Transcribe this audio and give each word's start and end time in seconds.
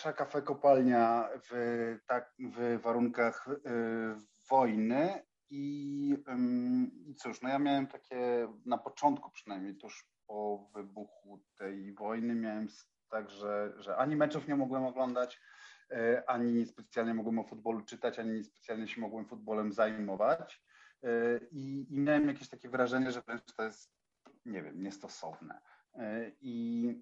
pierwsza 0.00 0.12
kafe 0.12 0.42
kopalnia 0.42 1.28
w, 1.50 1.98
tak, 2.06 2.34
w 2.38 2.80
warunkach 2.82 3.48
wojny 4.50 5.22
i 5.50 6.16
cóż, 7.16 7.42
no 7.42 7.48
ja 7.48 7.58
miałem 7.58 7.86
takie, 7.86 8.48
na 8.66 8.78
początku 8.78 9.30
przynajmniej, 9.30 9.76
tuż 9.76 10.06
po 10.26 10.70
wybuchu 10.74 11.40
tej 11.58 11.94
wojny, 11.94 12.34
miałem 12.34 12.68
tak, 13.10 13.30
że, 13.30 13.72
że 13.76 13.96
ani 13.96 14.16
meczów 14.16 14.48
nie 14.48 14.56
mogłem 14.56 14.84
oglądać, 14.84 15.40
e, 15.90 16.22
ani 16.26 16.66
specjalnie 16.66 17.14
mogłem 17.14 17.38
o 17.38 17.44
futbolu 17.44 17.80
czytać, 17.80 18.18
ani 18.18 18.44
specjalnie 18.44 18.88
się 18.88 19.00
mogłem 19.00 19.26
futbolem 19.26 19.72
zajmować. 19.72 20.62
E, 21.02 21.08
I, 21.50 21.86
I 21.94 22.00
miałem 22.00 22.28
jakieś 22.28 22.48
takie 22.48 22.68
wrażenie, 22.68 23.12
że 23.12 23.22
wręcz 23.22 23.44
to 23.56 23.62
jest, 23.62 23.92
nie 24.44 24.62
wiem, 24.62 24.82
niestosowne. 24.82 25.60
E, 25.94 26.32
I, 26.40 26.94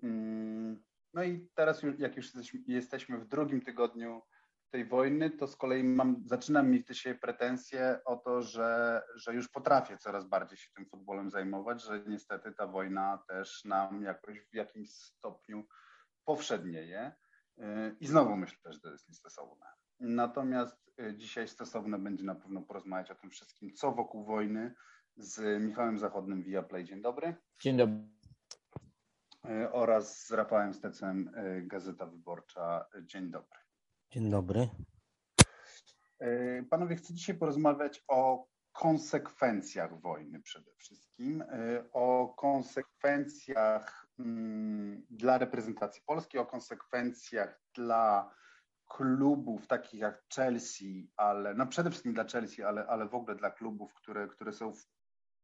no 1.14 1.22
i 1.22 1.48
teraz, 1.54 1.82
jak 1.98 2.16
już 2.16 2.32
jesteśmy 2.66 3.18
w 3.18 3.28
drugim 3.28 3.60
tygodniu 3.60 4.22
tej 4.70 4.84
wojny, 4.84 5.30
to 5.30 5.46
z 5.46 5.56
kolei 5.56 5.84
mam, 5.84 6.22
zaczynam 6.26 6.70
mieć 6.70 6.86
dzisiaj 6.86 7.18
pretensje 7.18 8.00
o 8.04 8.16
to, 8.16 8.42
że, 8.42 9.02
że 9.14 9.34
już 9.34 9.48
potrafię 9.48 9.98
coraz 9.98 10.28
bardziej 10.28 10.58
się 10.58 10.70
tym 10.76 10.86
futbolem 10.86 11.30
zajmować, 11.30 11.84
że 11.84 12.04
niestety 12.06 12.52
ta 12.52 12.66
wojna 12.66 13.18
też 13.28 13.64
nam 13.64 14.02
jakoś 14.02 14.40
w 14.40 14.54
jakimś 14.54 14.90
stopniu 14.90 15.66
powszednieje. 16.24 17.12
I 18.00 18.06
znowu 18.06 18.36
myślę, 18.36 18.72
że 18.72 18.80
to 18.80 18.90
jest 18.90 19.08
niestosowne. 19.08 19.66
Natomiast 20.00 20.90
y, 21.00 21.16
dzisiaj 21.16 21.48
stosowne 21.48 21.98
będzie 21.98 22.24
na 22.24 22.34
pewno 22.34 22.62
porozmawiać 22.62 23.10
o 23.10 23.14
tym 23.14 23.30
wszystkim, 23.30 23.74
co 23.74 23.92
wokół 23.92 24.24
wojny 24.24 24.74
z 25.16 25.62
Michałem 25.62 25.98
Zachodnym 25.98 26.42
via 26.42 26.62
Play. 26.62 26.84
Dzień 26.84 27.02
dobry. 27.02 27.34
Dzień 27.60 27.76
dobry. 27.76 28.17
Y, 29.46 29.72
oraz 29.72 30.26
z 30.26 30.30
Rafałem 30.30 30.74
Stecem, 30.74 31.28
y, 31.28 31.62
Gazeta 31.66 32.06
Wyborcza. 32.06 32.86
Dzień 33.02 33.30
dobry. 33.30 33.58
Dzień 34.10 34.30
dobry. 34.30 34.68
E, 36.20 36.62
panowie, 36.62 36.96
chcę 36.96 37.14
dzisiaj 37.14 37.36
porozmawiać 37.38 38.04
o 38.08 38.48
konsekwencjach 38.72 40.00
wojny 40.00 40.40
przede 40.40 40.74
wszystkim, 40.74 41.42
e, 41.42 41.84
o 41.92 42.34
konsekwencjach 42.36 44.06
mm, 44.18 45.06
dla 45.10 45.38
reprezentacji 45.38 46.02
Polski, 46.06 46.38
o 46.38 46.46
konsekwencjach 46.46 47.60
dla 47.74 48.34
klubów 48.88 49.66
takich 49.66 50.00
jak 50.00 50.24
Chelsea, 50.34 51.10
ale 51.16 51.54
no 51.54 51.66
przede 51.66 51.90
wszystkim 51.90 52.14
dla 52.14 52.24
Chelsea, 52.24 52.62
ale, 52.62 52.86
ale 52.86 53.08
w 53.08 53.14
ogóle 53.14 53.36
dla 53.36 53.50
klubów, 53.50 53.94
które, 53.94 54.28
które 54.28 54.52
są 54.52 54.72
w 54.72 54.86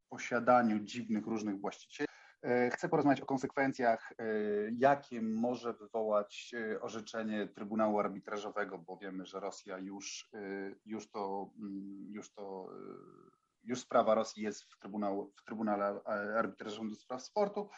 posiadaniu 0.09 0.79
dziwnych 0.79 1.27
różnych 1.27 1.61
właścicieli. 1.61 2.09
E, 2.45 2.71
chcę 2.71 2.89
porozmawiać 2.89 3.21
o 3.21 3.27
konsekwencjach, 3.27 4.13
e, 4.19 4.25
jakie 4.73 5.23
może 5.23 5.73
wywołać 5.73 6.55
e, 6.55 6.81
orzeczenie 6.81 7.49
Trybunału 7.49 7.99
Arbitrażowego, 7.99 8.79
bo 8.79 8.97
wiemy, 8.97 9.27
że 9.27 9.41
Rosja 9.41 9.79
już, 9.79 10.31
już 10.85 11.11
to, 11.11 11.51
mm, 11.59 12.07
już 12.13 12.33
to, 12.33 12.69
już 13.63 13.81
sprawa 13.81 14.15
Rosji 14.15 14.43
jest 14.43 14.65
w, 14.65 14.79
Trybunał, 14.79 15.33
w 15.37 15.45
Trybunale 15.45 16.05
Arbitrażowym 16.39 16.91
do 16.91 16.97
spraw 16.97 17.23
sportu. 17.23 17.69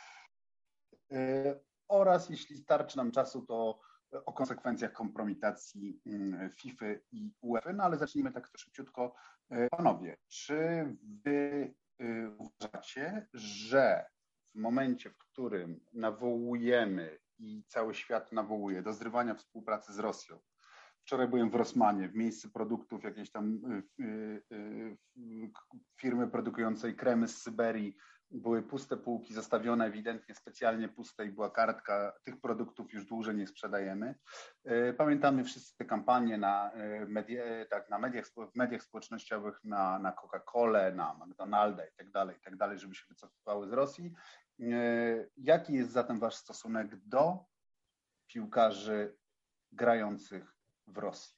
Oraz 1.89 2.31
jeśli 2.31 2.57
starczy 2.57 2.97
nam 2.97 3.11
czasu, 3.11 3.47
to 3.47 3.81
o 4.25 4.33
konsekwencjach 4.33 4.93
kompromitacji 4.93 6.01
mm, 6.07 6.51
FIFA 6.51 6.87
i 7.13 7.33
UEFA. 7.41 7.73
No 7.73 7.85
ale 7.85 7.99
zacznijmy 7.99 8.33
tak 8.33 8.51
szybciutko. 8.57 9.15
Panowie, 9.71 10.17
czy 10.29 10.87
wy 11.25 11.75
uważacie, 12.39 13.29
że 13.35 14.16
momencie, 14.57 15.11
w 15.11 15.19
którym 15.19 15.81
nawołujemy 15.93 17.19
i 17.39 17.65
cały 17.69 17.95
świat 17.95 18.33
nawołuje 18.33 18.83
do 18.83 18.93
zrywania 18.93 19.35
współpracy 19.35 19.93
z 19.93 19.99
Rosją, 19.99 20.39
Wczoraj 21.07 21.29
byłem 21.29 21.51
w 21.51 21.55
Rosmanie, 21.55 22.09
w 22.09 22.15
miejscu 22.15 22.51
produktów 22.51 23.05
jakiejś 23.05 23.31
tam 23.31 23.61
y, 24.01 24.05
y, 24.05 24.43
y, 24.53 24.97
firmy 26.01 26.29
produkującej 26.29 26.97
kremy 26.97 27.29
z 27.29 27.43
Syberii. 27.43 27.97
Były 28.31 28.63
puste 28.63 28.97
półki, 28.97 29.35
zostawione 29.35 29.87
ewidentnie 29.87 30.35
specjalnie 30.35 30.89
puste 30.89 31.27
i 31.27 31.31
była 31.31 31.51
kartka, 31.51 32.13
tych 32.25 32.41
produktów 32.41 32.93
już 32.93 33.05
dłużej 33.05 33.37
nie 33.37 33.47
sprzedajemy. 33.47 34.15
Pamiętamy 34.99 35.45
wszyscy 35.45 35.77
te 35.77 35.85
kampanie 35.85 36.39
na, 36.39 36.71
tak, 37.71 37.91
na 37.91 37.99
mediach, 37.99 38.27
w 38.27 38.57
mediach 38.57 38.83
społecznościowych 38.83 39.61
na, 39.65 39.99
na 39.99 40.13
Coca-Colę, 40.13 40.95
na 40.95 41.15
McDonalda 41.15 41.85
i 41.85 41.93
tak 41.97 42.11
dalej, 42.11 42.37
i 42.37 42.41
tak 42.41 42.57
dalej, 42.57 42.79
żeby 42.79 42.95
się 42.95 43.05
wycofywały 43.09 43.69
z 43.69 43.73
Rosji. 43.73 44.13
E, 44.61 45.27
jaki 45.37 45.73
jest 45.73 45.91
zatem 45.91 46.19
Wasz 46.19 46.35
stosunek 46.35 46.97
do 46.97 47.45
piłkarzy 48.27 49.17
grających 49.73 50.57
w 50.87 50.99
Rosji? 50.99 51.37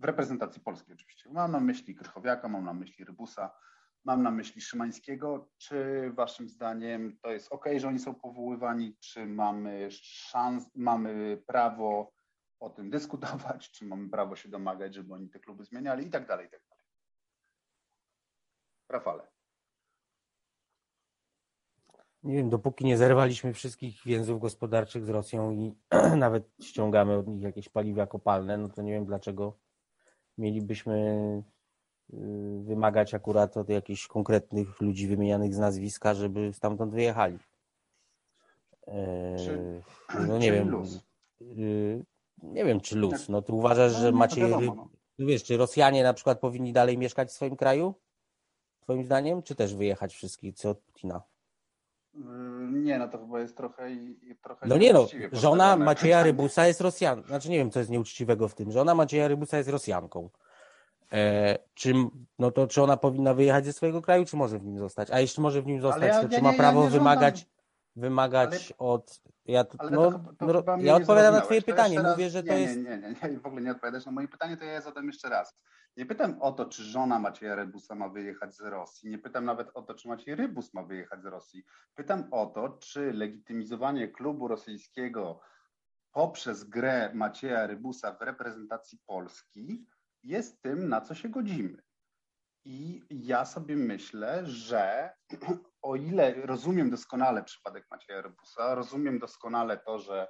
W 0.00 0.04
reprezentacji 0.04 0.62
polskiej 0.62 0.94
oczywiście. 0.94 1.30
Mam 1.30 1.52
na 1.52 1.60
myśli 1.60 1.94
Krychowiaka, 1.94 2.48
mam 2.48 2.64
na 2.64 2.74
myśli 2.74 3.04
Rybusa, 3.04 3.50
mam 4.04 4.22
na 4.22 4.30
myśli 4.30 4.60
Szymańskiego. 4.60 5.50
Czy 5.58 6.10
Waszym 6.14 6.48
zdaniem 6.48 7.18
to 7.22 7.30
jest 7.30 7.52
ok, 7.52 7.64
że 7.76 7.88
oni 7.88 7.98
są 7.98 8.14
powoływani? 8.14 8.96
Czy 9.00 9.26
mamy 9.26 9.88
szans, 9.90 10.70
mamy 10.74 11.42
prawo 11.46 12.12
o 12.60 12.70
tym 12.70 12.90
dyskutować? 12.90 13.70
Czy 13.70 13.84
mamy 13.84 14.08
prawo 14.08 14.36
się 14.36 14.48
domagać, 14.48 14.94
żeby 14.94 15.14
oni 15.14 15.30
te 15.30 15.40
kluby 15.40 15.64
zmieniali 15.64 16.06
i 16.06 16.10
tak 16.10 16.26
dalej, 16.26 16.46
i 16.46 16.50
tak 16.50 16.62
dalej. 16.68 16.84
Rafale. 18.88 19.29
Nie 22.22 22.36
wiem, 22.36 22.50
dopóki 22.50 22.84
nie 22.84 22.96
zerwaliśmy 22.96 23.54
wszystkich 23.54 24.02
więzów 24.06 24.40
gospodarczych 24.40 25.04
z 25.04 25.08
Rosją 25.08 25.50
i 25.50 25.74
nawet 26.16 26.50
ściągamy 26.62 27.16
od 27.16 27.26
nich 27.26 27.42
jakieś 27.42 27.68
paliwa 27.68 28.06
kopalne, 28.06 28.58
no 28.58 28.68
to 28.68 28.82
nie 28.82 28.92
wiem 28.92 29.04
dlaczego 29.04 29.56
mielibyśmy 30.38 30.94
y, 32.14 32.16
wymagać 32.62 33.14
akurat 33.14 33.56
od 33.56 33.68
jakichś 33.68 34.06
konkretnych 34.06 34.80
ludzi 34.80 35.06
wymienianych 35.06 35.54
z 35.54 35.58
nazwiska, 35.58 36.14
żeby 36.14 36.52
stamtąd 36.52 36.92
wyjechali. 36.92 37.38
Czy, 39.38 39.82
no 40.28 40.38
nie 40.38 40.52
wiem. 40.52 40.68
Luz? 40.68 41.00
Y, 41.40 42.04
nie 42.42 42.64
wiem, 42.64 42.80
czy 42.80 42.96
luz. 42.96 43.28
No 43.28 43.42
ty 43.42 43.52
uważasz, 43.52 43.92
że 43.92 44.12
no, 44.12 44.18
macie. 44.18 44.40
Wiadomo, 44.40 44.74
no. 44.74 44.88
Wiesz, 45.26 45.44
czy 45.44 45.56
Rosjanie 45.56 46.02
na 46.02 46.14
przykład 46.14 46.40
powinni 46.40 46.72
dalej 46.72 46.98
mieszkać 46.98 47.28
w 47.28 47.32
swoim 47.32 47.56
kraju? 47.56 47.94
Twoim 48.80 49.04
zdaniem? 49.04 49.42
Czy 49.42 49.54
też 49.54 49.74
wyjechać 49.74 50.14
wszystkich, 50.14 50.54
co 50.54 50.70
od 50.70 50.78
Putina? 50.78 51.22
Mm, 52.14 52.84
nie, 52.84 52.98
no 52.98 53.08
to 53.08 53.18
chyba 53.18 53.40
jest 53.40 53.56
trochę, 53.56 53.88
trochę 54.42 54.66
No 54.66 54.76
nie 54.76 54.92
no, 54.92 55.06
żona 55.32 55.76
Macieja 55.76 56.22
Rybusa 56.22 56.66
jest 56.66 56.80
Rosjanką. 56.80 57.26
Znaczy 57.26 57.50
nie 57.50 57.58
wiem, 57.58 57.70
co 57.70 57.78
jest 57.78 57.90
nieuczciwego 57.90 58.48
w 58.48 58.54
tym. 58.54 58.72
Żona 58.72 58.94
Macieja 58.94 59.28
Rybusa 59.28 59.58
jest 59.58 59.70
Rosjanką. 59.70 60.30
E, 61.12 61.58
czy, 61.74 61.94
no 62.38 62.50
to 62.50 62.66
czy 62.66 62.82
ona 62.82 62.96
powinna 62.96 63.34
wyjechać 63.34 63.64
ze 63.64 63.72
swojego 63.72 64.02
kraju, 64.02 64.24
czy 64.24 64.36
może 64.36 64.58
w 64.58 64.64
nim 64.64 64.78
zostać? 64.78 65.10
A 65.10 65.20
jeśli 65.20 65.42
może 65.42 65.62
w 65.62 65.66
nim 65.66 65.80
zostać, 65.80 66.08
ja, 66.08 66.22
to 66.22 66.28
czy 66.28 66.42
ma 66.42 66.52
prawo 66.52 66.84
ja 66.84 66.90
wymagać, 66.90 67.46
wymagać 67.96 68.74
ale, 68.78 68.90
od. 68.90 69.20
Ja, 69.46 69.64
no, 69.90 70.10
to, 70.10 70.34
to 70.38 70.46
no, 70.46 70.76
ja 70.78 70.94
odpowiadam 70.94 71.34
na 71.34 71.40
Twoje 71.40 71.62
pytanie. 71.62 72.02
Mówię, 72.02 72.30
że 72.30 72.42
nie, 72.42 72.48
to 72.48 72.54
jest. 72.54 72.76
Nie, 72.76 72.82
nie, 72.82 73.14
nie, 73.30 73.38
w 73.38 73.46
ogóle 73.46 73.62
nie 73.62 73.70
odpowiadasz 73.70 74.06
na 74.06 74.12
moje 74.12 74.28
pytanie, 74.28 74.56
to 74.56 74.64
ja 74.64 74.72
je 74.72 74.82
zadam 74.82 75.06
jeszcze 75.06 75.28
raz. 75.28 75.54
Nie 75.96 76.06
pytam 76.06 76.42
o 76.42 76.52
to, 76.52 76.66
czy 76.66 76.82
żona 76.82 77.18
Macieja 77.18 77.54
Rybusa 77.54 77.94
ma 77.94 78.08
wyjechać 78.08 78.56
z 78.56 78.60
Rosji. 78.60 79.10
Nie 79.10 79.18
pytam 79.18 79.44
nawet 79.44 79.70
o 79.74 79.82
to, 79.82 79.94
czy 79.94 80.08
Maciej 80.08 80.34
Rybus 80.34 80.74
ma 80.74 80.82
wyjechać 80.82 81.22
z 81.22 81.26
Rosji. 81.26 81.64
Pytam 81.94 82.28
o 82.30 82.46
to, 82.46 82.68
czy 82.68 83.12
legitymizowanie 83.12 84.08
klubu 84.08 84.48
rosyjskiego 84.48 85.40
poprzez 86.12 86.64
grę 86.64 87.10
Macieja 87.14 87.66
Rybusa 87.66 88.12
w 88.12 88.22
reprezentacji 88.22 88.98
Polski 89.06 89.86
jest 90.22 90.62
tym, 90.62 90.88
na 90.88 91.00
co 91.00 91.14
się 91.14 91.28
godzimy. 91.28 91.82
I 92.64 93.02
ja 93.10 93.44
sobie 93.44 93.76
myślę, 93.76 94.46
że 94.46 95.10
o 95.82 95.96
ile 95.96 96.34
rozumiem 96.34 96.90
doskonale 96.90 97.44
przypadek 97.44 97.86
Macieja 97.90 98.22
Rybusa, 98.22 98.74
rozumiem 98.74 99.18
doskonale 99.18 99.78
to, 99.78 99.98
że 99.98 100.28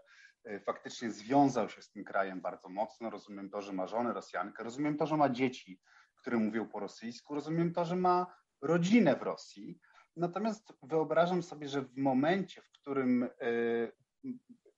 faktycznie 0.65 1.11
związał 1.11 1.69
się 1.69 1.83
z 1.83 1.91
tym 1.91 2.05
krajem 2.05 2.41
bardzo 2.41 2.69
mocno. 2.69 3.11
Rozumiem 3.11 3.51
to, 3.51 3.63
że 3.63 3.73
ma 3.73 3.87
żonę 3.87 4.13
Rosjankę, 4.13 4.65
rozumiem 4.65 4.97
to, 4.97 5.07
że 5.07 5.17
ma 5.17 5.29
dzieci, 5.29 5.81
które 6.17 6.37
mówią 6.37 6.69
po 6.69 6.81
rosyjsku, 6.81 7.35
rozumiem 7.35 7.73
to, 7.73 7.85
że 7.85 7.97
ma 7.97 8.27
rodzinę 8.63 9.17
w 9.17 9.23
Rosji. 9.23 9.81
Natomiast 10.17 10.73
wyobrażam 10.83 11.43
sobie, 11.43 11.69
że 11.69 11.83
w 11.83 11.97
momencie, 11.97 12.63
w 12.63 12.71
którym 12.71 13.23
y, 13.23 13.93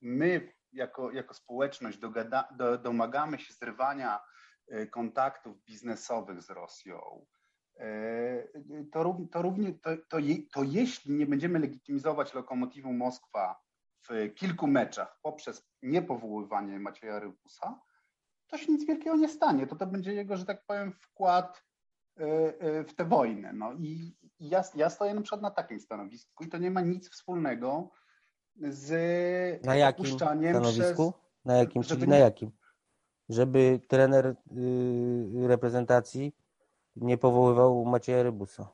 my 0.00 0.53
jako, 0.73 1.11
jako 1.11 1.35
społeczność 1.35 1.99
dogada, 1.99 2.49
do, 2.56 2.79
domagamy 2.79 3.38
się 3.38 3.55
zrywania 3.55 4.20
y, 4.73 4.87
kontaktów 4.87 5.65
biznesowych 5.65 6.43
z 6.43 6.50
Rosją, 6.50 7.26
to, 8.93 9.17
to, 9.32 9.43
równie, 9.43 9.73
to, 9.73 9.91
to, 10.08 10.19
to 10.53 10.62
jeśli 10.62 11.12
nie 11.12 11.26
będziemy 11.26 11.58
legitymizować 11.58 12.35
lokomotywu 12.35 12.93
Moskwa 12.93 13.61
w 14.08 14.34
kilku 14.34 14.66
meczach 14.66 15.19
poprzez 15.22 15.66
niepowoływanie 15.82 16.78
Macieja 16.81 17.19
Rybusa, 17.19 17.81
to 18.46 18.58
się 18.58 18.72
nic 18.72 18.87
wielkiego 18.87 19.16
nie 19.16 19.28
stanie. 19.28 19.66
To 19.66 19.76
to 19.76 19.87
będzie 19.87 20.14
jego, 20.14 20.37
że 20.37 20.44
tak 20.44 20.64
powiem, 20.66 20.93
wkład 20.93 21.64
y, 22.20 22.25
y, 22.25 22.84
w 22.84 22.94
tę 22.94 23.04
wojnę. 23.04 23.52
No 23.52 23.72
i 23.72 24.16
ja, 24.40 24.62
ja 24.75 24.90
stoję 24.90 25.14
na 25.14 25.20
przykład 25.20 25.43
na 25.43 25.50
takim 25.50 25.81
stanowisku 25.81 26.44
i 26.44 26.49
to 26.49 26.58
nie 26.58 26.70
ma 26.70 26.81
nic 26.81 27.10
wspólnego 27.10 27.90
z 28.56 29.64
na 29.64 29.76
jakim 29.76 30.06
stanowisku? 30.06 31.12
Przez, 31.12 31.44
Na 31.44 31.56
jakim? 31.56 31.82
Żeby 31.82 32.00
Czyli 32.00 32.10
na 32.10 32.19
jakim? 32.19 32.50
Żeby 33.28 33.81
trener 33.88 34.26
y, 34.26 35.48
reprezentacji 35.48 36.37
nie 36.96 37.19
powoływał 37.19 37.84
Macieja 37.84 38.22
Rybusa. 38.22 38.69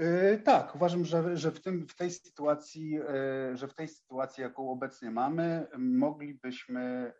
Yy, 0.00 0.38
Tak, 0.38 0.74
uważam, 0.74 1.04
że, 1.04 1.36
że 1.36 1.50
w, 1.50 1.60
tym, 1.60 1.86
w 1.88 1.94
tej 1.94 2.10
sytuacji, 2.10 2.90
yy, 2.90 3.56
że 3.56 3.68
w 3.68 3.74
tej 3.74 3.88
sytuacji, 3.88 4.42
jaką 4.42 4.70
obecnie 4.70 5.10
mamy, 5.10 5.66
moglibyśmy, 5.78 7.12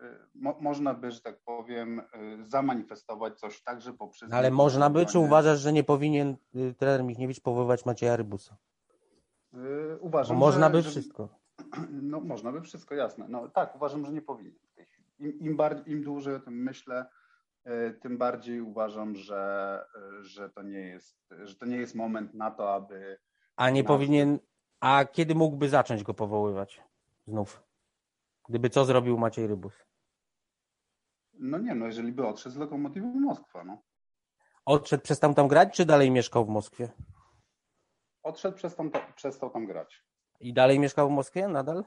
yy, 0.00 0.18
mo, 0.34 0.56
można 0.60 0.94
by, 0.94 1.10
że 1.10 1.20
tak 1.20 1.40
powiem, 1.44 2.02
zamanifestować 2.42 3.38
coś 3.38 3.62
także 3.62 3.92
poprzez. 3.92 4.32
Ale 4.32 4.50
można 4.50 4.90
by, 4.90 5.06
czy 5.06 5.18
uważasz, 5.18 5.60
że 5.60 5.72
nie 5.72 5.84
powinien 5.84 6.36
trener 6.78 7.04
Michniewicz 7.04 7.40
powoływać 7.40 7.84
Macieja 7.84 8.16
Rybusa? 8.16 8.56
Yy, 9.52 9.98
Bo 10.00 10.06
Uważam, 10.06 10.36
można 10.36 10.66
że, 10.66 10.72
by 10.72 10.82
że, 10.82 10.90
wszystko. 10.90 11.28
No, 12.02 12.20
można 12.20 12.52
by 12.52 12.60
wszystko, 12.60 12.94
jasne. 12.94 13.26
No 13.28 13.48
tak, 13.48 13.76
uważam, 13.76 14.06
że 14.06 14.12
nie 14.12 14.22
powinien. 14.22 14.54
Im, 15.18 15.38
im, 15.40 15.56
bardziej, 15.56 15.94
im 15.94 16.02
dłużej 16.02 16.34
o 16.34 16.40
tym 16.40 16.54
myślę, 16.54 17.06
tym 18.00 18.18
bardziej 18.18 18.60
uważam, 18.60 19.16
że, 19.16 19.84
yy, 20.12 20.24
że, 20.24 20.50
to 20.50 20.62
nie 20.62 20.78
jest, 20.80 21.16
że 21.30 21.56
to 21.56 21.66
nie 21.66 21.76
jest 21.76 21.94
moment 21.94 22.34
na 22.34 22.50
to, 22.50 22.74
aby 22.74 23.18
A 23.56 23.70
nie 23.70 23.84
powinien. 23.84 24.38
A 24.80 25.04
kiedy 25.04 25.34
mógłby 25.34 25.68
zacząć 25.68 26.02
go 26.02 26.14
powoływać? 26.14 26.82
Znów. 27.26 27.62
Gdyby 28.48 28.70
co 28.70 28.84
zrobił 28.84 29.18
Maciej 29.18 29.46
Rybus? 29.46 29.84
No 31.32 31.58
nie, 31.58 31.74
no 31.74 31.86
jeżeli 31.86 32.12
by 32.12 32.26
odszedł 32.26 32.54
z 32.54 32.58
Lokomotywy 32.58 33.06
Moskwa, 33.06 33.64
no. 33.64 33.82
Odszedł, 34.64 35.02
przestał 35.02 35.34
tam 35.34 35.48
grać, 35.48 35.76
czy 35.76 35.84
dalej 35.84 36.10
mieszkał 36.10 36.44
w 36.44 36.48
Moskwie? 36.48 36.88
Odszedł, 38.22 38.56
przestał, 38.56 38.90
ta- 38.90 39.12
przestał 39.12 39.50
tam 39.50 39.66
grać. 39.66 40.04
I 40.40 40.52
dalej 40.54 40.78
mieszkał 40.78 41.08
w 41.08 41.12
Moskwie 41.12 41.48
nadal? 41.48 41.84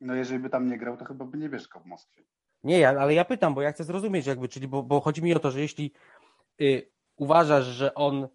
No 0.00 0.14
jeżeli 0.14 0.38
by 0.38 0.50
tam 0.50 0.66
nie 0.66 0.78
grał, 0.78 0.96
to 0.96 1.04
chyba 1.04 1.24
by 1.24 1.38
nie 1.38 1.48
mieszkał 1.48 1.82
w 1.82 1.86
Moskwie. 1.86 2.24
Nie, 2.64 2.78
ja, 2.78 2.88
ale 3.00 3.14
ja 3.14 3.24
pytam, 3.24 3.54
bo 3.54 3.62
ja 3.62 3.72
chcę 3.72 3.84
zrozumieć 3.84 4.26
jakby, 4.26 4.48
czyli 4.48 4.68
bo, 4.68 4.82
bo 4.82 5.00
chodzi 5.00 5.22
mi 5.22 5.34
o 5.34 5.38
to, 5.38 5.50
że 5.50 5.60
jeśli 5.60 5.92
y, 6.60 6.90
uważasz, 7.16 7.64
że 7.64 7.94
on 7.94 8.28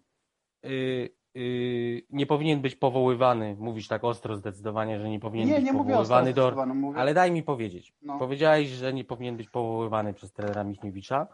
y, 0.64 1.08
y, 1.36 2.02
nie 2.10 2.26
powinien 2.26 2.60
być 2.60 2.76
powoływany, 2.76 3.56
mówisz 3.58 3.88
tak 3.88 4.04
ostro 4.04 4.36
zdecydowanie, 4.36 5.00
że 5.00 5.08
nie 5.10 5.20
powinien 5.20 5.48
Nie, 5.48 5.54
być 5.54 5.64
nie 5.64 5.72
mówię 5.72 5.90
powoływany 5.90 6.32
do... 6.32 6.42
zdecydowanym, 6.42 6.76
mówię, 6.76 6.98
Ale 6.98 7.14
daj 7.14 7.30
mi 7.32 7.42
powiedzieć. 7.42 7.94
no, 8.02 8.18
Powiedziałeś, 8.18 8.68
że 8.68 8.92
nie 8.92 9.04
powinien 9.04 9.36
być 9.36 9.48
powoływany 9.48 10.14
przez 10.14 10.32
trenera 10.32 10.64
Michniewicza. 10.64 11.26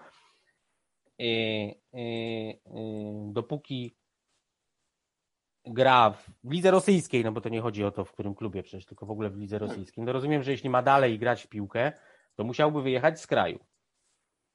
Y, 1.21 1.25
y, 1.25 1.99
y, 1.99 2.59
dopóki 3.33 3.97
gra 5.67 6.11
w 6.45 6.51
lidze 6.51 6.71
rosyjskiej, 6.71 7.25
no 7.25 7.33
bo 7.33 7.41
to 7.41 7.49
nie 7.49 7.61
chodzi 7.61 7.85
o 7.85 7.91
to, 7.91 8.05
w 8.05 8.13
którym 8.13 8.35
klubie 8.35 8.63
przecież, 8.63 8.87
tylko 8.87 9.07
w 9.07 9.11
ogóle 9.11 9.31
w 9.31 9.37
lidze 9.37 9.59
rosyjskiej. 9.59 10.05
No 10.05 10.13
rozumiem, 10.13 10.43
że 10.43 10.51
jeśli 10.51 10.71
ma 10.71 10.83
dalej 10.83 11.19
grać 11.19 11.43
w 11.43 11.49
piłkę, 11.49 11.93
to 12.39 12.45
musiałby 12.45 12.83
wyjechać 12.83 13.21
z 13.21 13.27
kraju. 13.27 13.59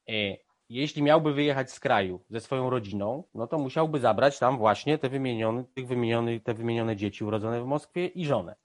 Y, 0.10 0.38
Jeśli 0.70 1.04
miałby 1.04 1.34
wyjechać 1.34 1.72
z 1.72 1.80
kraju 1.80 2.24
ze 2.30 2.40
swoją 2.40 2.70
rodziną, 2.70 3.24
no 3.34 3.48
to 3.48 3.58
musiałby 3.58 4.00
zabrać 4.00 4.40
tam 4.40 4.58
właśnie 4.58 4.98
te 4.98 5.10
wymienione, 5.10 5.64
tych 5.64 5.88
wymienione, 5.88 6.40
te 6.40 6.54
wymienione 6.54 6.96
dzieci 6.96 7.24
urodzone 7.24 7.62
w 7.62 7.66
Moskwie 7.66 8.08
i 8.08 8.26
żonę. 8.26 8.56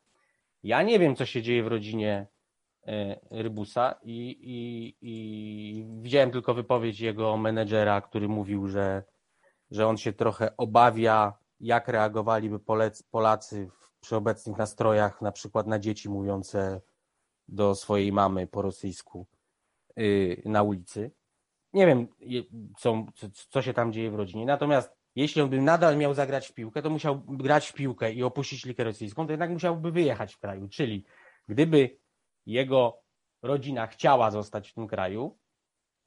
Ja 0.62 0.82
nie 0.82 0.98
wiem, 0.98 1.16
co 1.16 1.26
się 1.26 1.42
dzieje 1.42 1.62
w 1.62 1.66
rodzinie 1.66 2.26
e, 2.86 3.20
Rybusa 3.30 3.94
i, 4.02 4.38
i, 4.42 4.94
i 5.00 5.86
widziałem 6.02 6.30
tylko 6.30 6.54
wypowiedź 6.54 7.00
jego 7.00 7.36
menedżera, 7.36 8.00
który 8.00 8.28
mówił, 8.28 8.68
że, 8.68 9.02
że 9.70 9.86
on 9.86 9.96
się 9.96 10.12
trochę 10.12 10.56
obawia, 10.56 11.32
jak 11.60 11.88
reagowaliby 11.88 12.58
Polacy 13.10 13.70
przy 14.00 14.16
obecnych 14.16 14.58
nastrojach, 14.58 15.22
na 15.22 15.32
przykład 15.32 15.66
na 15.66 15.78
dzieci 15.78 16.08
mówiące 16.08 16.80
do 17.48 17.74
swojej 17.74 18.12
mamy 18.12 18.46
po 18.46 18.62
rosyjsku 18.62 19.26
y, 19.98 20.42
na 20.44 20.62
ulicy. 20.62 21.10
Nie 21.72 21.86
wiem, 21.86 22.08
co, 22.78 23.06
co 23.50 23.62
się 23.62 23.74
tam 23.74 23.92
dzieje 23.92 24.10
w 24.10 24.14
rodzinie. 24.14 24.46
Natomiast 24.46 24.98
jeśli 25.16 25.42
on 25.42 25.50
by 25.50 25.60
nadal 25.60 25.96
miał 25.96 26.14
zagrać 26.14 26.48
w 26.48 26.54
piłkę, 26.54 26.82
to 26.82 26.90
musiał 26.90 27.22
grać 27.28 27.68
w 27.68 27.72
piłkę 27.72 28.12
i 28.12 28.22
opuścić 28.22 28.64
ligę 28.64 28.84
rosyjską, 28.84 29.26
to 29.26 29.32
jednak 29.32 29.50
musiałby 29.50 29.92
wyjechać 29.92 30.34
w 30.34 30.38
kraju. 30.38 30.68
Czyli 30.68 31.04
gdyby 31.48 31.98
jego 32.46 33.02
rodzina 33.42 33.86
chciała 33.86 34.30
zostać 34.30 34.70
w 34.70 34.74
tym 34.74 34.88
kraju, 34.88 35.38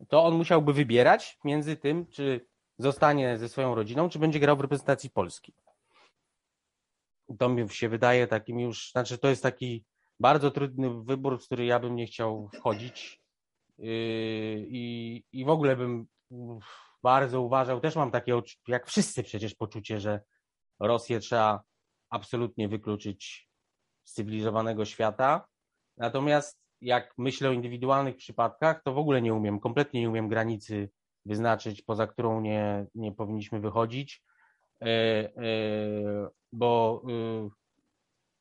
to 0.10 0.24
on 0.24 0.36
musiałby 0.36 0.74
wybierać 0.74 1.40
między 1.44 1.76
tym, 1.76 2.08
czy 2.08 2.48
zostanie 2.78 3.38
ze 3.38 3.50
swoją 3.50 3.76
rodziną, 3.76 4.10
czy 4.10 4.20
będzie 4.20 4.40
grał 4.40 4.58
w 4.58 4.62
reprezentacji 4.62 5.10
Polski. 5.10 5.54
To 7.40 7.50
mi 7.50 7.70
się 7.70 7.90
wydaje 7.90 8.28
takim 8.28 8.60
już, 8.60 8.92
znaczy 8.92 9.18
to 9.18 9.28
jest 9.28 9.44
taki 9.44 9.86
bardzo 10.22 10.52
trudny 10.52 11.04
wybór, 11.04 11.40
w 11.40 11.46
który 11.46 11.66
ja 11.66 11.80
bym 11.80 11.96
nie 11.96 12.06
chciał 12.06 12.50
wchodzić. 12.54 13.22
Yy, 13.78 13.88
I, 14.68 15.24
i 15.32 15.46
w 15.46 15.50
ogóle 15.50 15.76
bym 15.76 16.08
bardzo 17.04 17.42
uważał, 17.42 17.80
też 17.80 17.96
mam 17.96 18.12
takie, 18.12 18.42
jak 18.68 18.88
wszyscy 18.88 19.24
przecież, 19.24 19.56
poczucie, 19.56 20.00
że 20.00 20.22
Rosję 20.80 21.20
trzeba 21.20 21.62
absolutnie 22.10 22.68
wykluczyć 22.68 23.50
z 24.04 24.14
cywilizowanego 24.14 24.86
świata. 24.86 25.48
Natomiast 25.98 26.62
jak 26.82 27.14
myślę 27.18 27.50
o 27.50 27.54
indywidualnych 27.54 28.16
przypadkach, 28.16 28.84
to 28.84 28.94
w 28.94 28.98
ogóle 28.98 29.22
nie 29.22 29.34
umiem, 29.34 29.60
kompletnie 29.60 30.02
nie 30.02 30.10
umiem 30.10 30.28
granicy 30.28 30.90
wyznaczyć, 31.26 31.82
poza 31.82 32.08
którą 32.08 32.42
nie, 32.42 32.86
nie 32.96 33.12
powinniśmy 33.12 33.60
wychodzić, 33.60 34.24
E, 34.82 34.88
e, 34.88 36.30
bo 36.52 37.02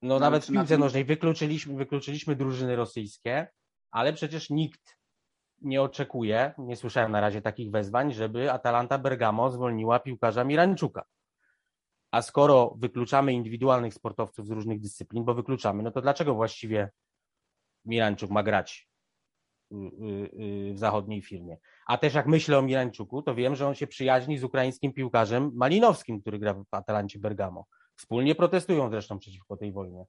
no 0.03 0.15
ale 0.15 0.21
nawet 0.21 0.45
w 0.45 0.53
piłce 0.53 0.69
tym- 0.69 0.81
nożnej 0.81 1.05
wykluczyliśmy, 1.05 1.77
wykluczyliśmy 1.77 2.37
drużyny 2.37 2.77
rosyjskie, 2.77 3.49
ale 3.91 4.13
przecież 4.13 4.51
nikt 4.51 5.01
nie 5.63 5.83
oczekuje, 5.83 6.55
nie 6.59 6.77
słyszałem 6.77 7.13
na 7.13 7.21
razie 7.21 7.43
takich 7.43 7.71
wezwań, 7.71 8.13
żeby 8.13 8.53
Atalanta 8.53 8.99
Bergamo 8.99 9.51
zwolniła 9.51 10.01
piłkarza 10.01 10.45
Mirańczuka. 10.45 11.05
A 12.11 12.23
skoro 12.23 12.75
wykluczamy 12.79 13.33
indywidualnych 13.33 13.95
sportowców 13.95 14.47
z 14.47 14.51
różnych 14.51 14.81
dyscyplin, 14.81 15.25
bo 15.25 15.35
wykluczamy, 15.35 15.83
no 15.83 15.91
to 15.91 16.03
dlaczego 16.03 16.35
właściwie 16.35 16.91
Mirańczuk 17.85 18.31
ma 18.31 18.43
grać 18.43 18.89
y, 19.73 19.77
y, 19.77 20.31
y, 20.71 20.75
w 20.75 20.79
zachodniej 20.79 21.23
firmie? 21.23 21.57
A 21.87 21.99
też 21.99 22.15
jak 22.15 22.27
myślę 22.27 22.59
o 22.59 22.63
Mirańczuku, 22.63 23.23
to 23.23 23.35
wiem, 23.35 23.57
że 23.57 23.69
on 23.69 23.75
się 23.75 23.87
przyjaźni 23.87 24.39
z 24.39 24.45
ukraińskim 24.45 24.93
piłkarzem 24.93 25.51
Malinowskim, 25.55 26.21
który 26.21 26.39
gra 26.39 26.55
w 26.55 26.65
Atalancie 26.71 27.19
Bergamo. 27.19 27.67
Wspólnie 28.01 28.35
protestują 28.35 28.91
zresztą 28.91 29.19
przeciwko 29.19 29.57
tej 29.57 29.73
wojnie. 29.73 30.07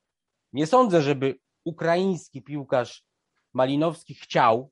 Nie 0.53 0.67
sądzę, 0.67 1.01
żeby 1.01 1.39
ukraiński 1.65 2.41
piłkarz 2.41 3.05
Malinowski 3.53 4.15
chciał, 4.15 4.71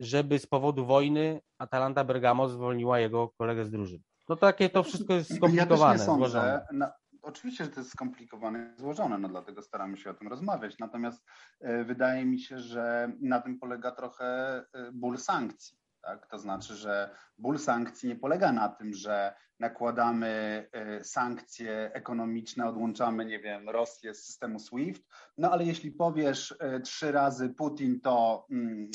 żeby 0.00 0.38
z 0.38 0.46
powodu 0.46 0.86
wojny 0.86 1.40
Atalanta 1.58 2.04
Bergamo 2.04 2.48
zwolniła 2.48 2.98
jego 2.98 3.28
kolegę 3.28 3.64
z 3.64 3.70
drużyny. 3.70 4.02
No 4.28 4.36
takie 4.36 4.70
to 4.70 4.82
wszystko 4.82 5.14
jest 5.14 5.36
skomplikowane, 5.36 5.92
Ja 5.92 5.98
też 5.98 6.00
nie 6.00 6.06
sądzę. 6.06 6.30
złożone. 6.30 6.66
Na, 6.72 6.92
oczywiście, 7.22 7.64
że 7.64 7.70
to 7.70 7.80
jest 7.80 7.92
skomplikowane 7.92 8.72
i 8.74 8.80
złożone, 8.80 9.18
no 9.18 9.28
dlatego 9.28 9.62
staramy 9.62 9.96
się 9.96 10.10
o 10.10 10.14
tym 10.14 10.28
rozmawiać. 10.28 10.78
Natomiast 10.78 11.24
e, 11.60 11.84
wydaje 11.84 12.24
mi 12.24 12.40
się, 12.40 12.58
że 12.58 13.12
na 13.20 13.40
tym 13.40 13.58
polega 13.58 13.90
trochę 13.90 14.24
e, 14.72 14.92
ból 14.92 15.18
sankcji. 15.18 15.79
Tak? 16.02 16.26
To 16.26 16.38
znaczy, 16.38 16.74
że 16.74 17.10
ból 17.38 17.58
sankcji 17.58 18.08
nie 18.08 18.16
polega 18.16 18.52
na 18.52 18.68
tym, 18.68 18.94
że 18.94 19.34
nakładamy 19.60 20.66
e, 20.72 21.04
sankcje 21.04 21.90
ekonomiczne, 21.92 22.68
odłączamy, 22.68 23.24
nie 23.24 23.40
wiem, 23.40 23.68
Rosję 23.68 24.14
z 24.14 24.24
systemu 24.24 24.58
SWIFT, 24.58 25.02
no 25.38 25.50
ale 25.50 25.64
jeśli 25.64 25.92
powiesz 25.92 26.54
e, 26.60 26.80
trzy 26.80 27.12
razy 27.12 27.48
Putin 27.48 28.00
to 28.00 28.46
mm, 28.50 28.90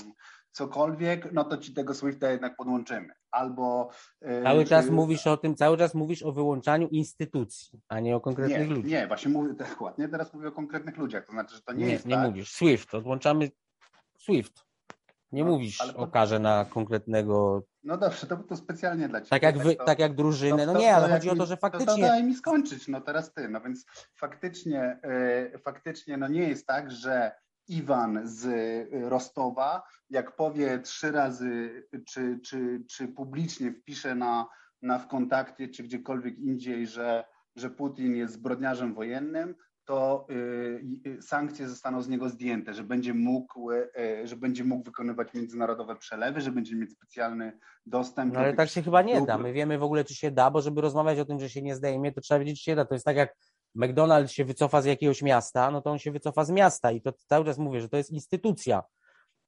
cokolwiek, 0.52 1.34
no 1.34 1.44
to 1.44 1.58
ci 1.58 1.74
tego 1.74 1.94
SWIFTA 1.94 2.32
jednak 2.32 2.56
podłączymy. 2.56 3.14
Albo 3.32 3.90
e, 4.22 4.44
Cały 4.44 4.66
czas 4.66 4.86
czy- 4.86 4.92
mówisz 4.92 5.28
o 5.28 5.38
tym, 5.38 5.56
cały 5.56 5.78
czas 5.78 5.96
mówisz 5.96 6.24
o 6.24 6.32
wyłączaniu 6.32 6.88
instytucji, 6.88 7.82
a 7.88 8.00
nie 8.00 8.16
o 8.16 8.22
konkretnych 8.22 8.70
ludziach. 8.70 8.86
Nie, 8.86 9.08
właśnie 9.08 9.32
mówię 9.32 9.54
dokładnie, 9.54 10.10
teraz 10.10 10.34
mówię 10.34 10.48
o 10.48 10.52
konkretnych 10.52 10.98
ludziach, 10.98 11.26
to 11.26 11.32
znaczy, 11.32 11.56
że 11.56 11.62
to 11.62 11.74
nie, 11.74 11.86
nie, 11.86 11.92
jest 11.92 12.06
nie 12.06 12.16
tak. 12.16 12.28
mówisz. 12.28 12.52
SWIFT, 12.52 12.96
odłączamy 12.96 13.52
SWIFT. 14.18 14.66
Nie 15.36 15.44
No, 15.46 15.52
mówisz 15.52 15.82
ale 15.82 15.94
to- 15.94 16.00
o 16.00 16.08
karze 16.08 16.40
na 16.40 16.66
konkretnego, 16.66 17.64
No 17.84 17.98
dobrze, 17.98 18.28
to, 18.28 18.38
to 18.38 18.56
specjalnie 18.58 19.08
dla 19.10 19.20
ciebie. 19.20 19.30
tak 19.30 19.44
jak 19.44 19.58
wy, 19.58 19.76
to, 19.76 19.84
tak 19.86 20.00
jak 20.00 20.16
drużynę. 20.16 20.58
to- 20.58 20.66
No 20.66 20.74
to- 20.74 20.80
nie, 20.80 20.96
ale 20.96 21.10
chodzi 21.14 21.30
o 21.30 21.34
mi- 21.34 21.40
to, 21.40 21.46
że 21.46 21.58
To, 21.58 21.62
to 21.70 21.78
faktycznie 21.78 22.04
daj 22.04 22.24
mi 22.24 22.36
skończyć, 22.36 22.88
no 22.88 23.02
teraz 23.02 23.34
ty. 23.34 23.50
No 23.50 23.62
więc 23.62 23.86
faktycznie, 24.16 25.00
e, 25.04 25.60
faktycznie 25.60 26.18
no 26.18 26.28
nie 26.28 26.50
jest 26.50 26.68
tak, 26.68 26.92
że 26.92 27.32
Iwan 27.68 28.22
z 28.24 28.46
e, 28.46 29.10
Rostowa, 29.10 29.84
jak 30.10 30.36
powie 30.36 30.80
trzy 30.80 31.12
razy, 31.12 31.84
czy, 32.08 32.40
czy, 32.46 32.84
czy 32.92 33.08
publicznie 33.08 33.72
wpisze 33.72 34.16
na, 34.16 34.48
na 34.82 35.00
w 35.00 35.08
kontakcie, 35.08 35.68
czy 35.70 35.84
gdziekolwiek 35.84 36.40
indziej, 36.40 36.88
że, 36.88 37.24
że 37.56 37.70
Putin 37.70 38.16
jest 38.16 38.34
zbrodniarzem 38.34 38.94
wojennym, 38.94 39.56
to 39.86 40.28
y, 40.30 40.82
y, 41.08 41.22
sankcje 41.22 41.70
zostaną 41.70 42.02
z 42.02 42.10
niego 42.10 42.30
zdjęte, 42.30 42.74
że 42.74 42.84
będzie 42.84 43.14
mógł, 43.14 43.72
y, 43.72 43.90
że 44.24 44.36
będzie 44.36 44.64
mógł 44.64 44.84
wykonywać 44.84 45.34
międzynarodowe 45.34 45.96
przelewy, 45.96 46.42
że 46.42 46.52
będzie 46.52 46.76
mieć 46.76 46.92
specjalny 46.92 47.60
dostęp 47.86 48.34
No 48.34 48.40
do 48.40 48.46
ale 48.46 48.54
tak 48.54 48.70
się 48.70 48.84
chyba 48.84 49.02
nie 49.02 49.22
da. 49.22 49.38
My 49.38 49.54
wiemy 49.54 49.78
w 49.78 49.84
ogóle, 49.84 50.04
czy 50.04 50.16
się 50.16 50.32
da, 50.32 50.52
bo 50.52 50.62
żeby 50.62 50.82
rozmawiać 50.82 51.20
o 51.20 51.26
tym, 51.26 51.40
że 51.40 51.50
się 51.50 51.62
nie 51.62 51.76
zdejmie, 51.76 52.12
to 52.12 52.22
trzeba 52.22 52.40
wiedzieć, 52.40 52.58
czy 52.58 52.64
się 52.64 52.76
da. 52.76 52.86
To 52.86 52.96
jest 52.96 53.06
tak 53.06 53.18
jak 53.18 53.36
McDonald's 53.78 54.28
się 54.28 54.46
wycofa 54.46 54.82
z 54.82 54.86
jakiegoś 54.86 55.22
miasta, 55.22 55.72
no 55.72 55.82
to 55.82 55.92
on 55.92 56.00
się 56.00 56.12
wycofa 56.12 56.46
z 56.46 56.50
miasta 56.52 56.92
i 56.92 57.02
to 57.02 57.14
cały 57.30 57.46
czas 57.46 57.58
mówię, 57.58 57.82
że 57.82 57.90
to 57.90 57.98
jest 57.98 58.12
instytucja. 58.12 58.84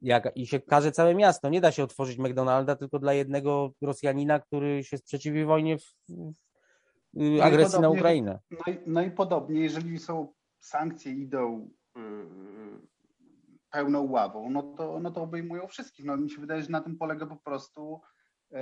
Jak, 0.02 0.32
I 0.36 0.48
się 0.48 0.60
każe 0.60 0.92
całe 0.92 1.16
miasto. 1.16 1.50
Nie 1.50 1.62
da 1.62 1.72
się 1.72 1.84
otworzyć 1.84 2.18
McDonalda 2.18 2.76
tylko 2.76 3.00
dla 3.00 3.14
jednego 3.14 3.72
Rosjanina, 3.82 4.40
który 4.40 4.84
się 4.84 4.98
sprzeciwi 4.98 5.46
wojnie 5.46 5.78
w, 5.78 5.84
agresji 7.44 7.80
na 7.80 7.90
Ukrainę. 7.90 8.40
No 8.52 8.74
i, 8.74 8.78
no 8.88 9.02
i 9.02 9.12
podobnie, 9.12 9.62
jeżeli 9.62 10.00
są 10.00 10.34
sankcje 10.60 11.12
idą 11.12 11.70
yy, 11.96 12.02
pełną 13.70 14.02
ławą, 14.12 14.50
no 14.50 14.64
to, 14.64 15.00
no 15.00 15.12
to 15.12 15.22
obejmują 15.22 15.68
wszystkich. 15.68 16.06
No 16.06 16.18
mi 16.18 16.30
się 16.30 16.42
wydaje, 16.42 16.62
że 16.62 16.70
na 16.70 16.82
tym 16.82 16.98
polega 16.98 17.26
po 17.26 17.36
prostu 17.38 18.02
yy, 18.52 18.60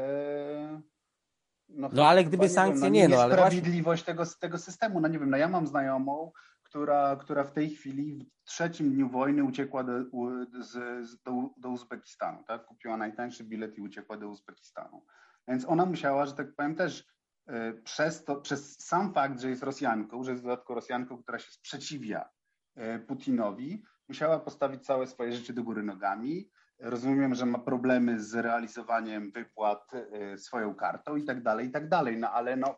No 1.70 2.08
ale 2.08 2.24
chyba, 2.24 2.30
gdyby 2.30 2.50
sankcje 2.50 2.84
wiem, 2.84 2.94
nie, 2.94 3.08
no 3.08 3.16
ale 3.16 3.36
właśnie- 3.36 3.44
niesprawiedliwość 3.44 4.04
tego, 4.04 4.24
tego 4.40 4.58
systemu. 4.58 5.02
No 5.02 5.08
nie 5.08 5.20
wiem, 5.20 5.30
no 5.30 5.38
ja 5.38 5.48
mam 5.48 5.68
znajomą, 5.68 6.32
która, 6.64 7.16
która 7.16 7.44
w 7.44 7.52
tej 7.52 7.70
chwili 7.70 8.32
w 8.44 8.50
trzecim 8.50 8.94
dniu 8.94 9.10
wojny 9.10 9.44
uciekła 9.44 9.84
do, 9.84 9.94
z, 10.60 10.72
z, 11.10 11.22
do, 11.24 11.50
do 11.58 11.70
Uzbekistanu, 11.70 12.44
tak? 12.48 12.66
Kupiła 12.66 12.98
najtańszy 12.98 13.44
bilet 13.44 13.78
i 13.78 13.82
uciekła 13.82 14.18
do 14.18 14.30
Uzbekistanu. 14.30 15.06
Więc 15.48 15.66
ona 15.66 15.86
musiała, 15.86 16.26
że 16.26 16.34
tak 16.34 16.56
powiem, 16.56 16.76
też 16.76 17.15
przez 17.84 18.24
to, 18.24 18.36
przez 18.36 18.80
sam 18.80 19.14
fakt, 19.14 19.42
że 19.42 19.50
jest 19.50 19.64
Rosjanką, 19.64 20.24
że 20.24 20.32
jest 20.32 20.44
w 20.44 20.46
dodatku 20.46 20.74
Rosjanką, 20.74 21.24
która 21.24 21.40
się 21.40 21.52
sprzeciwia 21.52 22.30
e, 22.76 23.00
Putinowi, 23.00 23.84
musiała 24.10 24.40
postawić 24.40 24.86
całe 24.86 25.08
swoje 25.08 25.32
życie 25.32 25.54
do 25.54 25.64
góry 25.64 25.84
nogami. 25.84 26.50
Rozumiem, 26.80 27.36
że 27.36 27.46
ma 27.46 27.60
problemy 27.60 28.20
z 28.20 28.36
realizowaniem 28.36 29.32
wypłat 29.32 29.92
e, 29.94 30.38
swoją 30.38 30.76
kartą 30.76 31.16
i 31.16 31.24
tak 31.24 31.44
dalej, 31.44 31.68
i 31.68 31.72
tak 31.72 31.90
dalej. 31.90 32.18
No 32.18 32.32
ale 32.32 32.58
no, 32.58 32.78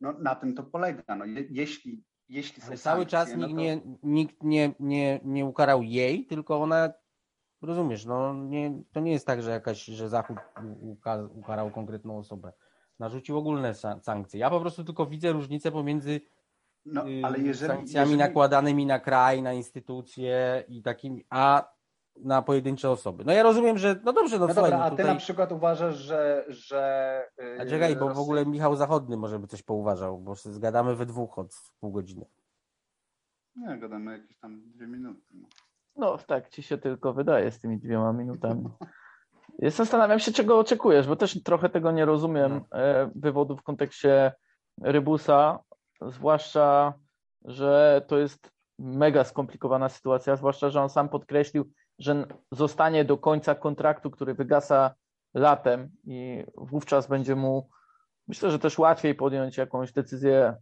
no 0.00 0.12
na 0.12 0.34
tym 0.34 0.54
to 0.54 0.62
polega. 0.62 1.16
No, 1.16 1.24
je, 1.24 1.44
jeśli, 1.50 2.04
jeśli 2.28 2.62
są 2.62 2.68
Ale 2.68 2.76
cały 2.76 3.00
sankcje, 3.00 3.18
czas 3.18 3.34
no 3.36 3.46
nikt, 3.46 3.56
to- 3.56 3.60
nie, 3.62 3.80
nikt 4.02 4.42
nie, 4.42 4.74
nie, 4.80 5.20
nie 5.24 5.46
ukarał 5.46 5.82
jej, 5.82 6.26
tylko 6.26 6.62
ona, 6.62 6.92
rozumiesz, 7.62 8.04
no 8.04 8.34
nie, 8.34 8.82
to 8.92 9.00
nie 9.00 9.12
jest 9.12 9.26
tak, 9.26 9.42
że 9.42 9.50
jakaś, 9.50 9.84
że 9.84 10.08
Zachód 10.08 10.38
uka, 10.80 11.28
ukarał 11.34 11.70
konkretną 11.70 12.18
osobę. 12.18 12.52
Narzucił 12.98 13.38
ogólne 13.38 13.74
sa- 13.74 14.00
sankcje. 14.02 14.40
Ja 14.40 14.50
po 14.50 14.60
prostu 14.60 14.84
tylko 14.84 15.06
widzę 15.06 15.32
różnicę 15.32 15.72
pomiędzy 15.72 16.20
No, 16.86 17.08
y, 17.08 17.22
ale 17.24 17.38
jeżeli, 17.38 17.72
sankcjami 17.72 18.10
jeżeli, 18.10 18.28
nakładanymi 18.28 18.86
na 18.86 19.00
kraj, 19.00 19.42
na 19.42 19.52
instytucje 19.52 20.64
i 20.68 20.82
takimi, 20.82 21.24
a 21.30 21.74
na 22.16 22.42
pojedyncze 22.42 22.90
osoby. 22.90 23.24
No 23.24 23.32
ja 23.32 23.42
rozumiem, 23.42 23.78
że 23.78 24.00
no 24.04 24.12
dobrze, 24.12 24.38
no, 24.38 24.46
No 24.46 24.54
słuchaj, 24.54 24.70
dobra, 24.70 24.78
no 24.78 24.84
a 24.84 24.90
ty 24.90 24.96
tutaj... 24.96 25.14
na 25.14 25.20
przykład 25.20 25.52
uważasz, 25.52 25.96
że. 25.96 26.44
że 26.48 27.22
yy, 27.38 27.60
A 27.60 27.66
czekaj, 27.66 27.96
bo 27.96 28.14
w 28.14 28.18
ogóle 28.18 28.46
Michał 28.46 28.76
Zachodny 28.76 29.16
może 29.16 29.38
by 29.38 29.46
coś 29.46 29.62
pouważał, 29.62 30.18
bo 30.18 30.36
się 30.36 30.52
zgadamy 30.52 30.96
we 30.96 31.06
dwóch 31.06 31.38
od 31.38 31.54
pół 31.80 31.92
godziny. 31.92 32.26
Nie, 33.56 33.78
gadamy 33.78 34.12
jakieś 34.12 34.38
tam 34.38 34.62
dwie 34.70 34.86
minuty. 34.86 35.22
No. 35.34 35.48
No 35.96 36.18
tak 36.18 36.48
ci 36.48 36.62
się 36.62 36.78
tylko 36.78 37.12
wydaje 37.12 37.50
z 37.50 37.58
tymi 37.58 37.78
dwiema 37.78 38.12
minutami. 38.12 38.64
Zastanawiam 39.62 40.18
się, 40.18 40.32
czego 40.32 40.58
oczekujesz, 40.58 41.06
bo 41.06 41.16
też 41.16 41.42
trochę 41.42 41.68
tego 41.68 41.92
nie 41.92 42.04
rozumiem 42.04 42.64
e, 42.72 43.10
wywodu 43.14 43.56
w 43.56 43.62
kontekście 43.62 44.32
Rybusa, 44.82 45.58
zwłaszcza, 46.02 46.94
że 47.44 48.02
to 48.08 48.18
jest 48.18 48.50
mega 48.78 49.24
skomplikowana 49.24 49.88
sytuacja, 49.88 50.36
zwłaszcza, 50.36 50.70
że 50.70 50.82
on 50.82 50.90
sam 50.90 51.08
podkreślił, 51.08 51.70
że 51.98 52.26
zostanie 52.52 53.04
do 53.04 53.18
końca 53.18 53.54
kontraktu, 53.54 54.10
który 54.10 54.34
wygasa 54.34 54.94
latem 55.34 55.90
i 56.04 56.44
wówczas 56.56 57.06
będzie 57.06 57.36
mu, 57.36 57.68
myślę, 58.28 58.50
że 58.50 58.58
też 58.58 58.78
łatwiej 58.78 59.14
podjąć 59.14 59.56
jakąś 59.56 59.92
decyzję 59.92 60.36
e, 60.36 60.56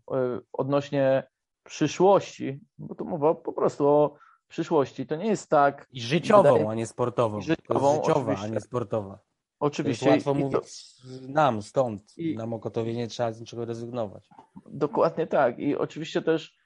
odnośnie 0.53 1.27
przyszłości, 1.65 2.61
bo 2.79 2.95
tu 2.95 3.05
mowa 3.05 3.35
po 3.35 3.53
prostu 3.53 3.89
o 3.89 4.17
przyszłości. 4.53 5.07
To 5.07 5.17
nie 5.17 5.27
jest 5.27 5.51
tak, 5.51 5.87
I 5.93 6.01
życiową, 6.01 6.43
Wydaje- 6.53 6.69
a 6.69 6.75
nie 6.75 6.87
sportową. 6.87 7.39
I 7.41 7.45
to 7.45 7.49
jest 7.53 7.61
życiową, 7.63 7.95
życiowa, 7.97 8.21
a 8.21 8.23
oczywiście. 8.23 8.51
nie 8.51 8.61
sportowa. 8.61 9.15
To 9.15 9.19
jest 9.67 9.75
oczywiście, 9.75 10.11
łatwo 10.11 10.31
i 10.31 10.35
to- 10.35 10.41
mówić 10.41 10.97
nam 11.29 11.63
stąd. 11.63 12.19
I- 12.19 12.37
Na 12.37 12.47
Mokotowie 12.47 12.95
nie 12.95 13.09
trzeba 13.09 13.33
z 13.33 13.41
niczego 13.41 13.65
rezygnować. 13.65 14.29
Dokładnie 14.67 15.27
tak. 15.27 15.59
I 15.59 15.77
oczywiście 15.77 16.23
też 16.23 16.57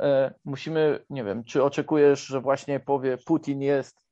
e, 0.00 0.34
musimy, 0.44 1.04
nie 1.10 1.24
wiem, 1.24 1.44
czy 1.44 1.62
oczekujesz, 1.64 2.26
że 2.26 2.40
właśnie 2.40 2.80
powie 2.80 3.18
Putin 3.18 3.62
jest 3.62 4.06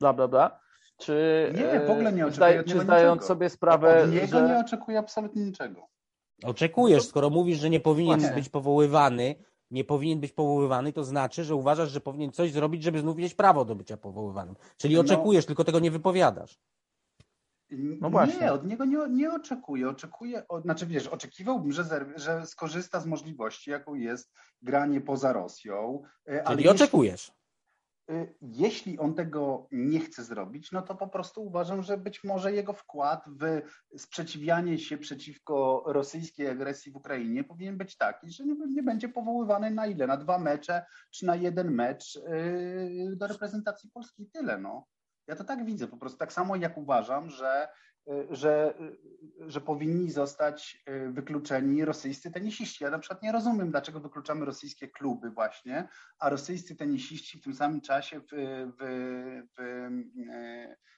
bla, 0.00 0.12
bla, 0.12 0.28
bla, 0.28 0.60
czy, 0.98 1.52
Nie, 1.56 1.80
w 1.80 1.90
ogóle 1.90 2.12
nie 2.12 2.22
e, 2.22 2.26
oczekuję 2.26 2.64
czy 2.64 2.80
zdając 2.80 3.16
niczego. 3.16 3.26
sobie 3.28 3.48
sprawę, 3.50 4.02
Od 4.04 4.10
niego 4.12 4.26
że 4.26 4.48
nie 4.48 4.58
oczekuję 4.58 4.98
absolutnie 4.98 5.44
niczego. 5.44 5.86
Oczekujesz, 6.44 7.02
skoro 7.08 7.30
mówisz, 7.30 7.58
że 7.58 7.70
nie 7.70 7.80
powinien 7.80 8.18
Właśnie. 8.20 8.36
być 8.36 8.48
powoływany, 8.48 9.34
nie 9.72 9.84
powinien 9.84 10.20
być 10.20 10.32
powoływany, 10.32 10.92
to 10.92 11.04
znaczy, 11.04 11.44
że 11.44 11.54
uważasz, 11.54 11.90
że 11.90 12.00
powinien 12.00 12.32
coś 12.32 12.52
zrobić, 12.52 12.82
żeby 12.82 12.98
znów 13.00 13.16
mieć 13.16 13.34
prawo 13.34 13.64
do 13.64 13.74
bycia 13.74 13.96
powoływanym. 13.96 14.54
Czyli 14.76 14.94
No. 14.94 15.00
oczekujesz, 15.00 15.46
tylko 15.46 15.64
tego 15.64 15.78
nie 15.80 15.90
wypowiadasz. 15.90 16.58
No 18.00 18.10
właśnie. 18.10 18.40
Nie, 18.40 18.52
od 18.52 18.66
niego 18.66 18.84
nie, 18.84 18.98
nie 19.10 19.32
oczekuję. 19.32 19.88
Oczekuję, 19.88 20.48
od, 20.48 20.62
znaczy 20.62 20.86
wiesz, 20.86 21.06
oczekiwałbym, 21.08 21.72
że, 21.72 21.82
zer- 21.84 22.12
że 22.16 22.46
skorzysta 22.46 23.00
z 23.00 23.06
możliwości, 23.06 23.70
jaką 23.70 23.94
jest 23.94 24.32
granie 24.62 25.00
poza 25.00 25.32
Rosją. 25.32 26.02
e, 26.28 26.42
ale 26.48 26.56
Czyli 26.56 26.68
oczekujesz. 26.68 27.32
Y, 28.12 28.34
jeśli 28.40 28.98
on 28.98 29.14
tego 29.14 29.68
nie 29.72 30.00
chce 30.00 30.24
zrobić, 30.24 30.72
no 30.72 30.82
to 30.82 30.94
po 30.94 31.08
prostu 31.08 31.44
uważam, 31.44 31.82
że 31.82 31.98
być 31.98 32.24
może 32.24 32.52
jego 32.52 32.72
wkład 32.72 33.24
w 33.40 33.62
sprzeciwianie 33.98 34.78
się 34.78 34.98
przeciwko 34.98 35.84
rosyjskiej 35.86 36.48
agresji 36.48 36.92
w 36.92 36.96
Ukrainie 36.96 37.44
powinien 37.44 37.78
być 37.78 37.96
taki, 37.96 38.30
że 38.30 38.44
nie, 38.44 38.82
będzie 38.82 39.08
powoływany 39.08 39.70
na 39.70 39.86
ile? 39.86 40.06
Na 40.06 40.16
dwa 40.16 40.38
mecze, 40.38 40.84
czy 41.10 41.26
na 41.26 41.36
jeden 41.36 41.70
mecz 41.70 42.16
y, 42.16 43.16
do 43.16 43.26
reprezentacji 43.26 43.90
Polski 43.90 44.30
tyle. 44.32 44.58
No. 44.58 44.86
Ja 45.26 45.36
to 45.36 45.44
tak 45.44 45.64
widzę 45.64 45.88
po 45.88 45.96
prostu. 45.96 46.18
Tak 46.18 46.32
samo 46.32 46.56
jak 46.56 46.78
uważam, 46.78 47.30
że, 47.30 47.68
że, 48.30 48.74
y, 49.40 49.50
że 49.50 49.60
powinni 49.60 50.10
zostać 50.10 50.84
y, 50.88 51.12
wykluczeni 51.12 51.84
rosyjscy 51.84 52.30
tenisiści. 52.30 52.84
Ja 52.84 52.90
na 52.90 52.98
przykład 52.98 53.22
nie 53.22 53.32
rozumiem, 53.32 53.70
dlaczego 53.70 54.00
wykluczamy 54.00 54.44
rosyjskie 54.44 54.88
kluby 54.88 55.30
właśnie, 55.30 55.88
a 56.18 56.30
rosyjscy 56.30 56.76
tenisiści 56.76 57.38
w 57.38 57.42
tym 57.42 57.54
samym 57.54 57.80
czasie 57.80 58.20
w, 58.20 58.24
w, 58.78 59.42
w, 59.58 59.62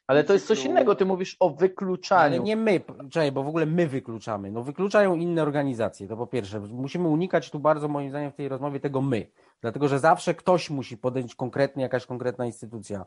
ale 0.07 0.25
to 0.25 0.33
jest 0.33 0.47
coś 0.47 0.65
innego. 0.65 0.95
Ty 0.95 1.05
mówisz 1.05 1.37
o 1.41 1.49
Ale 1.49 1.57
wykluczaniu. 1.57 2.43
nie 2.43 2.57
my, 2.57 2.81
czekaj, 3.11 3.33
bo 3.33 3.43
w 3.43 3.49
ogóle 3.49 3.67
my 3.67 3.87
wykluczamy. 3.87 4.51
No 4.51 4.63
wykluczają 4.63 5.15
inne 5.15 5.43
organizacje, 5.43 6.09
to 6.09 6.17
po 6.17 6.27
pierwsze. 6.27 6.61
Musimy 6.61 7.09
unikać 7.09 7.51
tu 7.51 7.59
bardzo, 7.59 7.89
moim 7.89 8.11
zdaniem, 8.11 8.33
w 8.33 8.35
tej 8.35 8.49
rozmowie 8.49 8.81
tego 8.81 9.03
my. 9.03 9.31
Dlatego, 9.61 9.89
że 9.89 9.99
zawsze 9.99 10.35
ktoś 10.35 10.71
musi 10.71 10.99
podjąć 10.99 11.35
konkretnie, 11.35 11.83
jakaś 11.83 12.07
konkretna 12.07 12.47
instytucja 12.47 13.05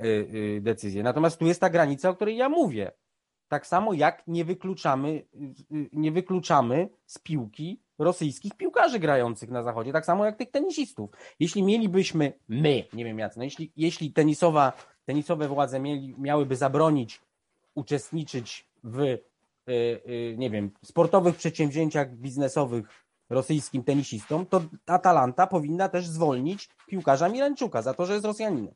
y, 0.00 0.06
y, 0.06 0.60
decyzję. 0.62 1.02
Natomiast 1.02 1.38
tu 1.38 1.46
jest 1.46 1.60
ta 1.60 1.70
granica, 1.70 2.08
o 2.08 2.14
której 2.14 2.36
ja 2.36 2.48
mówię. 2.48 2.92
Tak 3.48 3.66
samo 3.66 3.92
jak 3.92 4.22
nie 4.26 4.44
wykluczamy, 4.44 5.08
y, 5.08 5.76
y, 5.76 5.90
nie 5.92 6.12
wykluczamy 6.12 6.88
z 7.06 7.18
piłki 7.18 7.80
rosyjskich 7.98 8.54
piłkarzy 8.54 8.98
grających 8.98 9.50
na 9.50 9.62
zachodzie, 9.62 9.92
tak 9.92 10.06
samo 10.06 10.24
jak 10.24 10.36
tych 10.36 10.50
tenisistów. 10.50 11.10
Jeśli 11.40 11.62
mielibyśmy 11.62 12.32
my, 12.48 12.84
nie 12.92 13.04
wiem 13.04 13.18
jacy, 13.18 13.38
no 13.38 13.44
jeśli, 13.44 13.72
jeśli 13.76 14.12
tenisowa, 14.12 14.72
tenisowe 15.04 15.48
władze 15.48 15.80
mieli, 15.80 16.14
miałyby 16.18 16.56
zabronić 16.56 17.20
uczestniczyć 17.74 18.68
w, 18.84 19.00
y, 19.00 19.20
y, 19.68 20.34
nie 20.38 20.50
wiem, 20.50 20.70
sportowych 20.82 21.36
przedsięwzięciach 21.36 22.16
biznesowych 22.16 23.04
rosyjskim 23.30 23.84
tenisistom, 23.84 24.46
to 24.46 24.62
Atalanta 24.86 25.46
powinna 25.46 25.88
też 25.88 26.06
zwolnić 26.06 26.68
piłkarza 26.86 27.28
Milańczuka 27.28 27.82
za 27.82 27.94
to, 27.94 28.06
że 28.06 28.12
jest 28.12 28.24
Rosjaninem. 28.24 28.74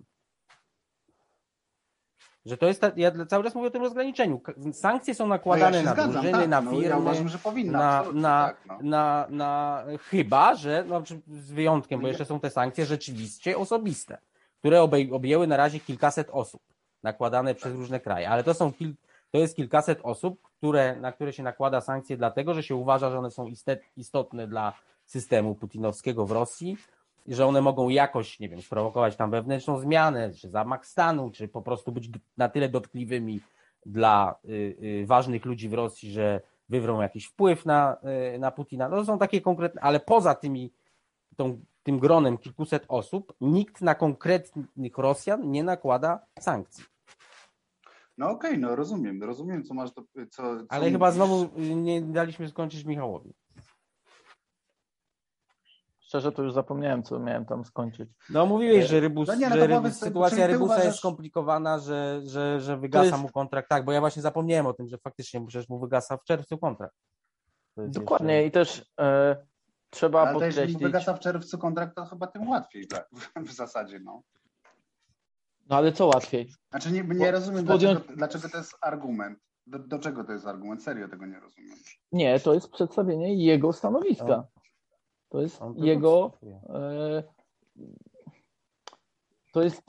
Że 2.46 2.56
to 2.56 2.66
jest, 2.66 2.80
ta, 2.80 2.90
ja 2.96 3.26
cały 3.26 3.44
czas 3.44 3.54
mówię 3.54 3.68
o 3.68 3.70
tym 3.70 3.82
rozgraniczeniu. 3.82 4.40
Sankcje 4.72 5.14
są 5.14 5.26
no 5.26 5.34
ja 5.34 5.38
nakładane 5.38 5.82
na 5.82 5.92
zgadzam, 5.92 6.12
drużyny, 6.12 6.32
tak, 6.32 6.49
na 6.49 6.61
no, 6.61 6.70
firmy, 6.70 6.87
Ja 6.87 6.99
uważam, 6.99 7.28
że 7.28 7.38
powinna, 7.38 7.78
na, 7.78 8.12
na, 8.12 8.46
tak. 8.49 8.66
No. 8.68 8.76
na, 8.82 9.26
na, 9.30 9.84
chyba, 10.11 10.54
że, 10.54 10.84
no, 10.88 11.02
z 11.26 11.52
wyjątkiem, 11.52 12.00
bo 12.00 12.08
jeszcze 12.08 12.25
są 12.25 12.40
te 12.40 12.50
sankcje 12.50 12.87
rzeczywiście 12.87 13.58
osobiste, 13.58 14.18
które 14.58 14.82
obej- 14.82 15.12
objęły 15.12 15.46
na 15.46 15.56
razie 15.56 15.80
kilkaset 15.80 16.28
osób, 16.30 16.62
nakładane 17.02 17.54
przez 17.54 17.75
różne 17.75 18.00
kraje, 18.00 18.30
ale 18.30 18.44
to 18.44 18.54
są 18.54 18.72
kil, 18.72 18.94
to 19.30 19.38
jest 19.38 19.56
kilkaset 19.56 19.99
osób, 20.02 20.49
które, 20.58 20.96
na 20.96 21.12
które 21.12 21.32
się 21.32 21.42
nakłada 21.42 21.80
sankcje 21.80 22.16
dlatego, 22.16 22.54
że 22.54 22.62
się 22.62 22.76
uważa, 22.76 23.11
że 23.11 23.18
one 23.18 23.30
są 23.30 23.46
istet, 23.46 23.82
istotne 23.96 24.46
dla 24.46 24.72
systemu 25.04 25.54
putinowskiego 25.54 26.26
w 26.26 26.30
Rosji 26.32 26.76
i 27.26 27.35
że 27.35 27.47
one 27.47 27.61
mogą 27.61 27.88
jakoś, 27.88 28.41
nie 28.41 28.49
wiem, 28.49 28.62
sprowokować 28.62 29.17
tam 29.17 29.31
wewnętrzną 29.31 29.79
zmianę, 29.79 30.33
czy 30.33 30.49
zamach 30.49 30.87
stanu, 30.87 31.31
czy 31.31 31.49
po 31.49 31.62
prostu 31.62 31.93
być 31.93 32.11
na 32.37 32.49
tyle 32.49 32.69
dotkliwymi 32.69 33.41
dla 33.87 34.35
y, 34.45 34.76
y, 34.83 35.07
ważnych 35.07 35.45
ludzi 35.45 35.69
w 35.69 35.75
Rosji, 35.75 36.11
że 36.12 36.41
wywrą 36.69 37.00
jakiś 37.00 37.26
wpływ 37.26 37.67
na, 37.67 37.97
y, 38.35 38.38
na 38.38 38.50
Putina. 38.50 38.88
No 38.88 38.97
to 38.97 39.05
są 39.05 39.19
takie 39.19 39.41
konkretne, 39.41 39.81
ale 39.81 40.00
poza 40.00 40.35
tymi, 40.35 40.73
tą, 41.37 41.61
tym 41.83 41.99
gronem 41.99 42.38
kilkuset 42.38 42.85
osób, 42.88 43.35
nikt 43.41 43.81
na 43.81 43.95
konkretnych 43.95 44.99
Rosjan 44.99 45.50
nie 45.50 45.64
nakłada 45.64 46.26
sankcji. 46.41 46.85
No 48.19 48.31
okej, 48.31 48.59
no 48.59 48.76
rozumiem, 48.76 49.23
rozumiem, 49.23 49.64
co 49.64 49.75
masz 49.75 49.93
do, 49.93 50.02
co, 50.02 50.26
co 50.31 50.43
Ale 50.69 50.91
chyba 50.91 51.07
mówisz. 51.07 51.14
znowu 51.17 51.43
y, 51.43 51.75
nie 51.75 52.02
daliśmy 52.02 52.49
skończyć 52.49 52.85
Michałowi. 52.85 53.35
Szczerze 56.12 56.33
to 56.33 56.42
już 56.42 56.52
zapomniałem, 56.52 57.02
co 57.02 57.19
miałem 57.19 57.45
tam 57.45 57.64
skończyć. 57.64 58.11
No 58.31 58.47
mówiłeś, 58.47 58.87
że, 58.87 59.00
Rybus, 59.00 59.28
No 59.28 59.35
nie, 59.35 59.49
no 59.49 59.54
że 59.57 59.61
to 59.61 59.66
Rybus, 59.66 59.92
sytuacja 59.99 60.47
Rybusa 60.47 60.64
uważasz- 60.64 60.85
jest 60.85 60.99
skomplikowana, 60.99 61.78
że, 61.78 62.21
że, 62.25 62.61
że 62.61 62.76
wygasa 62.76 63.04
jest- 63.07 63.19
mu 63.19 63.28
kontrakt. 63.28 63.69
Tak, 63.69 63.85
bo 63.85 63.92
ja 63.92 64.00
właśnie 64.00 64.23
zapomniałem 64.23 64.66
o 64.66 64.73
tym, 64.73 64.88
że 64.88 64.99
faktycznie 64.99 65.47
przecież 65.47 65.69
mu 65.69 65.78
wygasa 65.78 66.16
w 66.16 66.25
czerwcu 66.25 66.59
kontrakt. 66.59 66.95
Dokładnie 67.76 68.35
jeszcze- 68.35 68.47
i 68.49 68.50
też 68.50 68.85
e, 69.00 69.37
trzeba 69.90 70.23
Ale 70.23 70.33
podkreślić. 70.33 70.78
wygasa 70.83 71.14
w 71.14 71.21
czerwcu 71.21 71.59
kontrakt, 71.59 71.97
to 71.97 72.04
chyba 72.04 72.26
tym 72.26 72.49
łatwiej 72.49 72.87
tak, 72.87 73.09
w 73.47 73.52
zasadzie, 73.52 74.00
no. 74.04 74.23
No 75.69 75.76
ale 75.76 75.92
co 75.92 76.07
łatwiej? 76.07 76.52
Znaczy 76.71 76.92
nie, 76.92 77.02
nie 77.02 77.31
rozumiem, 77.31 77.64
podjąć- 77.66 77.99
dlaczego, 77.99 78.16
dlaczego 78.16 78.49
to 78.49 78.59
jest 78.59 78.76
argument. 78.81 79.38
Do, 79.66 79.78
do 79.78 79.99
czego 79.99 80.25
to 80.25 80.33
jest 80.33 80.47
argument? 80.47 80.83
Serio 80.83 81.09
tego 81.09 81.26
nie 81.26 81.40
rozumiem. 81.40 81.76
Nie, 82.12 82.40
to 82.40 82.54
jest 82.54 82.71
przedstawienie 82.71 83.45
jego 83.45 83.73
stanowiska. 83.73 84.25
No. 84.26 84.47
To 85.32 85.40
jest 85.40 85.60
jego. 85.76 86.32
E, 86.68 87.22
to 89.52 89.62
jest 89.62 89.82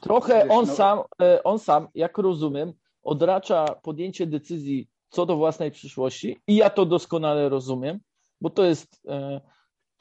trochę 0.00 0.34
wiesz, 0.34 0.50
on 0.50 0.66
no, 0.66 0.74
sam, 0.74 1.02
e, 1.22 1.42
on 1.42 1.58
sam, 1.58 1.88
jak 1.94 2.18
rozumiem, 2.18 2.72
odracza 3.02 3.64
podjęcie 3.82 4.26
decyzji 4.26 4.88
co 5.08 5.26
do 5.26 5.36
własnej 5.36 5.70
przyszłości 5.70 6.38
i 6.46 6.56
ja 6.56 6.70
to 6.70 6.86
doskonale 6.86 7.48
rozumiem, 7.48 8.00
bo 8.40 8.50
to 8.50 8.64
jest 8.64 9.06
e, 9.08 9.40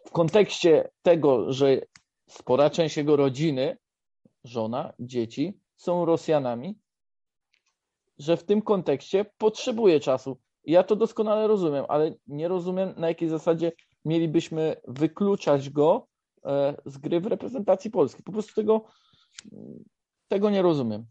w 0.05 0.11
kontekście 0.11 0.89
tego, 1.01 1.53
że 1.53 1.81
spora 2.29 2.69
część 2.69 2.97
jego 2.97 3.15
rodziny, 3.15 3.77
żona, 4.43 4.93
dzieci 4.99 5.59
są 5.75 6.05
Rosjanami, 6.05 6.79
że 8.19 8.37
w 8.37 8.43
tym 8.43 8.61
kontekście 8.61 9.25
potrzebuje 9.37 9.99
czasu. 9.99 10.37
I 10.63 10.71
Ja 10.71 10.83
to 10.83 10.95
doskonale 10.95 11.47
rozumiem, 11.47 11.85
ale 11.89 12.13
nie 12.27 12.47
rozumiem, 12.47 12.93
na 12.97 13.07
jakiej 13.07 13.29
zasadzie 13.29 13.71
mielibyśmy 14.07 14.75
wykluczać 14.87 15.69
go 15.69 16.07
e, 16.45 16.75
z 16.85 16.97
gry 16.97 17.19
w 17.19 17.25
reprezentacji 17.25 17.91
Polski. 17.91 18.23
Po 18.23 18.31
prostu 18.31 18.53
tego, 18.53 18.85
tego 20.27 20.49
nie 20.49 20.61
rozumiem. 20.61 21.05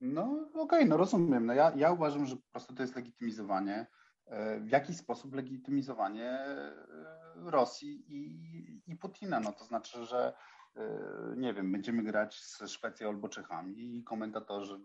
No 0.00 0.50
okej, 0.54 0.86
no 0.86 0.96
rozumiem. 0.96 1.46
No 1.46 1.54
ja, 1.54 1.72
ja 1.76 1.92
uważam, 1.92 2.26
że 2.26 2.36
po 2.36 2.50
prostu 2.50 2.74
to 2.74 2.82
jest 2.82 2.96
legitymizowanie, 2.96 3.86
e, 4.26 4.60
w 4.60 4.70
jakiś 4.70 4.96
sposób 4.96 5.34
legitymizowanie 5.34 6.30
e, 6.30 6.72
Rosji 7.36 8.04
i, 8.08 8.92
i 8.92 8.96
Putina. 8.96 9.40
No 9.40 9.52
to 9.52 9.64
znaczy, 9.64 10.04
że 10.04 10.32
nie 11.36 11.54
wiem, 11.54 11.72
będziemy 11.72 12.02
grać 12.02 12.40
z 12.40 12.68
Szwecją 12.68 13.08
albo 13.08 13.28
Czechami 13.28 13.96
i 13.96 14.04
komentatorzy 14.04 14.80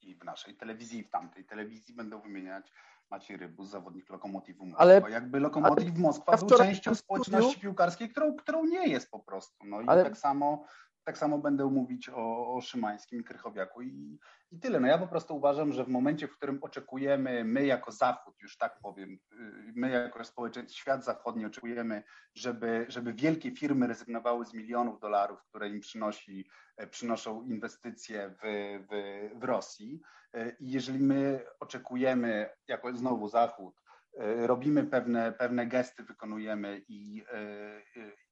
i 0.00 0.14
w 0.14 0.24
naszej 0.24 0.56
telewizji 0.56 1.00
i 1.00 1.04
w 1.04 1.10
tamtej 1.10 1.44
telewizji 1.44 1.94
będą 1.94 2.20
wymieniać 2.20 2.72
Maciej 3.10 3.36
Rybus, 3.36 3.68
zawodnik 3.68 4.10
Lokomotywu 4.10 4.64
Moskwa. 4.66 4.82
Ale- 4.82 5.02
Jakby 5.10 5.40
Lokomotyw 5.40 5.98
Moskwa 5.98 6.32
ja 6.32 6.38
był 6.38 6.58
częścią 6.58 6.94
społeczności 6.94 7.60
piłkarskiej, 7.60 8.08
którą, 8.08 8.36
którą 8.36 8.64
nie 8.64 8.88
jest 8.88 9.10
po 9.10 9.18
prostu. 9.18 9.66
No 9.66 9.80
i 9.80 9.86
Ale- 9.86 10.04
tak 10.04 10.16
samo 10.18 10.64
tak 11.08 11.18
samo 11.18 11.38
będę 11.38 11.66
mówić 11.66 12.08
o, 12.08 12.54
o 12.54 12.60
Szymańskim 12.60 13.20
i 13.20 13.24
Krychowiaku 13.24 13.82
i, 13.82 14.18
i 14.50 14.60
tyle. 14.60 14.80
No 14.80 14.86
ja 14.86 14.98
po 14.98 15.06
prostu 15.06 15.36
uważam, 15.36 15.72
że 15.72 15.84
w 15.84 15.88
momencie, 15.88 16.28
w 16.28 16.36
którym 16.36 16.58
oczekujemy, 16.62 17.44
my 17.44 17.66
jako 17.66 17.92
Zachód, 17.92 18.34
już 18.42 18.56
tak 18.56 18.78
powiem, 18.82 19.18
y, 19.32 19.72
my 19.76 19.90
jako 19.90 20.24
społeczeństwo, 20.24 20.76
świat 20.78 21.04
zachodni 21.04 21.46
oczekujemy, 21.46 22.02
żeby, 22.34 22.86
żeby 22.88 23.12
wielkie 23.12 23.50
firmy 23.50 23.86
rezygnowały 23.86 24.46
z 24.46 24.54
milionów 24.54 25.00
dolarów, 25.00 25.42
które 25.44 25.68
im 25.68 25.80
przynosi, 25.80 26.48
e, 26.76 26.86
przynoszą 26.86 27.42
inwestycje 27.42 28.34
w, 28.42 28.46
w, 28.90 29.30
w 29.40 29.44
Rosji. 29.44 30.00
E, 30.34 30.50
I 30.50 30.70
jeżeli 30.70 30.98
my 30.98 31.44
oczekujemy, 31.60 32.50
jako 32.68 32.96
znowu 32.96 33.28
Zachód, 33.28 33.74
e, 34.18 34.46
robimy 34.46 34.84
pewne, 34.84 35.32
pewne 35.32 35.66
gesty, 35.66 36.02
wykonujemy 36.02 36.82
i, 36.88 37.24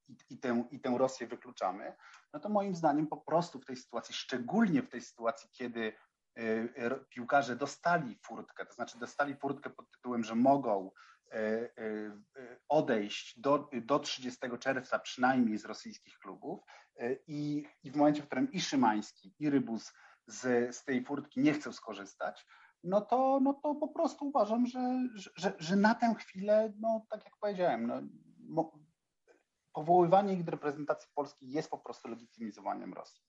i, 0.09 0.16
i, 0.31 0.38
tę, 0.38 0.64
i 0.71 0.81
tę 0.81 0.95
Rosję 0.99 1.27
wykluczamy, 1.27 1.97
no 2.33 2.40
to 2.40 2.49
moim 2.49 2.75
zdaniem 2.75 3.07
po 3.07 3.16
prostu 3.16 3.61
w 3.61 3.64
tej 3.64 3.77
sytuacji, 3.77 4.14
szczególnie 4.14 4.83
w 4.83 4.88
tej 4.88 5.01
sytuacji, 5.01 5.49
kiedy 5.53 5.81
y, 5.81 6.42
y, 6.42 7.05
piłkarze 7.09 7.57
dostali 7.57 8.19
furtkę, 8.27 8.66
to 8.66 8.75
znaczy 8.75 8.99
dostali 8.99 9.37
furtkę 9.37 9.71
pod 9.71 9.90
tytułem, 9.90 10.25
że 10.25 10.35
mogą 10.35 10.90
y, 11.35 11.73
odejść 12.69 13.40
do, 13.40 13.71
do 13.73 13.99
30 13.99 14.40
czerwca 14.61 14.99
przynajmniej 14.99 15.59
z 15.59 15.64
rosyjskich 15.64 16.19
klubów 16.19 16.61
i, 17.27 17.66
i 17.83 17.90
w 17.90 17.97
momencie, 17.97 18.23
w 18.23 18.27
którym 18.27 18.53
i 18.53 18.61
Szymański, 18.61 19.35
i 19.38 19.51
Rybus 19.51 19.92
z, 20.27 20.77
z 20.77 20.85
tej 20.85 21.05
furtki 21.05 21.40
nie 21.40 21.53
chcą 21.53 21.73
skorzystać, 21.73 22.47
no 22.87 23.01
to, 23.01 23.40
no 23.42 23.55
to 23.55 23.75
po 23.75 23.88
prostu 23.88 24.29
uważam, 24.29 24.66
że, 24.66 25.09
że, 25.14 25.53
że, 25.59 25.77
na 25.77 25.95
tę 25.95 26.14
chwilę, 26.14 26.73
no 26.81 27.07
tak 27.11 27.25
jak 27.25 27.37
powiedziałem, 27.40 27.87
no, 28.49 28.73
powoływanie 29.76 30.34
ich 30.34 30.44
do 30.44 30.50
reprezentacji 30.50 31.08
Polski 31.14 31.52
jest 31.52 31.70
po 31.70 31.78
prostu 31.78 32.08
legitymizowaniem 32.08 32.94
Rosji. 32.94 33.22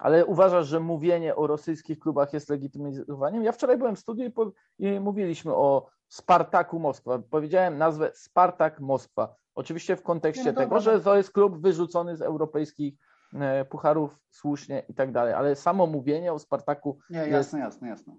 Ale 0.00 0.26
uważasz, 0.26 0.66
że 0.66 0.80
mówienie 0.80 1.36
o 1.36 1.46
rosyjskich 1.46 1.98
klubach 1.98 2.32
jest 2.32 2.50
legitymizowaniem? 2.50 3.44
Ja 3.44 3.52
wczoraj 3.52 3.78
byłem 3.78 3.96
w 3.96 3.98
studiu 3.98 4.24
i, 4.24 4.30
po, 4.30 4.52
i 4.78 5.00
mówiliśmy 5.00 5.54
o 5.54 5.90
Spartaku 6.08 6.78
Moskwa. 6.78 7.18
Powiedziałem 7.30 7.78
nazwę 7.78 8.10
Spartak 8.14 8.80
Moskwa. 8.80 9.34
Oczywiście 9.54 9.96
w 9.96 10.02
kontekście 10.02 10.52
no 10.52 10.60
tego, 10.60 10.74
dobra, 10.76 10.80
że 10.80 11.00
to 11.00 11.16
jest 11.16 11.32
klub 11.32 11.60
wyrzucony 11.62 12.16
z 12.16 12.22
europejskich 12.22 12.94
e, 13.34 13.64
pucharów 13.64 14.18
słusznie 14.30 14.82
i 14.88 14.94
tak 14.94 15.12
dalej. 15.12 15.34
Ale 15.34 15.56
samo 15.56 15.86
mówienie 15.86 16.32
o 16.32 16.38
Spartaku, 16.38 16.98
Nie, 17.10 17.18
Jest- 17.18 17.30
jasne, 17.30 17.58
jasne, 17.58 17.88
jasne. 17.88 18.14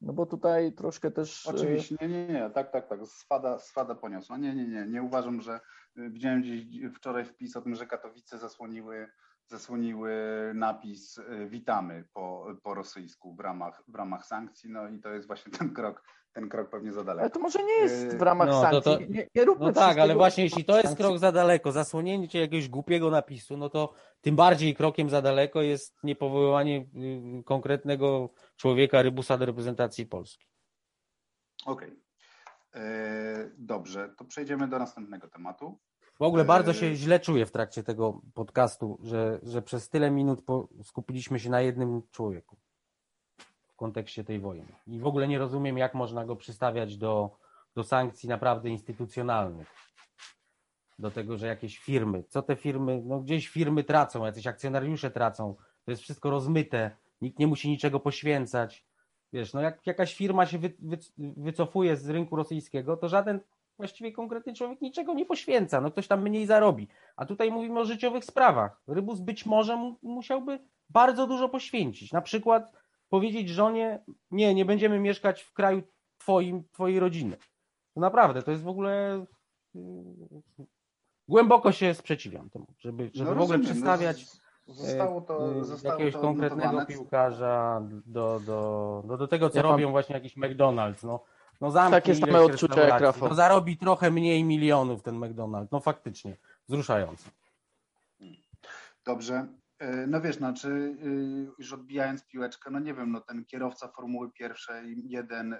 no 0.00 0.12
bo 0.12 0.26
tutaj 0.26 0.72
troszkę 0.72 1.10
też. 1.10 1.46
e, 1.46 1.50
Oczywiście, 1.50 1.96
nie, 2.00 2.08
nie, 2.08 2.26
nie, 2.26 2.50
tak, 2.50 2.72
tak, 2.72 2.88
tak, 2.88 3.06
swada, 3.06 3.58
swada 3.58 3.94
poniosła. 3.94 4.36
Nie, 4.36 4.54
nie, 4.54 4.68
nie, 4.68 4.86
nie 4.86 5.02
uważam, 5.02 5.40
że 5.40 5.60
widziałem 5.96 6.40
gdzieś 6.42 6.62
wczoraj 6.94 7.24
wpis 7.24 7.56
o 7.56 7.62
tym, 7.62 7.74
że 7.74 7.86
Katowice 7.86 8.38
zasłoniły, 8.38 9.08
zasłoniły 9.46 10.12
napis 10.54 11.18
y, 11.18 11.46
witamy 11.48 12.04
po, 12.12 12.46
po 12.62 12.74
rosyjsku 12.74 13.34
w 13.34 13.40
ramach, 13.40 13.82
w 13.88 13.94
ramach 13.94 14.26
sankcji, 14.26 14.70
no 14.70 14.88
i 14.88 14.98
to 15.00 15.10
jest 15.10 15.26
właśnie 15.26 15.52
ten 15.52 15.74
krok, 15.74 16.02
ten 16.32 16.48
krok 16.48 16.70
pewnie 16.70 16.92
za 16.92 17.00
Ale 17.00 17.06
daleko. 17.06 17.30
to 17.34 17.40
może 17.40 17.64
nie 17.64 17.72
jest 17.74 18.16
w 18.16 18.22
ramach 18.22 18.48
No, 18.48 18.54
to- 18.54 18.60
sankcji. 18.82 19.06
to- 19.06 19.12
nie, 19.12 19.26
nie 19.34 19.44
róbmy 19.44 19.66
No 19.66 19.72
tak, 19.72 19.98
ale 19.98 20.14
właśnie 20.14 20.44
jeśli 20.44 20.64
to 20.64 20.80
jest 20.80 20.96
krok 20.96 21.18
za 21.18 21.32
daleko, 21.32 21.72
zasłonięcie 21.72 22.40
jakiegoś 22.40 22.68
głupiego 22.68 23.10
napisu, 23.10 23.56
no 23.56 23.68
to 23.70 23.92
tym 24.20 24.36
bardziej 24.36 24.74
krokiem 24.74 25.10
za 25.10 25.22
daleko 25.22 25.62
jest 25.62 25.96
niepowoływanie 26.04 26.86
y, 27.40 27.42
konkretnego 27.44 28.30
człowieka 28.56 29.02
Rybusa 29.02 29.38
do 29.38 29.46
reprezentacji 29.46 30.06
Polski. 30.06 30.46
Okej. 31.66 31.88
E, 31.90 32.05
Dobrze, 33.58 34.08
to 34.08 34.24
przejdziemy 34.24 34.68
do 34.68 34.78
następnego 34.78 35.28
tematu. 35.28 35.78
W 36.18 36.22
ogóle 36.22 36.44
bardzo 36.44 36.72
się 36.72 36.94
źle 36.94 37.20
czuję 37.20 37.46
w 37.46 37.50
trakcie 37.50 37.82
tego 37.82 38.20
podcastu, 38.34 38.98
że, 39.02 39.40
że 39.42 39.62
przez 39.62 39.88
tyle 39.88 40.10
minut 40.10 40.42
skupiliśmy 40.82 41.40
się 41.40 41.50
na 41.50 41.60
jednym 41.60 42.02
człowieku 42.10 42.56
w 43.68 43.76
kontekście 43.76 44.24
tej 44.24 44.40
wojny. 44.40 44.72
I 44.86 45.00
w 45.00 45.06
ogóle 45.06 45.28
nie 45.28 45.38
rozumiem, 45.38 45.78
jak 45.78 45.94
można 45.94 46.24
go 46.24 46.36
przystawiać 46.36 46.96
do, 46.96 47.38
do 47.74 47.84
sankcji 47.84 48.28
naprawdę 48.28 48.68
instytucjonalnych. 48.68 49.74
Do 50.98 51.10
tego, 51.10 51.36
że 51.36 51.46
jakieś 51.46 51.78
firmy, 51.78 52.24
co 52.28 52.42
te 52.42 52.56
firmy, 52.56 53.02
no 53.04 53.20
gdzieś 53.20 53.48
firmy 53.48 53.84
tracą, 53.84 54.24
jacyś 54.24 54.46
akcjonariusze 54.46 55.10
tracą, 55.10 55.54
to 55.84 55.90
jest 55.90 56.02
wszystko 56.02 56.30
rozmyte, 56.30 56.96
nikt 57.20 57.38
nie 57.38 57.46
musi 57.46 57.68
niczego 57.68 58.00
poświęcać. 58.00 58.85
Wiesz, 59.36 59.54
no 59.54 59.60
jak 59.60 59.86
jakaś 59.86 60.14
firma 60.14 60.46
się 60.46 60.58
wy, 60.58 60.72
wy, 60.78 60.98
wycofuje 61.18 61.96
z 61.96 62.08
rynku 62.08 62.36
rosyjskiego, 62.36 62.96
to 62.96 63.08
żaden 63.08 63.40
właściwie 63.78 64.12
konkretny 64.12 64.54
człowiek 64.54 64.80
niczego 64.80 65.14
nie 65.14 65.26
poświęca, 65.26 65.80
no 65.80 65.90
ktoś 65.90 66.06
tam 66.06 66.22
mniej 66.22 66.46
zarobi. 66.46 66.88
A 67.16 67.26
tutaj 67.26 67.50
mówimy 67.50 67.80
o 67.80 67.84
życiowych 67.84 68.24
sprawach. 68.24 68.82
Rybus 68.86 69.20
być 69.20 69.46
może 69.46 69.76
mu, 69.76 69.98
musiałby 70.02 70.58
bardzo 70.90 71.26
dużo 71.26 71.48
poświęcić. 71.48 72.12
Na 72.12 72.20
przykład 72.20 72.72
powiedzieć 73.08 73.48
żonie, 73.48 74.04
nie, 74.30 74.54
nie 74.54 74.64
będziemy 74.64 74.98
mieszkać 74.98 75.42
w 75.42 75.52
kraju 75.52 75.82
twoim, 76.18 76.64
twojej 76.72 77.00
rodziny. 77.00 77.36
To 77.94 78.00
naprawdę, 78.00 78.42
to 78.42 78.50
jest 78.50 78.62
w 78.62 78.68
ogóle... 78.68 79.24
yy, 79.74 79.82
Głęboko 81.28 81.72
się 81.72 81.94
sprzeciwiam 81.94 82.50
temu, 82.50 82.66
żeby, 82.78 83.10
żeby 83.14 83.30
No 83.30 83.36
w 83.36 83.40
ogóle 83.40 83.58
rozumiem, 83.58 83.84
no, 83.84 84.12
Zostało 84.68 85.20
to, 85.20 85.52
yy, 85.52 85.64
zostało 85.64 85.92
jakiegoś 85.94 86.14
to 86.14 86.20
konkretnego 86.20 86.62
odnotowane. 86.68 86.86
piłkarza 86.86 87.82
do, 88.06 88.40
do, 88.40 89.02
do, 89.06 89.16
do 89.16 89.28
tego, 89.28 89.50
co 89.50 89.58
Ja 89.58 89.62
mam- 89.62 89.72
robią 89.72 89.90
właśnie 89.90 90.14
jakiś 90.14 90.36
McDonald's. 90.36 91.04
No, 91.04 91.24
no 91.60 91.70
zamknij 91.70 92.00
Takie 92.00 92.14
same 92.14 92.40
odczucia 92.40 92.80
jak. 92.88 93.00
Rafał. 93.00 93.28
No 93.28 93.34
zarobi 93.34 93.76
trochę 93.76 94.10
mniej 94.10 94.44
milionów 94.44 95.02
ten 95.02 95.20
McDonald's. 95.20 95.68
No 95.72 95.80
faktycznie, 95.80 96.36
wzruszające. 96.68 97.30
Dobrze. 99.04 99.46
E, 99.78 100.06
No 100.06 100.20
wiesz, 100.20 100.40
no, 100.40 100.54
czy 100.54 100.68
y, 100.68 101.52
już 101.58 101.72
odbijając 101.72 102.24
piłeczkę, 102.26 102.70
no 102.70 102.78
nie 102.78 102.94
wiem, 102.94 103.12
no 103.12 103.20
ten 103.20 103.44
kierowca 103.44 103.88
Formuły 103.88 104.30
pierwszej, 104.32 105.02
jeden 105.04 105.52
y, 105.52 105.58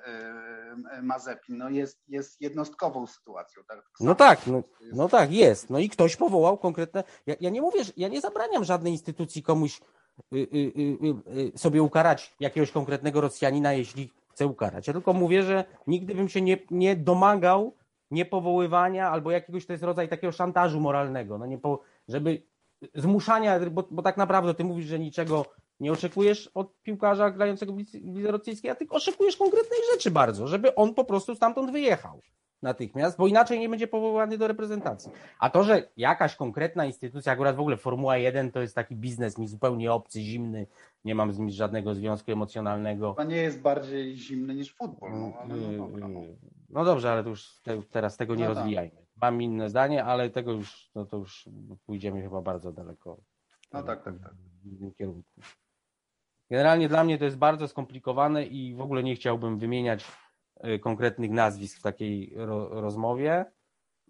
Mazepin, 1.02 1.59
no 1.59 1.70
jest, 1.70 2.02
jest 2.09 2.40
jednostkową 2.40 3.07
sytuacją. 3.07 3.62
Tak? 3.68 3.83
No 4.00 4.14
tak, 4.14 4.46
no, 4.46 4.62
no 4.92 5.09
tak, 5.09 5.33
jest. 5.33 5.70
No 5.70 5.79
i 5.79 5.88
ktoś 5.88 6.16
powołał 6.16 6.59
konkretne. 6.59 7.05
Ja, 7.26 7.35
ja 7.40 7.50
nie 7.50 7.62
mówię, 7.62 7.85
że 7.85 7.92
ja 7.96 8.09
nie 8.09 8.20
zabraniam 8.20 8.64
żadnej 8.64 8.92
instytucji 8.92 9.42
komuś 9.42 9.81
y, 10.33 10.37
y, 10.37 10.46
y, 10.57 11.52
y, 11.55 11.59
sobie 11.59 11.83
ukarać 11.83 12.35
jakiegoś 12.40 12.70
konkretnego 12.70 13.20
Rosjanina, 13.20 13.72
jeśli 13.72 14.12
chce 14.33 14.46
ukarać. 14.46 14.87
Ja 14.87 14.92
tylko 14.92 15.12
mówię, 15.12 15.42
że 15.42 15.64
nigdy 15.87 16.14
bym 16.14 16.29
się 16.29 16.42
nie, 16.42 16.59
nie 16.70 16.96
domagał 16.96 17.74
niepowoływania 18.11 19.11
albo 19.11 19.31
jakiegoś, 19.31 19.66
to 19.66 19.72
jest 19.72 19.85
rodzaj 19.85 20.09
takiego 20.09 20.33
szantażu 20.33 20.81
moralnego, 20.81 21.38
no 21.38 21.46
nie 21.46 21.59
po, 21.59 21.83
żeby 22.09 22.42
zmuszania, 22.95 23.61
bo, 23.71 23.89
bo 23.91 24.03
tak 24.03 24.17
naprawdę 24.17 24.55
ty 24.55 24.65
mówisz, 24.65 24.87
że 24.87 24.99
niczego 24.99 25.45
nie 25.81 25.93
oczekujesz 25.93 26.51
od 26.55 26.83
piłkarza 26.83 27.31
grającego 27.31 27.73
w 27.73 27.79
lidze 27.95 28.31
rosyjskiej, 28.33 28.71
a 28.71 28.75
ty 28.75 28.87
oczekujesz 28.91 29.37
konkretnej 29.37 29.79
rzeczy 29.93 30.11
bardzo, 30.11 30.47
żeby 30.47 30.75
on 30.75 30.95
po 30.95 31.05
prostu 31.05 31.35
stamtąd 31.35 31.71
wyjechał 31.73 32.21
natychmiast, 32.62 33.19
bo 33.19 33.27
inaczej 33.27 33.61
nie 33.61 33.69
będzie 33.69 33.87
powołany 33.87 34.39
do 34.39 34.47
reprezentacji. 34.49 35.11
A 35.39 35.51
to, 35.51 35.62
że 35.65 35.89
jakaś 35.97 36.37
konkretna 36.37 36.85
instytucja, 36.85 37.33
akurat 37.33 37.57
w 37.57 37.61
ogóle 37.61 37.77
Formuła 37.77 38.17
1 38.17 38.53
to 38.53 38.61
jest 38.61 38.75
taki 38.75 38.97
biznes 38.97 39.39
mi 39.39 39.49
zupełnie 39.49 39.93
obcy, 39.93 40.21
zimny, 40.21 40.67
nie 41.05 41.15
mam 41.15 41.33
z 41.33 41.39
nim 41.39 41.51
żadnego 41.51 41.95
związku 41.95 42.33
emocjonalnego. 42.33 43.15
To 43.15 43.25
nie 43.25 43.37
jest 43.37 43.61
bardziej 43.61 44.17
zimny 44.17 44.55
niż 44.55 44.75
futbol. 44.75 45.11
No, 45.12 45.33
no, 45.49 45.57
Yy, 45.57 45.77
dobra, 45.79 46.09
no. 46.09 46.21
no 46.71 46.85
dobrze, 46.85 47.12
ale 47.12 47.23
to 47.25 47.29
już 47.31 47.61
te, 47.62 47.83
teraz 47.83 48.17
tego 48.17 48.35
nie 48.35 48.45
No 48.45 48.49
tak. 48.51 48.57
rozwijajmy. 48.57 49.06
Mam 49.22 49.42
inne 49.42 49.68
zdanie, 49.70 50.05
ale 50.05 50.31
tego 50.31 50.52
już, 50.52 50.90
no 50.94 51.05
to 51.07 51.16
już 51.16 51.48
pójdziemy 51.87 52.22
chyba 52.22 52.42
bardzo 52.42 52.72
daleko. 52.72 53.20
No 53.72 53.83
tak, 53.83 54.05
tak, 54.05 54.18
tak. 54.18 54.35
W 54.64 54.66
innym 54.66 54.92
kierunku. 54.94 55.31
Generalnie 56.50 56.88
dla 56.88 57.05
mnie 57.05 57.18
to 57.18 57.24
jest 57.24 57.38
bardzo 57.38 57.68
skomplikowane 57.68 58.44
i 58.44 58.74
w 58.74 58.81
ogóle 58.81 59.02
nie 59.02 59.14
chciałbym 59.14 59.59
wymieniać 59.59 60.05
y, 60.64 60.79
konkretnych 60.79 61.31
nazwisk 61.31 61.79
w 61.79 61.83
takiej 61.83 62.33
ro, 62.37 62.81
rozmowie. 62.81 63.44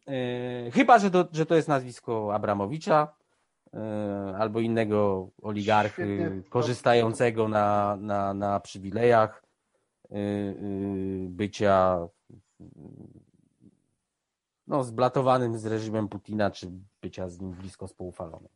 Y, 0.09 0.71
Chyba, 0.75 0.99
że 0.99 1.11
to, 1.11 1.29
że 1.33 1.47
to 1.47 1.55
jest 1.55 1.69
nazwisko 1.69 2.35
Abramowicza 2.35 3.15
y, 3.67 3.79
albo 4.39 4.61
innego 4.61 5.29
oligarchy 5.43 6.17
Świetnie. 6.17 6.51
korzystającego 6.51 7.49
na, 7.49 7.97
na, 8.01 8.35
na 8.35 8.61
przywilejach 8.61 9.43
y, 10.13 10.17
y, 10.17 11.27
bycia 11.29 12.09
no, 14.67 14.85
zblatowanym 14.85 15.59
z 15.59 15.67
reżimem 15.67 16.09
Putina, 16.09 16.51
czy 16.51 16.71
bycia 17.03 17.29
z 17.29 17.41
nim 17.41 17.51
blisko 17.53 17.87
współfalonym. 17.87 18.49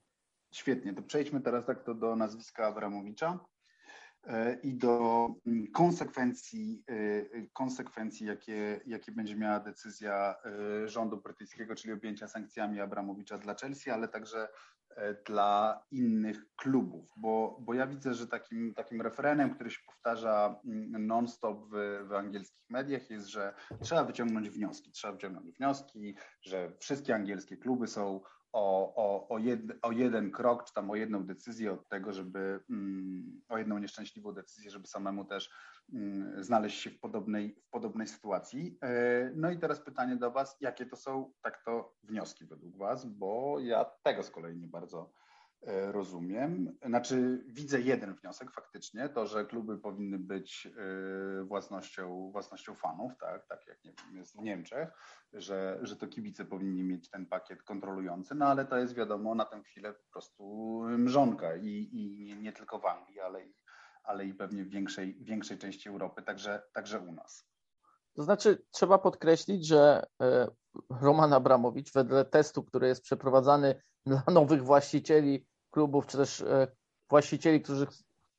Świetnie, 0.53 0.95
to 0.95 1.03
przejdźmy 1.03 1.41
teraz 1.41 1.67
tak 1.67 1.85
to 1.85 1.95
do 1.95 2.17
nazwiska 2.17 2.67
Abramowicza 2.67 3.39
e, 4.25 4.55
i 4.55 4.75
do 4.75 5.27
mm, 5.47 5.67
konsekwencji, 5.73 6.85
e, 6.89 7.47
konsekwencji 7.53 8.27
jakie, 8.27 8.81
jakie 8.87 9.13
będzie 9.13 9.37
miała 9.37 9.61
decyzja 9.61 10.35
e, 10.45 10.89
rządu 10.89 11.17
brytyjskiego, 11.17 11.75
czyli 11.75 11.93
objęcia 11.93 12.29
sankcjami 12.29 12.81
Abramowicza 12.81 13.39
dla 13.39 13.55
Chelsea, 13.55 13.91
ale 13.91 14.09
także 14.09 14.49
dla 15.27 15.83
innych 15.91 16.55
klubów, 16.57 17.13
bo 17.17 17.40
ja 17.81 17.87
widzę, 17.87 18.15
że 18.15 18.27
takim, 18.27 18.75
takim 18.75 19.01
referenem, 19.01 19.55
który 19.55 19.71
się 19.71 19.81
powtarza 19.87 20.61
mm, 20.65 21.07
non-stop 21.07 21.59
w, 21.73 22.07
w 22.09 22.13
angielskich 22.13 22.71
mediach 22.71 23.11
jest, 23.11 23.27
że 23.27 23.55
trzeba 23.83 24.05
wyciągnąć 24.05 24.51
wnioski, 24.51 24.93
trzeba 24.93 25.13
wyciągnąć 25.13 25.51
wnioski, 25.51 26.15
że 26.43 26.73
wszystkie 26.79 27.15
angielskie 27.15 27.57
kluby 27.57 27.87
są 27.87 28.21
o, 28.53 28.95
o, 28.95 29.29
o, 29.29 29.39
jed, 29.39 29.61
o 29.83 29.93
jeden 29.93 30.31
krok, 30.31 30.65
czy 30.65 30.75
tam 30.75 30.91
o 30.91 30.97
jedną 30.97 31.27
decyzję 31.27 31.73
od 31.73 31.89
tego, 31.89 32.13
żeby 32.13 32.61
mm, 32.71 33.43
o 33.49 33.59
jedną 33.59 33.79
nieszczęśliwą 33.79 34.33
decyzję, 34.33 34.71
żeby 34.71 34.87
samemu 34.87 35.25
też 35.25 35.51
mm, 35.93 36.45
znaleźć 36.45 36.81
się 36.81 36.91
w 36.91 37.01
podobnej, 37.01 37.57
w 37.67 37.71
podobnej 37.71 38.07
sytuacji. 38.07 38.79
E, 38.83 39.31
No 39.35 39.51
i 39.51 39.59
teraz 39.59 39.81
pytanie 39.81 40.17
do 40.17 40.31
Was, 40.31 40.57
jakie 40.61 40.87
to 40.87 40.97
są 40.97 41.33
tak 41.43 41.65
to 41.65 41.95
wnioski 42.03 42.47
według 42.47 42.77
Was, 42.77 43.07
bo 43.07 43.61
ja 43.61 43.85
tego 44.03 44.23
z 44.23 44.31
kolei 44.31 44.57
nie 44.57 44.69
bardzo 44.69 45.13
rozumiem. 45.67 46.79
Znaczy 46.87 47.45
widzę 47.47 47.81
jeden 47.81 48.15
wniosek 48.15 48.53
faktycznie, 48.53 49.09
to, 49.09 49.27
że 49.27 49.45
kluby 49.45 49.79
powinny 49.79 50.19
być 50.19 50.67
e, 50.67 51.45
własnością, 51.45 52.31
własnością 52.33 52.75
fanów, 52.75 53.13
tak, 53.21 53.47
tak 53.47 53.67
jak 53.67 53.85
nie 53.85 53.93
wiem, 53.93 54.17
jest 54.17 54.37
w 54.37 54.43
Niemczech, 54.43 54.89
że, 55.33 55.79
że 55.83 55.97
to 55.97 56.07
kibice 56.07 56.45
powinni 56.45 56.83
mieć 56.85 57.11
ten 57.11 57.27
pakiet 57.27 57.63
kontrolujący, 57.63 58.35
no 58.35 58.47
ale 58.47 58.65
to 58.65 58.79
jest 58.79 58.95
wiadomo 58.95 59.35
na 59.35 59.45
tę 59.45 59.63
chwilę 59.63 59.93
po 59.93 60.13
prostu 60.13 60.45
mrzonka 60.89 61.57
i, 61.57 61.89
i 61.93 62.25
nie, 62.25 62.37
nie 62.37 62.53
tylko 62.53 62.79
w 62.79 62.87
Anglii, 62.87 63.21
ale 63.21 63.47
i, 63.47 63.55
ale 64.05 64.27
i 64.27 64.35
pewnie 64.35 64.65
w 64.65 64.69
większej, 64.69 65.25
większej 65.25 65.59
części 65.59 65.89
Europy, 65.89 66.23
także, 66.23 66.63
także 66.73 67.01
u 67.01 67.13
nas. 67.13 67.51
To 68.17 68.23
znaczy, 68.23 68.63
trzeba 68.71 68.99
podkreślić, 68.99 69.67
że 69.67 70.07
e, 70.23 70.49
Roman 71.01 71.33
Abramowicz, 71.33 71.93
wedle 71.93 72.25
testu, 72.25 72.63
który 72.63 72.89
jest 72.89 73.03
przeprowadzany 73.03 73.83
dla 74.07 74.23
nowych 74.33 74.65
właścicieli 74.65 75.47
klubów, 75.71 76.07
czy 76.07 76.17
też 76.17 76.41
e, 76.41 76.67
właścicieli, 77.09 77.63
którzy, 77.63 77.87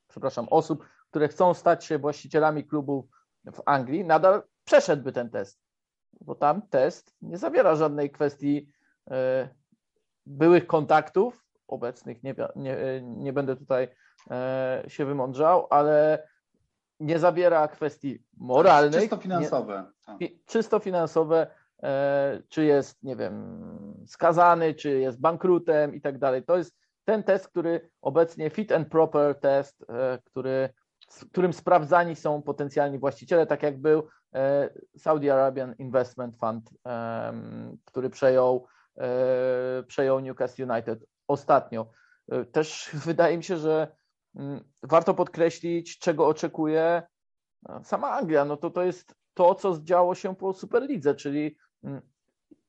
przepraszam, 0.08 0.48
osób, 0.50 0.86
które 1.10 1.28
chcą 1.28 1.54
stać 1.54 1.86
się 1.86 2.00
właścicielami 2.00 2.64
klubów 2.68 3.06
w 3.54 3.62
Anglii, 3.66 4.06
nadal 4.06 4.44
przeszedłby 4.64 5.12
ten 5.12 5.30
test. 5.30 5.60
Bo 6.22 6.36
tam 6.36 6.62
test 6.62 7.16
nie 7.22 7.38
zawiera 7.38 7.76
żadnej 7.76 8.12
kwestii 8.12 8.68
e, 9.12 9.50
byłych 10.26 10.68
kontaktów, 10.68 11.46
obecnych 11.68 12.24
nie, 12.24 12.36
nie, 12.56 13.02
nie 13.02 13.34
będę 13.34 13.56
tutaj 13.56 13.88
e, 14.32 14.84
się 14.88 15.06
wymądrzał, 15.06 15.68
ale 15.70 16.28
nie 17.00 17.20
zawiera 17.20 17.68
kwestii 17.68 18.24
moralnych. 18.38 19.02
Czysto 19.02 19.16
nie- 19.16 19.22
finansowe. 19.22 19.92
fi- 20.20 20.40
czysto 20.46 20.80
finansowe, 20.80 21.48
e, 21.84 22.42
czy 22.50 22.66
jest, 22.66 23.04
nie 23.04 23.16
wiem, 23.16 23.64
skazany, 24.08 24.74
czy 24.74 25.00
jest 25.00 25.20
bankrutem 25.20 25.96
i 25.96 26.02
tak 26.02 26.18
dalej. 26.20 26.44
To 26.44 26.58
jest 26.58 26.81
ten 27.12 27.24
test, 27.24 27.48
który 27.48 27.90
obecnie 28.02 28.50
fit 28.50 28.72
and 28.72 28.88
proper 28.88 29.40
test, 29.40 29.86
e, 29.90 30.20
który, 30.26 30.70
z 31.10 31.26
którym 31.26 31.54
sprawdzani 31.54 32.16
są 32.16 32.42
potencjalni 32.42 33.00
właściciele, 33.00 33.46
tak 33.46 33.64
jak 33.64 33.82
był 33.82 34.08
e, 34.36 34.70
Saudi 34.98 35.30
Arabian 35.30 35.76
Investment 35.80 36.38
Fund, 36.38 36.70
który 37.86 38.10
przejął, 38.10 38.68
e, 38.98 39.84
przejął 39.88 40.20
Newcastle 40.20 40.64
United 40.72 41.06
ostatnio. 41.28 41.92
Też 42.52 42.90
wydaje 43.06 43.38
mi 43.38 43.44
się, 43.44 43.58
że 43.58 43.96
mm, 44.36 44.64
warto 44.84 45.14
podkreślić, 45.14 46.00
czego 46.00 46.28
oczekuje 46.28 47.04
no, 47.64 47.84
sama 47.84 48.12
Anglia. 48.12 48.46
No 48.46 48.58
to 48.58 48.70
to 48.70 48.84
jest 48.84 49.16
to, 49.34 49.56
co 49.56 49.80
działo 49.84 50.16
się 50.16 50.36
po 50.36 50.54
Superlidze, 50.54 51.16
czyli 51.16 51.58
mm, 51.84 52.02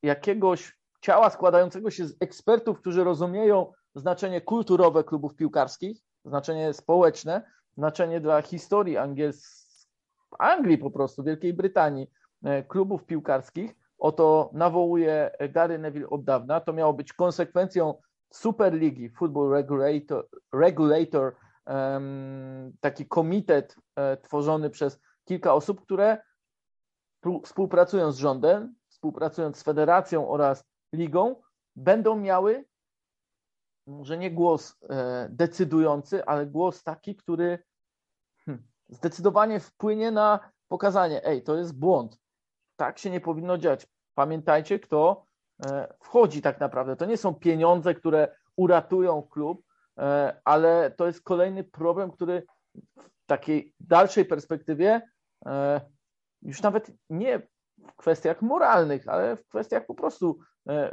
jakiegoś 0.02 0.78
ciała 1.00 1.30
składającego 1.30 1.90
się 1.90 2.06
z 2.06 2.16
ekspertów, 2.20 2.80
którzy 2.80 3.04
rozumieją 3.04 3.72
znaczenie 3.94 4.40
kulturowe 4.40 5.04
klubów 5.04 5.34
piłkarskich, 5.34 5.98
znaczenie 6.24 6.72
społeczne, 6.72 7.42
znaczenie 7.76 8.20
dla 8.20 8.42
historii 8.42 8.96
Angiels... 8.96 9.62
Anglii 10.38 10.78
po 10.78 10.90
prostu, 10.90 11.22
Wielkiej 11.22 11.54
Brytanii, 11.54 12.10
e, 12.44 12.62
klubów 12.62 13.04
piłkarskich. 13.04 13.74
Oto 13.98 14.50
nawołuje 14.52 15.30
Gary 15.50 15.78
Neville 15.78 16.10
od 16.10 16.24
dawna. 16.24 16.60
To 16.60 16.72
miało 16.72 16.92
być 16.92 17.12
konsekwencją 17.12 17.94
Superligi, 18.30 19.10
Football 19.10 19.50
Regulator, 19.50 20.28
regulator 20.52 21.34
taki 22.80 23.06
komitet 23.06 23.76
e, 23.96 24.16
tworzony 24.16 24.70
przez 24.70 25.00
kilka 25.24 25.54
osób, 25.54 25.82
które 25.82 26.18
współpracując 27.44 28.16
z 28.16 28.18
rządem, 28.18 28.74
współpracując 28.88 29.56
z 29.56 29.62
federacją 29.62 30.28
oraz 30.28 30.64
ligą, 30.94 31.42
będą 31.76 32.16
miały 32.16 32.64
może 33.86 34.18
nie 34.18 34.30
głos 34.30 34.76
e, 34.90 35.28
decydujący, 35.30 36.24
ale 36.24 36.46
głos 36.46 36.82
taki, 36.82 37.16
który 37.16 37.58
hmm, 38.46 38.64
zdecydowanie 38.88 39.60
wpłynie 39.60 40.10
na 40.10 40.50
pokazanie, 40.68 41.24
ej, 41.26 41.42
to 41.42 41.56
jest 41.56 41.78
błąd. 41.78 42.18
Tak 42.76 42.98
się 42.98 43.10
nie 43.10 43.20
powinno 43.20 43.58
dziać. 43.58 43.86
Pamiętajcie, 44.14 44.78
kto 44.78 45.26
e, 45.66 45.94
wchodzi 46.00 46.42
tak 46.42 46.60
naprawdę. 46.60 46.96
To 46.96 47.04
nie 47.04 47.16
są 47.16 47.34
pieniądze, 47.34 47.94
które 47.94 48.36
uratują 48.56 49.22
klub, 49.22 49.62
e, 49.98 50.40
ale 50.44 50.90
to 50.90 51.06
jest 51.06 51.22
kolejny 51.22 51.64
problem, 51.64 52.10
który 52.10 52.46
w 52.94 53.26
takiej 53.26 53.74
dalszej 53.80 54.24
perspektywie 54.24 55.02
już 56.42 56.62
nawet 56.62 56.90
nie 57.10 57.38
w 57.88 57.96
kwestiach 57.96 58.42
moralnych, 58.42 59.08
ale 59.08 59.36
w 59.36 59.48
kwestiach 59.48 59.86
po 59.86 59.94
prostu 59.94 60.38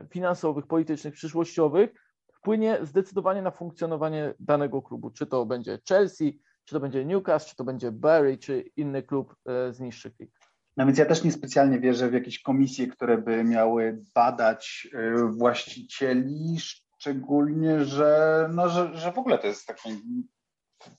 finansowych, 0.09 0.67
politycznych, 0.67 1.13
przyszłościowych 1.13 1.89
wpłynie 2.39 2.77
zdecydowanie 2.81 3.41
na 3.41 3.51
funkcjonowanie 3.51 4.33
danego 4.39 4.81
klubu. 4.81 5.09
Czy 5.11 5.25
to 5.25 5.45
będzie 5.45 5.79
Chelsea, 5.89 6.39
czy 6.65 6.75
to 6.75 6.79
będzie 6.79 7.05
Newcastle, 7.05 7.49
czy 7.49 7.55
to 7.55 7.63
będzie 7.63 7.91
Bury, 7.91 8.37
czy 8.37 8.59
inny 8.75 9.03
klub 9.03 9.35
e, 9.45 9.73
z 9.73 9.79
niższych 9.79 10.19
lig. 10.19 10.31
No 10.77 10.85
więc 10.85 10.97
ja 10.97 11.05
też 11.05 11.23
niespecjalnie 11.23 11.79
wierzę 11.79 12.09
w 12.09 12.13
jakieś 12.13 12.41
komisje, 12.41 12.87
które 12.87 13.17
by 13.17 13.43
miały 13.43 14.01
badać 14.15 14.87
y, 14.93 15.27
właścicieli, 15.27 16.57
szczególnie, 16.59 17.85
że, 17.85 18.49
no, 18.53 18.69
że, 18.69 18.97
że 18.97 19.11
w 19.11 19.17
ogóle 19.17 19.37
to 19.37 19.47
jest 19.47 19.67
takie 19.67 19.89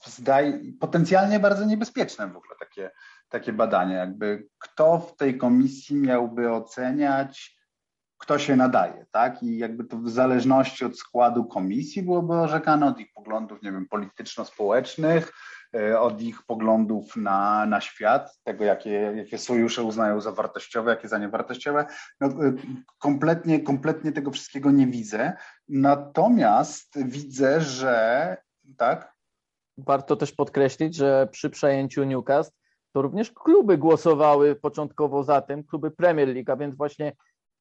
zdaj, 0.07 0.74
potencjalnie 0.81 1.40
bardzo 1.40 1.64
niebezpieczne 1.64 2.26
w 2.26 2.37
ogóle 2.37 2.55
takie, 2.61 2.90
takie 3.29 3.53
badania. 3.53 3.96
Jakby 3.96 4.48
kto 4.59 4.98
w 4.98 5.16
tej 5.16 5.38
komisji 5.38 5.96
miałby 5.96 6.53
oceniać, 6.53 7.60
kto 8.20 8.38
się 8.38 8.56
nadaje, 8.56 9.06
tak? 9.11 9.42
I 9.42 9.59
jakby 9.59 9.85
to 9.85 9.96
w 9.96 10.11
zależności 10.11 10.85
od 10.85 10.98
składu 10.98 11.44
komisji 11.44 12.02
byłoby 12.02 12.35
orzekane, 12.35 12.87
od 12.87 13.00
ich 13.00 13.12
poglądów, 13.12 13.62
nie 13.62 13.72
wiem, 13.72 13.87
polityczno-społecznych, 13.88 15.33
od 15.98 16.20
ich 16.20 16.42
poglądów 16.42 17.16
na, 17.16 17.66
na 17.66 17.80
świat, 17.80 18.38
tego 18.44 18.64
jakie, 18.64 18.90
jakie 18.90 19.38
sojusze 19.38 19.83
uznają 19.83 20.20
za 20.20 20.33
wartościowe, 20.33 20.90
jakie 20.90 21.09
za 21.09 21.18
niewartościowe. 21.18 21.87
No, 22.20 22.28
kompletnie, 22.98 23.61
kompletnie 23.61 24.12
tego 24.12 24.30
wszystkiego 24.30 24.70
nie 24.70 24.87
widzę. 24.87 25.33
Natomiast 25.68 27.04
widzę, 27.04 27.61
że 27.61 28.37
tak. 28.76 29.14
Warto 29.78 30.16
też 30.16 30.33
podkreślić, 30.33 30.94
że 30.94 31.28
przy 31.33 31.50
przejęciu 31.50 32.04
Newcastle 32.04 32.56
to 32.92 33.02
również 33.02 33.33
kluby 33.33 33.78
głosowały 33.78 34.56
początkowo 34.56 35.24
za 35.24 35.40
tym, 35.40 35.64
kluby 35.64 35.90
Premier 35.90 36.28
League, 36.28 36.52
a 36.52 36.56
więc 36.56 36.74
właśnie 36.74 37.12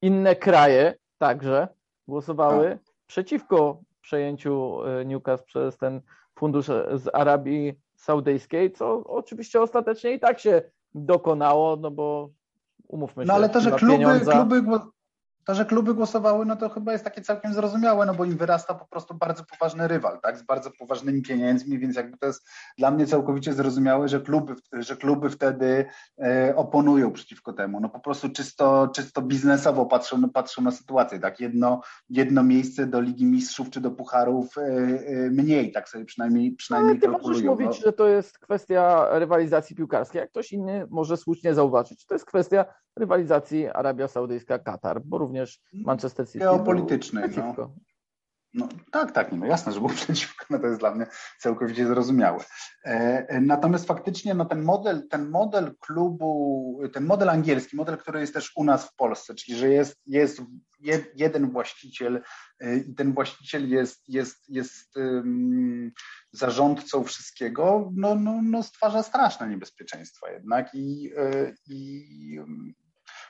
inne 0.02 0.36
kraje 0.36 0.94
także 1.18 1.68
głosowały 2.08 2.70
tak. 2.70 2.78
przeciwko 3.06 3.80
przejęciu 4.00 4.84
e, 4.84 5.04
Newcastle 5.04 5.46
przez 5.46 5.76
ten 5.76 6.00
fundusz 6.38 6.66
z 6.94 7.14
Arabii 7.14 7.74
Saudyjskiej, 7.96 8.72
co 8.72 9.04
oczywiście 9.04 9.60
ostatecznie 9.62 10.12
i 10.12 10.20
tak 10.20 10.38
się 10.38 10.62
dokonało, 10.94 11.76
no 11.76 11.90
bo 11.90 12.30
umówmy 12.88 13.22
się. 13.22 13.28
No 13.28 13.34
ale 13.34 13.48
to, 13.48 13.60
że 13.60 13.70
kluby, 13.70 14.20
kluby, 14.30 14.62
to, 15.50 15.54
że 15.54 15.64
kluby 15.64 15.94
głosowały, 15.94 16.46
no 16.46 16.56
to 16.56 16.68
chyba 16.68 16.92
jest 16.92 17.04
takie 17.04 17.22
całkiem 17.22 17.54
zrozumiałe, 17.54 18.06
no 18.06 18.14
bo 18.14 18.24
im 18.24 18.36
wyrasta 18.36 18.74
po 18.74 18.86
prostu 18.86 19.14
bardzo 19.14 19.44
poważny 19.44 19.88
rywal, 19.88 20.20
tak, 20.20 20.38
z 20.38 20.42
bardzo 20.42 20.70
poważnymi 20.78 21.22
pieniędzmi, 21.22 21.78
więc 21.78 21.96
jakby 21.96 22.18
to 22.18 22.26
jest 22.26 22.48
dla 22.78 22.90
mnie 22.90 23.06
całkowicie 23.06 23.52
zrozumiałe, 23.52 24.08
że 24.08 24.20
kluby, 24.20 24.54
że 24.72 24.96
kluby 24.96 25.30
wtedy 25.30 25.86
e, 26.18 26.56
oponują 26.56 27.12
przeciwko 27.12 27.52
temu. 27.52 27.80
No 27.80 27.88
po 27.88 28.00
prostu 28.00 28.28
czysto, 28.28 28.88
czysto 28.88 29.22
biznesowo 29.22 29.86
patrzą, 29.86 30.30
patrzą 30.30 30.62
na 30.62 30.70
sytuację, 30.70 31.18
tak, 31.18 31.40
jedno, 31.40 31.80
jedno 32.08 32.42
miejsce 32.42 32.86
do 32.86 33.00
Ligi 33.00 33.26
Mistrzów 33.26 33.70
czy 33.70 33.80
do 33.80 33.90
Pucharów 33.90 34.58
e, 34.58 34.62
e, 34.62 35.30
mniej, 35.30 35.72
tak 35.72 35.88
sobie 35.88 36.04
przynajmniej, 36.04 36.52
przynajmniej 36.52 36.90
Ale 36.92 37.00
ty 37.00 37.08
możesz 37.08 37.42
mówić, 37.42 37.66
no. 37.66 37.72
że 37.72 37.92
to 37.92 38.08
jest 38.08 38.38
kwestia 38.38 39.06
rywalizacji 39.10 39.76
piłkarskiej, 39.76 40.20
jak 40.20 40.30
ktoś 40.30 40.52
inny 40.52 40.86
może 40.90 41.16
słusznie 41.16 41.54
zauważyć, 41.54 42.06
to 42.06 42.14
jest 42.14 42.26
kwestia 42.26 42.64
rywalizacji 43.00 43.68
Arabia 43.68 44.06
Saudyjska-Katar, 44.06 45.00
bo 45.04 45.18
również 45.18 45.60
Manchester 45.72 46.26
City 46.26 46.38
Geopolityczny, 46.38 47.28
no. 47.36 47.74
No, 48.54 48.68
tak, 48.90 49.12
tak, 49.12 49.32
no 49.32 49.46
jasne, 49.46 49.72
że 49.72 49.80
był 49.80 49.88
przeciwko, 50.06 50.44
no 50.50 50.58
to 50.58 50.66
jest 50.66 50.80
dla 50.80 50.94
mnie 50.94 51.06
całkowicie 51.38 51.86
zrozumiałe. 51.86 52.44
E, 52.84 53.40
natomiast 53.40 53.86
faktycznie 53.86 54.34
no, 54.34 54.44
ten 54.44 54.62
model, 54.62 55.08
ten 55.08 55.30
model 55.30 55.74
klubu, 55.80 56.80
ten 56.92 57.04
model 57.04 57.28
angielski, 57.28 57.76
model, 57.76 57.96
który 57.96 58.20
jest 58.20 58.34
też 58.34 58.52
u 58.56 58.64
nas 58.64 58.86
w 58.86 58.96
Polsce, 58.96 59.34
czyli 59.34 59.58
że 59.58 59.68
jest, 59.68 60.00
jest 60.06 60.42
jeden 61.14 61.50
właściciel 61.50 62.22
e, 62.60 62.76
i 62.76 62.94
ten 62.94 63.12
właściciel 63.12 63.68
jest, 63.68 64.08
jest, 64.08 64.48
jest 64.48 64.96
um, 64.96 65.92
zarządcą 66.32 67.04
wszystkiego, 67.04 67.90
no, 67.94 68.14
no, 68.14 68.40
no 68.42 68.62
stwarza 68.62 69.02
straszne 69.02 69.48
niebezpieczeństwa 69.48 70.30
jednak 70.30 70.74
i, 70.74 71.12
e, 71.16 71.54
i 71.68 72.40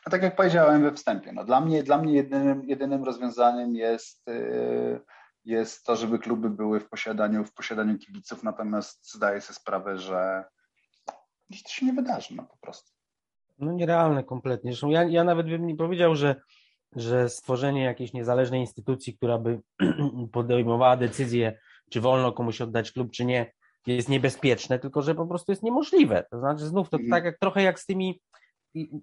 no 0.07 0.11
tak 0.11 0.23
jak 0.23 0.37
powiedziałem 0.37 0.83
we 0.83 0.93
wstępie, 0.93 1.33
no 1.33 1.45
dla 1.45 1.61
mnie, 1.61 1.83
dla 1.83 1.99
mnie 1.99 2.15
jedynym, 2.15 2.65
jedynym 2.65 3.05
rozwiązaniem 3.05 3.75
jest, 3.75 4.29
y, 4.29 5.01
jest 5.45 5.85
to, 5.85 5.97
żeby 5.97 6.19
kluby 6.19 6.51
były 6.51 6.81
w 6.81 6.89
posiadaniu, 6.89 7.45
w 7.45 7.55
posiadaniu 7.55 7.99
kibiców, 7.99 8.43
natomiast 8.43 9.13
zdaję 9.13 9.41
sobie 9.41 9.55
sprawę, 9.55 9.99
że 9.99 10.45
nic 11.51 11.63
to 11.63 11.69
się 11.69 11.87
nie 11.87 11.93
wydarzy, 11.93 12.35
no 12.37 12.43
po 12.43 12.57
prostu. 12.57 12.91
No 13.59 13.73
nierealne 13.73 14.25
kompletnie. 14.25 14.73
Zresztą 14.73 14.91
ja, 14.91 15.05
ja 15.05 15.25
nawet 15.25 15.47
bym 15.47 15.67
nie 15.67 15.77
powiedział, 15.77 16.15
że, 16.15 16.37
że 16.97 17.29
stworzenie 17.29 17.85
jakiejś 17.85 18.13
niezależnej 18.13 18.61
instytucji, 18.61 19.17
która 19.17 19.39
by 19.39 19.61
podejmowała 20.33 20.97
decyzję, 20.97 21.59
czy 21.91 22.01
wolno 22.01 22.33
komuś 22.33 22.61
oddać 22.61 22.93
klub, 22.93 23.13
czy 23.13 23.25
nie, 23.25 23.53
jest 23.87 24.09
niebezpieczne, 24.09 24.79
tylko 24.79 25.03
że 25.03 25.15
po 25.15 25.27
prostu 25.27 25.53
jest 25.53 25.63
niemożliwe. 25.63 26.25
To 26.31 26.39
znaczy 26.39 26.67
znów 26.67 26.91
to 26.91 26.97
mhm. 26.97 27.11
tak 27.11 27.25
jak 27.25 27.39
trochę 27.39 27.63
jak 27.63 27.81
z 27.81 27.87
tymi 27.87 28.21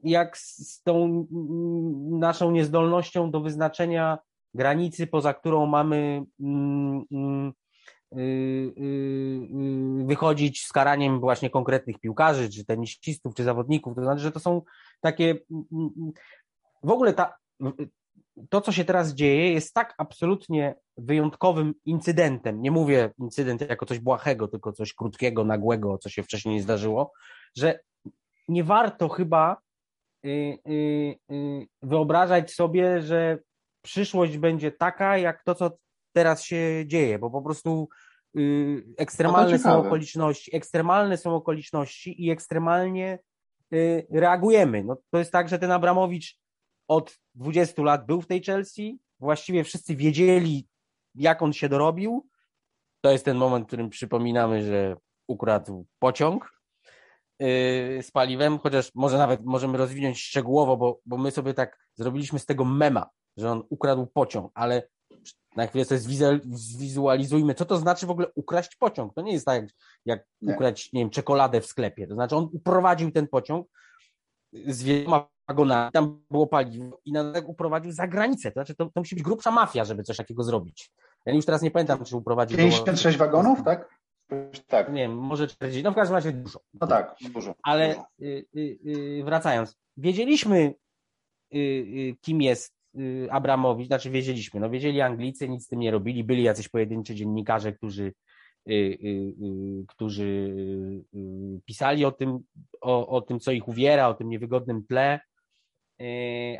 jak 0.04 0.38
z 0.38 0.84
tą 0.84 1.28
naszą 2.10 2.52
niezdolnością 2.52 3.32
do 3.32 3.42
wyznaczenia 3.42 4.18
granicy, 4.54 5.08
poza 5.08 5.34
którą 5.34 5.66
mamy 5.66 6.24
mm, 6.40 7.04
mm, 7.12 7.54
y, 8.14 8.20
y, 8.20 8.82
y, 10.02 10.06
wychodzić 10.06 10.66
z 10.66 10.72
karaniem 10.72 11.20
właśnie 11.20 11.50
konkretnych 11.50 12.00
piłkarzy, 12.00 12.50
czy 12.50 12.66
tenisistów, 12.66 13.34
czy 13.36 13.44
zawodników. 13.44 13.96
To 13.96 14.04
znaczy, 14.04 14.22
że 14.22 14.32
to 14.32 14.40
są 14.40 14.62
takie. 15.02 15.38
Mm, 15.72 16.12
w 16.84 16.92
ogóle 16.92 17.14
ta, 17.14 17.34
to, 18.50 18.62
co 18.62 18.72
się 18.72 18.86
teraz 18.86 19.14
dzieje, 19.14 19.54
jest 19.54 19.74
tak 19.74 19.94
absolutnie 19.98 20.76
wyjątkowym 20.98 21.74
incydentem. 21.86 22.62
Nie 22.62 22.72
mówię 22.72 23.14
incydent 23.18 23.62
jako 23.62 23.86
coś 23.86 24.00
błahego, 24.00 24.48
tylko 24.48 24.72
coś 24.72 24.94
krótkiego, 24.94 25.44
nagłego, 25.44 25.98
co 25.98 26.10
się 26.10 26.24
wcześniej 26.24 26.56
nie 26.56 26.62
zdarzyło, 26.62 27.12
że 27.58 27.80
nie 28.48 28.64
warto 28.64 29.10
chyba 29.10 29.58
y, 30.26 30.30
y, 30.68 31.16
y, 31.32 31.68
wyobrażać 31.82 32.54
sobie, 32.54 33.02
że 33.02 33.40
przyszłość 33.82 34.38
będzie 34.38 34.72
taka, 34.72 35.18
jak 35.18 35.44
to, 35.44 35.56
co 35.56 35.78
teraz 36.14 36.44
się 36.44 36.84
dzieje, 36.86 37.20
bo 37.20 37.30
po 37.30 37.42
prostu 37.42 37.90
ekstremalne 38.98 39.60
są 39.60 39.80
okoliczności, 39.86 40.56
ekstremalne 40.56 41.18
są 41.18 41.36
okoliczności 41.36 42.26
i 42.26 42.32
ekstremalnie 42.32 43.20
reagujemy. 44.12 44.84
No, 44.84 44.98
to 45.12 45.18
jest 45.18 45.32
tak, 45.32 45.50
że 45.50 45.60
ten 45.60 45.72
Abramowicz 45.72 46.40
od 46.88 47.18
20 47.36 47.84
lat 47.84 48.06
był 48.06 48.22
w 48.22 48.28
tej 48.28 48.44
Chelsea, 48.44 49.00
właściwie 49.20 49.64
wszyscy 49.64 49.96
wiedzieli, 49.96 50.68
jak 51.16 51.42
on 51.42 51.54
się 51.54 51.70
dorobił. 51.70 52.28
To 53.02 53.12
jest 53.12 53.26
ten 53.26 53.38
moment, 53.38 53.66
w 53.66 53.68
którym 53.68 53.90
przypominamy, 53.90 54.64
że 54.64 54.96
ukradł 55.28 55.86
pociąg, 56.00 56.57
z 58.02 58.12
paliwem, 58.12 58.60
chociaż 58.60 58.92
może 58.96 59.18
nawet 59.18 59.46
możemy 59.46 59.78
rozwinąć 59.78 60.20
szczegółowo, 60.20 60.78
bo, 60.78 61.00
bo 61.06 61.18
my 61.18 61.32
sobie 61.32 61.54
tak 61.54 61.78
zrobiliśmy 61.96 62.40
z 62.40 62.46
tego 62.46 62.66
mema, 62.66 63.10
że 63.38 63.52
on 63.52 63.64
ukradł 63.70 64.08
pociąg, 64.08 64.52
ale 64.54 64.88
na 65.56 65.68
chwilę 65.68 65.86
sobie 65.86 66.00
zwizualizujmy, 66.46 67.54
co 67.54 67.66
to 67.66 67.78
znaczy 67.78 68.06
w 68.06 68.12
ogóle 68.12 68.28
ukraść 68.36 68.76
pociąg. 68.76 69.14
To 69.14 69.22
nie 69.22 69.34
jest 69.34 69.46
tak, 69.46 69.62
jak, 69.62 69.70
jak 70.06 70.26
nie. 70.42 70.54
ukraść, 70.54 70.94
nie 70.94 71.02
wiem, 71.02 71.10
czekoladę 71.10 71.62
w 71.62 71.66
sklepie. 71.66 72.08
To 72.08 72.14
znaczy 72.14 72.36
on 72.36 72.50
uprowadził 72.54 73.12
ten 73.12 73.28
pociąg 73.28 73.68
z 74.68 74.84
wieloma 74.84 75.28
wagonami, 75.48 75.92
tam 75.92 76.24
było 76.32 76.48
paliwo 76.48 77.00
i 77.06 77.12
na 77.12 77.32
tak 77.32 77.50
uprowadził 77.50 77.92
za 77.92 78.08
granicę. 78.08 78.52
To 78.52 78.54
znaczy 78.54 78.76
to, 78.76 78.86
to 78.86 79.02
musi 79.02 79.16
być 79.16 79.24
grubsza 79.24 79.52
mafia, 79.52 79.86
żeby 79.86 80.04
coś 80.04 80.18
takiego 80.18 80.44
zrobić. 80.44 80.92
Ja 81.26 81.34
już 81.34 81.46
teraz 81.46 81.62
nie 81.62 81.72
pamiętam, 81.72 82.04
czy 82.06 82.18
uprowadził... 82.18 82.58
56 82.58 83.18
wagonów, 83.18 83.64
tak? 83.64 83.97
Tak. 84.68 84.90
Nie 84.90 85.02
wiem, 85.02 85.18
może 85.18 85.48
40, 85.48 85.84
no 85.84 85.92
w 85.92 85.96
każdym 85.96 86.16
razie 86.16 86.32
dużo. 86.32 86.60
No 86.82 86.88
tak, 86.88 87.16
dużo. 87.34 87.56
Ale 87.64 87.90
dużo. 87.90 88.06
Y, 88.22 88.46
y, 88.56 88.78
y, 89.20 89.24
wracając, 89.26 89.78
wiedzieliśmy, 89.98 90.74
y, 91.54 91.58
y, 91.58 92.16
kim 92.22 92.42
jest 92.42 92.74
y, 92.96 93.28
Abramowicz, 93.32 93.88
znaczy 93.88 94.10
wiedzieliśmy, 94.10 94.60
no 94.60 94.70
wiedzieli 94.70 95.02
Anglicy, 95.02 95.50
nic 95.50 95.66
z 95.66 95.68
tym 95.68 95.80
nie 95.80 95.92
robili, 95.92 96.24
byli 96.24 96.44
jacyś 96.44 96.70
pojedynczy 96.70 97.16
dziennikarze, 97.16 97.74
którzy, 97.74 98.14
którzy 99.88 100.54
pisali 101.66 102.06
o 102.06 102.12
tym, 102.12 102.40
o, 102.82 103.08
o 103.08 103.22
tym, 103.22 103.40
co 103.40 103.52
ich 103.52 103.68
uwiera, 103.68 104.08
o 104.08 104.14
tym 104.14 104.30
niewygodnym 104.30 104.86
tle, 104.88 105.20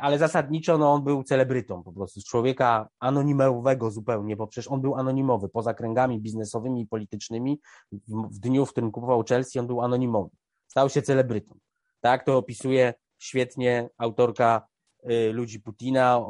ale 0.00 0.18
zasadniczo 0.18 0.78
no, 0.78 0.92
on 0.92 1.04
był 1.04 1.22
celebrytą 1.22 1.82
po 1.82 1.92
prostu, 1.92 2.20
z 2.20 2.24
człowieka 2.24 2.88
anonimowego 3.00 3.90
zupełnie, 3.90 4.36
bo 4.36 4.46
przecież 4.46 4.68
on 4.68 4.80
był 4.80 4.94
anonimowy, 4.94 5.48
poza 5.48 5.74
kręgami 5.74 6.20
biznesowymi 6.20 6.80
i 6.80 6.86
politycznymi, 6.86 7.60
w, 8.08 8.38
dniu, 8.38 8.66
w 8.66 8.70
którym 8.70 8.90
kupował 8.90 9.24
Chelsea, 9.28 9.58
on 9.58 9.66
był 9.66 9.82
anonimowy, 9.82 10.30
stał 10.66 10.88
się 10.88 11.02
celebrytą. 11.02 11.58
Tak 12.00 12.24
to 12.24 12.36
opisuje 12.36 12.94
świetnie 13.18 13.88
autorka 13.98 14.66
y, 15.10 15.32
ludzi 15.32 15.60
Putina, 15.60 16.20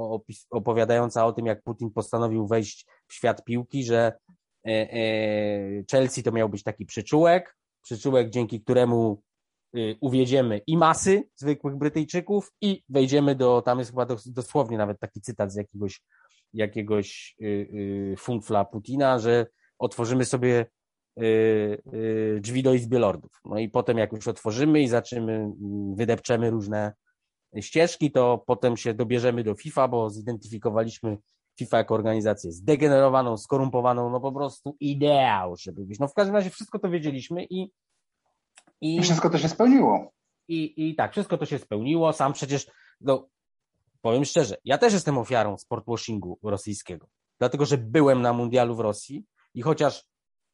opowiadająca 0.51 1.27
o 1.27 1.33
tym, 1.33 1.47
jak 1.47 1.63
Putin 1.63 1.91
postanowił 1.91 2.47
wejść 2.47 2.87
w 3.09 3.15
świat 3.15 3.45
piłki, 3.45 3.85
że 3.85 4.13
y, 4.67 4.71
y, 4.71 5.85
Chelsea 5.91 6.23
to 6.23 6.33
miał 6.33 6.49
być 6.49 6.63
taki 6.63 6.87
przyczółek, 6.87 7.57
przyczółek, 7.83 8.31
dzięki 8.31 8.61
któremu 8.61 9.23
uwiedziemy 10.01 10.61
i 10.67 10.77
masy 10.77 11.29
zwykłych 11.37 11.77
Brytyjczyków 11.77 12.53
i 12.61 12.83
wejdziemy 12.89 13.35
do, 13.35 13.63
tam 13.63 13.79
jest 13.79 13.91
chyba 13.91 14.07
dosłownie 14.27 14.79
nawet 14.79 15.01
taki 15.01 15.21
cytat 15.21 15.53
z 15.53 15.57
jakiegoś, 15.57 16.01
jakiegoś 16.53 17.37
y, 17.41 17.45
y, 17.45 18.15
funfla 18.19 18.65
Putina, 18.65 19.19
że 19.19 19.47
otworzymy 19.79 20.25
sobie 20.25 20.67
drzwi 22.41 22.63
do 22.63 22.75
Izby 22.75 22.99
Lordów. 22.99 23.41
No 23.45 23.59
i 23.59 23.69
potem 23.69 23.99
jak 23.99 24.13
już 24.13 24.29
otworzymy 24.29 24.81
i 24.81 24.89
zaczniemy, 24.89 25.51
wydepczemy 25.95 26.51
różne 26.51 26.93
ścieżki, 27.61 28.11
to 28.11 28.45
potem 28.47 28.77
się 28.77 28.95
dobierzemy 28.95 29.45
do 29.45 29.55
FIFA, 29.55 29.89
bo 29.89 30.11
zidentyfikowaliśmy 30.11 31.19
FIFA 31.59 31.79
jako 31.79 31.95
organizację 31.95 32.53
zdegenerowaną, 32.53 33.37
skorumpowaną, 33.37 34.11
no 34.11 34.21
po 34.21 34.33
prostu 34.33 34.77
ideał, 34.81 35.57
żeby 35.57 35.87
być. 35.87 35.99
No 35.99 36.09
w 36.09 36.15
każdym 36.15 36.35
razie 36.35 36.51
wszystko 36.51 36.79
to 36.79 36.91
wiedzieliśmy 36.91 37.47
i 37.51 37.71
i, 38.81 39.03
wszystko 39.03 39.31
to 39.31 39.39
się 39.39 39.49
spełniło. 39.49 40.13
I, 40.49 40.89
I 40.89 40.95
tak, 40.95 41.13
wszystko 41.13 41.39
to 41.39 41.47
się 41.47 41.59
spełniło. 41.59 42.13
Sam 42.13 42.33
przecież, 42.33 42.67
no, 43.01 43.29
powiem 44.01 44.25
szczerze, 44.25 44.57
ja 44.65 44.79
też 44.79 44.93
jestem 44.93 45.19
ofiarą 45.19 45.59
sportwashingu 45.59 46.39
rosyjskiego, 46.43 47.09
dlatego 47.39 47.67
że 47.67 47.79
byłem 47.79 48.23
na 48.23 48.33
mundialu 48.33 48.77
w 48.77 48.81
Rosji 48.81 49.25
i 49.55 49.63
chociaż 49.63 50.05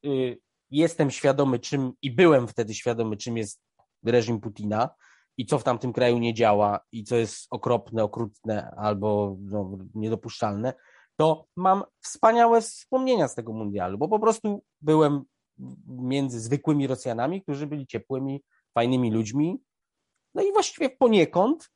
y, 0.05 0.39
jestem 0.69 1.11
świadomy 1.11 1.59
czym 1.59 1.93
i 2.01 2.11
byłem 2.11 2.47
wtedy 2.47 2.73
świadomy 2.73 3.17
czym 3.17 3.37
jest 3.37 3.61
reżim 4.05 4.39
Putina 4.39 4.89
i 5.37 5.45
co 5.45 5.59
w 5.59 5.63
tamtym 5.63 5.93
kraju 5.93 6.17
nie 6.17 6.33
działa 6.33 6.79
i 6.91 7.03
co 7.03 7.15
jest 7.15 7.47
okropne, 7.49 8.03
okrutne 8.03 8.71
albo 8.77 9.37
no, 9.39 9.77
niedopuszczalne, 9.95 10.73
to 11.15 11.45
mam 11.55 11.83
wspaniałe 12.01 12.61
wspomnienia 12.61 13.27
z 13.27 13.35
tego 13.35 13.53
mundialu, 13.53 13.97
bo 13.97 14.07
po 14.07 14.19
prostu 14.19 14.63
byłem 14.81 15.23
między 15.87 16.39
zwykłymi 16.39 16.87
Rosjanami, 16.87 17.41
którzy 17.41 17.67
byli 17.67 17.87
ciepłymi, 17.87 18.43
fajnymi 18.73 19.11
ludźmi. 19.11 19.63
No 20.35 20.43
i 20.43 20.51
właściwie 20.51 20.89
poniekąd 20.89 21.71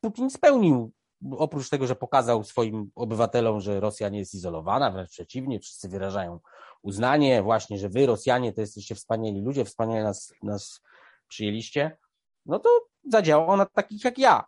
Putin 0.00 0.30
spełnił, 0.30 0.92
oprócz 1.30 1.68
tego, 1.68 1.86
że 1.86 1.96
pokazał 1.96 2.44
swoim 2.44 2.90
obywatelom, 2.94 3.60
że 3.60 3.80
Rosja 3.80 4.08
nie 4.08 4.18
jest 4.18 4.34
izolowana, 4.34 4.90
wręcz 4.90 5.10
przeciwnie, 5.10 5.60
wszyscy 5.60 5.88
wyrażają 5.88 6.40
uznanie 6.82 7.42
właśnie, 7.42 7.78
że 7.78 7.88
wy, 7.88 8.06
Rosjanie, 8.06 8.52
to 8.52 8.60
jesteście 8.60 8.94
wspaniali 8.94 9.40
ludzie, 9.40 9.64
wspaniale 9.64 10.04
nas, 10.04 10.34
nas 10.42 10.80
przyjęliście, 11.28 11.98
no 12.46 12.58
to 12.58 12.68
zadziałał 13.08 13.56
na 13.56 13.66
takich 13.66 14.04
jak 14.04 14.18
ja, 14.18 14.44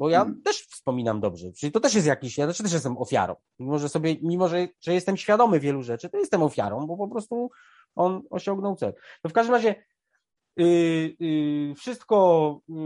bo 0.00 0.10
ja 0.10 0.18
hmm. 0.18 0.42
też 0.42 0.62
wspominam 0.62 1.20
dobrze. 1.20 1.52
Czyli 1.52 1.72
to 1.72 1.80
też 1.80 1.94
jest 1.94 2.06
jakiś, 2.06 2.38
ja 2.38 2.46
też 2.46 2.72
jestem 2.72 2.98
ofiarą. 2.98 3.36
Mimo, 3.58 3.78
że 3.78 3.88
sobie, 3.88 4.16
mimo, 4.22 4.48
że, 4.48 4.68
że 4.80 4.94
jestem 4.94 5.16
świadomy 5.16 5.60
wielu 5.60 5.82
rzeczy, 5.82 6.10
to 6.10 6.18
jestem 6.18 6.42
ofiarą, 6.42 6.86
bo 6.86 6.96
po 6.96 7.08
prostu 7.08 7.50
on 7.94 8.22
osiągnął 8.30 8.76
cel. 8.76 8.94
No 9.24 9.30
w 9.30 9.32
każdym 9.32 9.54
razie 9.54 9.74
yy, 10.56 11.16
yy, 11.18 11.74
wszystko 11.74 12.60
yy, 12.68 12.76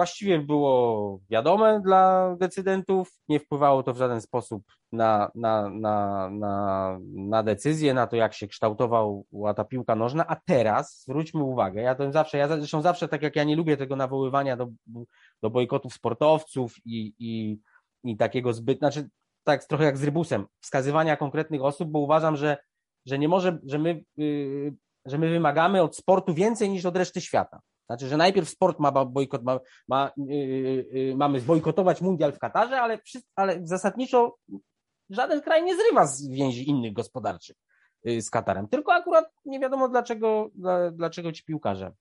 właściwie 0.00 0.38
było 0.38 1.20
wiadome 1.30 1.80
dla 1.84 2.36
decydentów, 2.36 3.20
nie 3.28 3.40
wpływało 3.40 3.82
to 3.82 3.94
w 3.94 3.96
żaden 3.96 4.20
sposób 4.20 4.62
na, 4.92 5.30
na, 5.34 5.70
na, 5.70 6.30
na, 6.30 6.98
na 7.14 7.42
decyzję, 7.42 7.94
na 7.94 8.06
to, 8.06 8.16
jak 8.16 8.34
się 8.34 8.48
kształtowała 8.48 9.54
ta 9.56 9.64
piłka 9.64 9.94
nożna, 9.96 10.26
a 10.26 10.36
teraz 10.36 11.02
zwróćmy 11.02 11.42
uwagę, 11.42 11.82
ja 11.82 11.94
to 11.94 12.12
zawsze, 12.12 12.38
ja 12.38 12.48
zresztą 12.48 12.82
zawsze, 12.82 13.08
tak 13.08 13.22
jak 13.22 13.36
ja 13.36 13.44
nie 13.44 13.56
lubię 13.56 13.76
tego 13.76 13.96
nawoływania 13.96 14.56
do, 14.56 14.68
do 15.42 15.50
bojkotów 15.50 15.94
sportowców 15.94 16.74
i, 16.84 17.14
i, 17.18 17.58
i 18.04 18.16
takiego 18.16 18.52
zbyt, 18.52 18.78
znaczy 18.78 19.08
tak 19.44 19.64
trochę 19.64 19.84
jak 19.84 19.98
z 19.98 20.04
rybusem, 20.04 20.46
wskazywania 20.60 21.16
konkretnych 21.16 21.62
osób, 21.62 21.90
bo 21.90 21.98
uważam, 21.98 22.36
że, 22.36 22.56
że 23.06 23.18
nie 23.18 23.28
może, 23.28 23.58
że 23.66 23.78
my, 23.78 24.04
yy, 24.16 24.74
że 25.04 25.18
my 25.18 25.30
wymagamy 25.30 25.82
od 25.82 25.96
sportu 25.96 26.34
więcej 26.34 26.70
niż 26.70 26.86
od 26.86 26.96
reszty 26.96 27.20
świata. 27.20 27.60
Znaczy, 27.90 28.08
że 28.08 28.16
najpierw 28.16 28.48
sport 28.48 28.78
ma 28.78 29.04
bojkot, 29.04 29.42
ma, 29.42 29.60
ma, 29.88 30.10
yy, 30.16 30.36
yy, 30.92 31.16
mamy 31.16 31.40
zbojkotować 31.40 32.00
mundial 32.00 32.32
w 32.32 32.38
Katarze, 32.38 32.80
ale, 32.80 32.98
ale 33.36 33.66
zasadniczo 33.66 34.36
żaden 35.10 35.40
kraj 35.40 35.64
nie 35.64 35.76
zrywa 35.76 36.06
z 36.06 36.28
więzi 36.28 36.68
innych 36.68 36.92
gospodarczych 36.92 37.56
yy, 38.04 38.22
z 38.22 38.30
Katarem. 38.30 38.68
Tylko 38.68 38.92
akurat 38.92 39.32
nie 39.44 39.60
wiadomo 39.60 39.88
dlaczego, 39.88 40.50
dla, 40.54 40.90
dlaczego 40.90 41.32
ci 41.32 41.44
piłkarze 41.44 41.92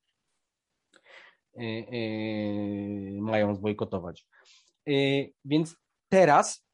yy, 1.55 1.65
yy, 1.65 3.21
mają 3.21 3.55
zbojkotować. 3.55 4.27
Więc 5.45 5.75
teraz 6.09 6.65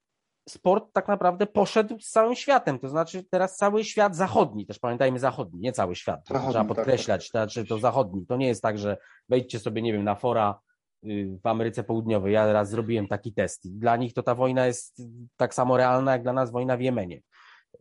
sport 0.49 0.93
tak 0.93 1.07
naprawdę 1.07 1.45
poszedł 1.45 1.99
z 1.99 2.09
całym 2.09 2.35
światem. 2.35 2.79
To 2.79 2.89
znaczy 2.89 3.23
teraz 3.23 3.57
cały 3.57 3.83
świat 3.83 4.15
zachodni, 4.15 4.65
też 4.65 4.79
pamiętajmy 4.79 5.19
zachodni, 5.19 5.59
nie 5.59 5.71
cały 5.71 5.95
świat. 5.95 6.27
Zachodni, 6.27 6.49
trzeba 6.49 6.65
podkreślać, 6.65 7.31
tak, 7.31 7.31
tak. 7.31 7.51
znaczy 7.51 7.69
to 7.69 7.79
zachodni. 7.79 8.25
To 8.25 8.37
nie 8.37 8.47
jest 8.47 8.61
tak, 8.61 8.77
że 8.77 8.97
wejdźcie 9.29 9.59
sobie, 9.59 9.81
nie 9.81 9.93
wiem, 9.93 10.03
na 10.03 10.15
fora 10.15 10.59
y, 11.05 11.39
w 11.43 11.47
Ameryce 11.47 11.83
Południowej. 11.83 12.33
Ja 12.33 12.53
raz 12.53 12.69
zrobiłem 12.69 13.07
taki 13.07 13.33
test. 13.33 13.79
Dla 13.79 13.97
nich 13.97 14.13
to 14.13 14.23
ta 14.23 14.35
wojna 14.35 14.67
jest 14.67 15.01
tak 15.37 15.53
samo 15.53 15.77
realna, 15.77 16.11
jak 16.11 16.23
dla 16.23 16.33
nas 16.33 16.51
wojna 16.51 16.77
w 16.77 16.81
Jemenie. 16.81 17.21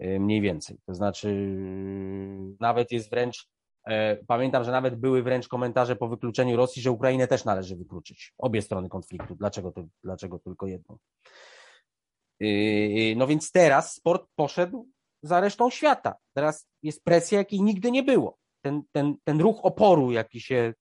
Y, 0.01 0.21
mniej 0.21 0.41
więcej. 0.41 0.79
To 0.87 0.95
znaczy 0.95 1.29
y, 1.29 2.57
nawet 2.61 2.93
jest 2.93 3.11
wręcz 3.11 3.49
e, 3.87 4.17
Pamiętam, 4.27 4.65
że 4.65 4.73
nawet 4.73 4.97
były 4.97 5.23
wręcz 5.23 5.49
komentarze 5.49 5.97
po 5.97 6.09
wykluczeniu 6.09 6.57
Rosji, 6.57 6.83
że 6.83 6.91
Ukrainę 6.91 7.27
też 7.27 7.45
należy 7.45 7.77
wykluczyć. 7.77 8.35
Obie 8.39 8.63
strony 8.63 8.89
konfliktu. 8.89 9.35
Dlaczego, 9.35 9.73
to, 9.73 9.85
dlaczego 10.03 10.39
tylko 10.39 10.67
jedną? 10.67 10.99
Yy, 12.41 13.17
no 13.17 13.27
więc 13.27 13.53
teraz 13.53 13.95
sport 13.95 14.27
poszedł 14.37 14.89
za 15.23 15.41
resztą 15.41 15.71
świata. 15.71 16.15
Teraz 16.37 16.69
jest 16.83 17.05
presja, 17.05 17.39
jakiej 17.39 17.63
nigdy 17.63 17.91
nie 17.91 18.03
było. 18.03 18.39
Ten, 18.65 18.83
ten, 18.93 19.15
ten 19.25 19.41
ruch 19.41 19.65
oporu, 19.65 20.13
jaki 20.13 20.41
się, 20.41 20.75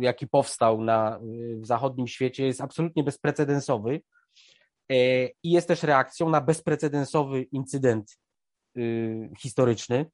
jaki 0.00 0.26
powstał 0.26 0.80
na, 0.80 1.20
w 1.60 1.66
zachodnim 1.66 2.06
świecie, 2.06 2.46
jest 2.46 2.60
absolutnie 2.60 3.02
bezprecedensowy 3.02 4.00
yy, 4.88 5.30
i 5.42 5.50
jest 5.50 5.68
też 5.68 5.82
reakcją 5.82 6.30
na 6.30 6.40
bezprecedensowy 6.40 7.42
incydent 7.42 8.18
yy, 8.74 9.30
historyczny, 9.38 10.06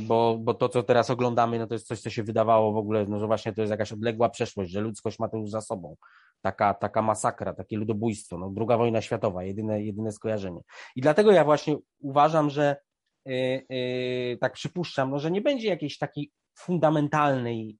bo, 0.00 0.38
bo 0.40 0.54
to, 0.54 0.68
co 0.68 0.82
teraz 0.82 1.10
oglądamy, 1.10 1.58
no 1.58 1.66
to 1.66 1.74
jest 1.74 1.86
coś, 1.86 2.00
co 2.00 2.10
się 2.10 2.22
wydawało 2.22 2.72
w 2.72 2.76
ogóle, 2.76 3.06
no, 3.08 3.20
że 3.20 3.26
właśnie 3.26 3.52
to 3.52 3.60
jest 3.60 3.70
jakaś 3.70 3.92
odległa 3.92 4.28
przeszłość, 4.28 4.70
że 4.70 4.80
ludzkość 4.80 5.18
ma 5.18 5.28
to 5.28 5.36
już 5.36 5.50
za 5.50 5.60
sobą 5.60 5.96
taka, 6.44 6.74
taka 6.74 7.02
masakra, 7.02 7.54
takie 7.54 7.76
ludobójstwo, 7.76 8.38
no, 8.38 8.50
druga 8.50 8.76
wojna 8.76 9.00
światowa, 9.00 9.44
jedyne, 9.44 9.82
jedyne 9.82 10.12
skojarzenie. 10.12 10.60
I 10.96 11.00
dlatego 11.00 11.32
ja 11.32 11.44
właśnie 11.44 11.76
uważam, 11.98 12.50
że 12.50 12.76
yy, 13.24 13.66
yy, 13.68 14.38
tak 14.40 14.52
przypuszczam, 14.52 15.10
no, 15.10 15.18
że 15.18 15.30
nie 15.30 15.40
będzie 15.40 15.68
jakiejś 15.68 15.98
takiej 15.98 16.30
fundamentalnej 16.58 17.78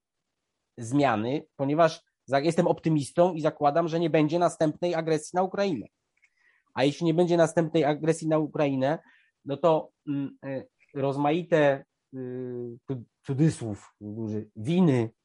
zmiany, 0.79 1.47
ponieważ 1.57 2.01
jestem 2.29 2.67
optymistą 2.67 3.35
i 3.35 3.41
zakładam, 3.41 3.89
że 3.89 4.01
nie 4.01 4.11
będzie 4.11 4.39
następnej 4.39 4.95
agresji 4.95 5.31
na 5.35 5.43
Ukrainę. 5.43 5.87
A 6.75 6.85
jeśli 6.85 7.07
nie 7.07 7.15
będzie 7.15 7.37
następnej 7.37 7.85
agresji 7.85 8.29
na 8.29 8.39
Ukrainę, 8.39 8.99
no 9.45 9.57
to 9.57 9.91
yy, 10.07 10.69
rozmaite 10.95 11.85
cudzysłów, 13.27 13.95
winy 14.57 14.99
Y, 15.01 15.24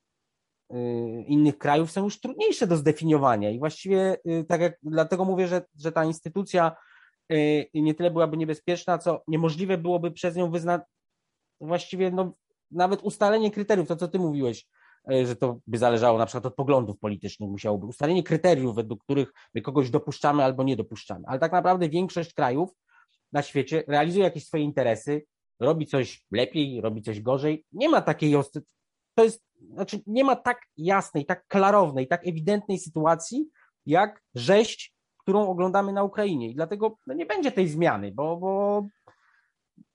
innych 1.27 1.57
krajów 1.57 1.91
są 1.91 2.03
już 2.03 2.19
trudniejsze 2.19 2.67
do 2.67 2.77
zdefiniowania 2.77 3.49
i 3.49 3.59
właściwie 3.59 4.17
y, 4.27 4.45
tak 4.47 4.61
jak 4.61 4.77
dlatego 4.83 5.25
mówię, 5.25 5.47
że, 5.47 5.61
że 5.75 5.91
ta 5.91 6.05
instytucja 6.05 6.75
y, 7.31 7.69
nie 7.73 7.93
tyle 7.93 8.11
byłaby 8.11 8.37
niebezpieczna, 8.37 8.97
co 8.97 9.23
niemożliwe 9.27 9.77
byłoby 9.77 10.11
przez 10.11 10.35
nią 10.35 10.51
wyznać 10.51 10.81
właściwie 11.61 12.11
no, 12.11 12.33
nawet 12.71 13.01
ustalenie 13.03 13.51
kryteriów, 13.51 13.87
to 13.87 13.95
co 13.95 14.07
ty 14.07 14.19
mówiłeś, 14.19 14.65
że 15.25 15.35
to 15.35 15.59
by 15.67 15.77
zależało 15.77 16.17
na 16.17 16.25
przykład 16.25 16.45
od 16.45 16.55
poglądów 16.55 16.99
politycznych, 16.99 17.49
musiałoby 17.49 17.85
ustalenie 17.85 18.23
kryteriów, 18.23 18.75
według 18.75 19.03
których 19.03 19.33
my 19.53 19.61
kogoś 19.61 19.89
dopuszczamy 19.89 20.43
albo 20.43 20.63
nie 20.63 20.75
dopuszczamy. 20.75 21.25
Ale 21.27 21.39
tak 21.39 21.51
naprawdę 21.51 21.89
większość 21.89 22.33
krajów 22.33 22.69
na 23.31 23.41
świecie 23.41 23.83
realizuje 23.87 24.23
jakieś 24.23 24.45
swoje 24.45 24.63
interesy, 24.63 25.25
robi 25.59 25.85
coś 25.85 26.25
lepiej, 26.31 26.81
robi 26.81 27.01
coś 27.01 27.21
gorzej. 27.21 27.65
Nie 27.71 27.89
ma 27.89 28.01
takiej, 28.01 28.35
to 29.19 29.23
jest 29.23 29.43
znaczy 29.73 30.01
nie 30.07 30.23
ma 30.23 30.35
tak 30.35 30.61
jasnej, 30.77 31.25
tak 31.25 31.47
klarownej, 31.47 32.07
tak 32.07 32.27
ewidentnej 32.27 32.79
sytuacji, 32.79 33.45
jak 33.85 34.21
rzeź, 34.35 34.93
którą 35.17 35.47
oglądamy 35.47 35.93
na 35.93 36.03
Ukrainie. 36.03 36.49
I 36.49 36.55
dlatego 36.55 36.97
no, 37.07 37.13
nie 37.13 37.25
będzie 37.25 37.51
tej 37.51 37.67
zmiany, 37.67 38.11
bo, 38.11 38.37
bo, 38.37 38.85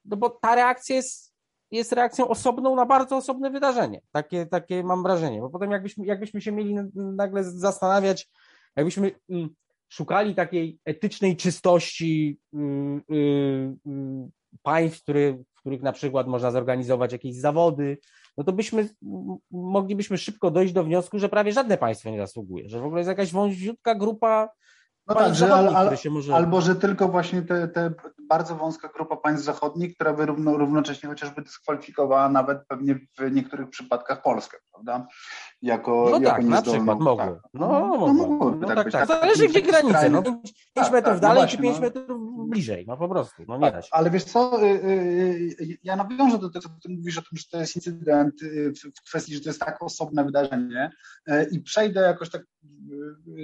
no, 0.05 0.17
bo 0.17 0.31
ta 0.31 0.55
reakcja 0.55 0.97
jest, 0.97 1.35
jest 1.71 1.93
reakcją 1.93 2.29
osobną 2.29 2.77
na 2.77 2.87
bardzo 2.87 3.17
osobne 3.17 3.51
wydarzenie. 3.51 4.01
Takie, 4.13 4.47
takie 4.47 4.83
mam 4.83 5.03
wrażenie. 5.03 5.41
Bo 5.41 5.51
potem 5.51 5.71
jakbyśmy, 5.71 6.07
jakbyśmy 6.07 6.41
się 6.41 6.53
mieli 6.53 6.77
nagle 6.95 7.45
zastanawiać, 7.45 8.31
jakbyśmy 8.77 9.13
mm, 9.31 9.49
szukali 9.89 10.35
takiej 10.35 10.79
etycznej 10.85 11.37
czystości 11.37 12.39
mm, 12.55 13.03
y, 13.11 13.15
y, 13.15 14.31
państw, 14.63 15.03
który, 15.03 15.45
w 15.55 15.61
których 15.61 15.83
na 15.83 15.93
przykład 15.93 16.27
można 16.27 16.51
zorganizować 16.51 17.13
jakieś 17.13 17.37
zawody, 17.37 17.99
no 18.37 18.44
to 18.44 18.53
byśmy, 18.53 18.88
moglibyśmy 19.51 20.18
szybko 20.18 20.51
dojść 20.51 20.73
do 20.73 20.85
wniosku, 20.85 21.18
że 21.18 21.29
prawie 21.29 21.53
żadne 21.53 21.79
państwo 21.79 22.11
nie 22.11 22.18
zasługuje, 22.18 22.68
że 22.68 22.81
w 22.81 22.85
ogóle 22.85 23.01
jest 23.01 23.09
jakaś 23.09 23.33
wąziutka 23.33 23.94
grupa 23.94 24.48
no 25.06 25.15
tak, 25.15 25.35
że, 25.35 25.54
al, 25.54 25.77
al, 25.77 25.96
może... 26.11 26.35
albo 26.35 26.61
że 26.61 26.77
tylko 26.77 27.09
właśnie 27.09 27.42
te, 27.42 27.69
te 27.69 27.92
bardzo 28.29 28.54
wąska 28.54 28.88
grupa 28.88 29.17
państw 29.17 29.44
zachodnich, 29.44 29.94
która 29.94 30.13
by 30.13 30.27
równo, 30.27 30.56
równocześnie 30.56 31.09
chociażby 31.09 31.42
dyskwalifikowała 31.42 32.29
nawet 32.29 32.59
pewnie 32.69 32.94
w 33.19 33.33
niektórych 33.33 33.71
przypadkach 33.71 34.23
Polskę, 34.23 34.59
prawda? 34.73 35.06
Jako, 35.63 36.06
no 36.11 36.19
jako 36.19 36.37
tak, 36.37 36.44
na 36.44 36.63
przykład 36.63 36.98
mogło. 36.98 37.17
Tak. 37.17 37.35
No, 37.54 37.69
no, 37.69 38.06
no 38.06 38.13
mogłoby 38.13 38.67
no, 38.67 38.75
tak, 38.75 38.77
tak, 38.77 38.92
tak. 38.92 39.09
Zależy 39.09 39.48
gdzie 39.48 39.63
granice, 39.63 40.11
no 40.11 40.23
5 40.23 40.42
tak, 40.75 40.92
metrów 40.92 41.15
tak, 41.15 41.23
no 41.23 41.29
dalej 41.29 41.42
no 41.42 41.48
czy 41.48 41.59
5 41.59 41.81
metrów 41.81 42.06
bliżej, 42.55 42.85
no 42.87 42.96
po 42.96 43.09
prostu, 43.09 43.42
no 43.48 43.59
nie 43.59 43.73
da 43.73 43.83
się. 43.83 43.88
Ale 43.92 44.11
wiesz 44.11 44.25
co, 44.25 44.63
y, 44.63 44.67
y, 44.67 45.57
y, 45.61 45.79
ja 45.83 45.96
nawiążę 45.96 46.38
do 46.38 46.50
tego, 46.50 46.69
co 46.69 46.75
ty 46.83 46.88
mówisz 46.88 47.19
o 47.19 47.23
tym, 47.23 47.38
że 47.38 47.44
to 47.50 47.61
jest 47.61 47.77
incydent 47.77 48.35
w 48.96 49.02
kwestii, 49.09 49.35
że 49.35 49.40
to 49.40 49.48
jest 49.48 49.61
tak 49.61 49.83
osobne 49.83 50.25
wydarzenie 50.25 50.90
i 51.52 51.61
przejdę 51.61 52.00
jakoś 52.00 52.31
tak 52.31 52.42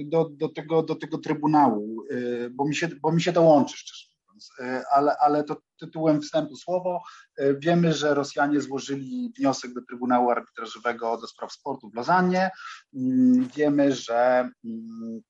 do, 0.04 0.28
do, 0.30 0.48
tego, 0.48 0.82
do 0.82 0.94
tego 0.94 1.18
Trybunału, 1.18 2.04
bo 2.50 2.64
mi 2.64 2.76
się, 2.76 2.88
bo 2.88 3.12
mi 3.12 3.22
się 3.22 3.32
to 3.32 3.42
łączy 3.42 3.76
szczerze 3.76 4.10
E, 4.58 4.82
ale, 4.90 5.16
ale 5.18 5.44
to 5.44 5.62
tytułem 5.78 6.22
wstępu 6.22 6.56
słowo. 6.56 7.02
E, 7.36 7.54
wiemy, 7.54 7.92
że 7.92 8.14
Rosjanie 8.14 8.60
złożyli 8.60 9.32
wniosek 9.38 9.74
do 9.74 9.82
Trybunału 9.82 10.30
Arbitrażowego 10.30 11.16
do 11.16 11.26
spraw 11.26 11.52
sportu 11.52 11.90
w 11.90 11.94
Lozannie. 11.94 12.50
Mm, 12.94 13.48
wiemy, 13.56 13.92
że 13.92 14.50
mm, 14.64 15.20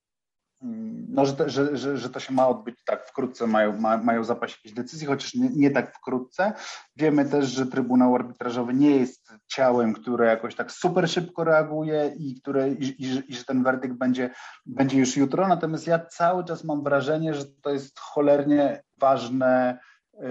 no, 1.08 1.26
że, 1.26 1.34
że, 1.46 1.76
że, 1.76 1.98
że, 1.98 2.10
to 2.10 2.20
się 2.20 2.32
ma 2.32 2.48
odbyć 2.48 2.84
tak 2.84 3.06
wkrótce, 3.08 3.46
mają, 3.46 3.80
ma, 3.80 3.96
mają 3.96 4.24
zapaść 4.24 4.56
jakieś 4.56 4.72
decyzje, 4.72 5.08
chociaż 5.08 5.34
nie, 5.34 5.48
nie, 5.48 5.70
tak 5.70 5.96
wkrótce. 5.96 6.52
Wiemy 6.96 7.24
też, 7.24 7.46
że 7.46 7.66
Trybunał 7.66 8.14
Arbitrażowy 8.14 8.74
nie 8.74 8.96
jest 8.96 9.32
ciałem, 9.46 9.92
które 9.92 10.26
jakoś 10.26 10.54
tak 10.54 10.72
super 10.72 11.10
szybko 11.10 11.44
reaguje 11.44 12.12
i, 12.16 12.40
które, 12.40 12.70
i, 12.70 12.84
i, 12.84 13.22
i 13.28 13.34
że 13.34 13.44
ten 13.44 13.62
werdykt 13.62 13.94
będzie, 13.94 14.30
będzie 14.66 14.98
już 14.98 15.16
jutro. 15.16 15.48
Natomiast 15.48 15.86
ja 15.86 15.98
cały 15.98 16.44
czas 16.44 16.64
mam 16.64 16.82
wrażenie, 16.82 17.34
że 17.34 17.44
to 17.62 17.70
jest 17.70 17.98
cholernie 17.98 18.82
ważne 18.98 19.78
Y, 20.20 20.26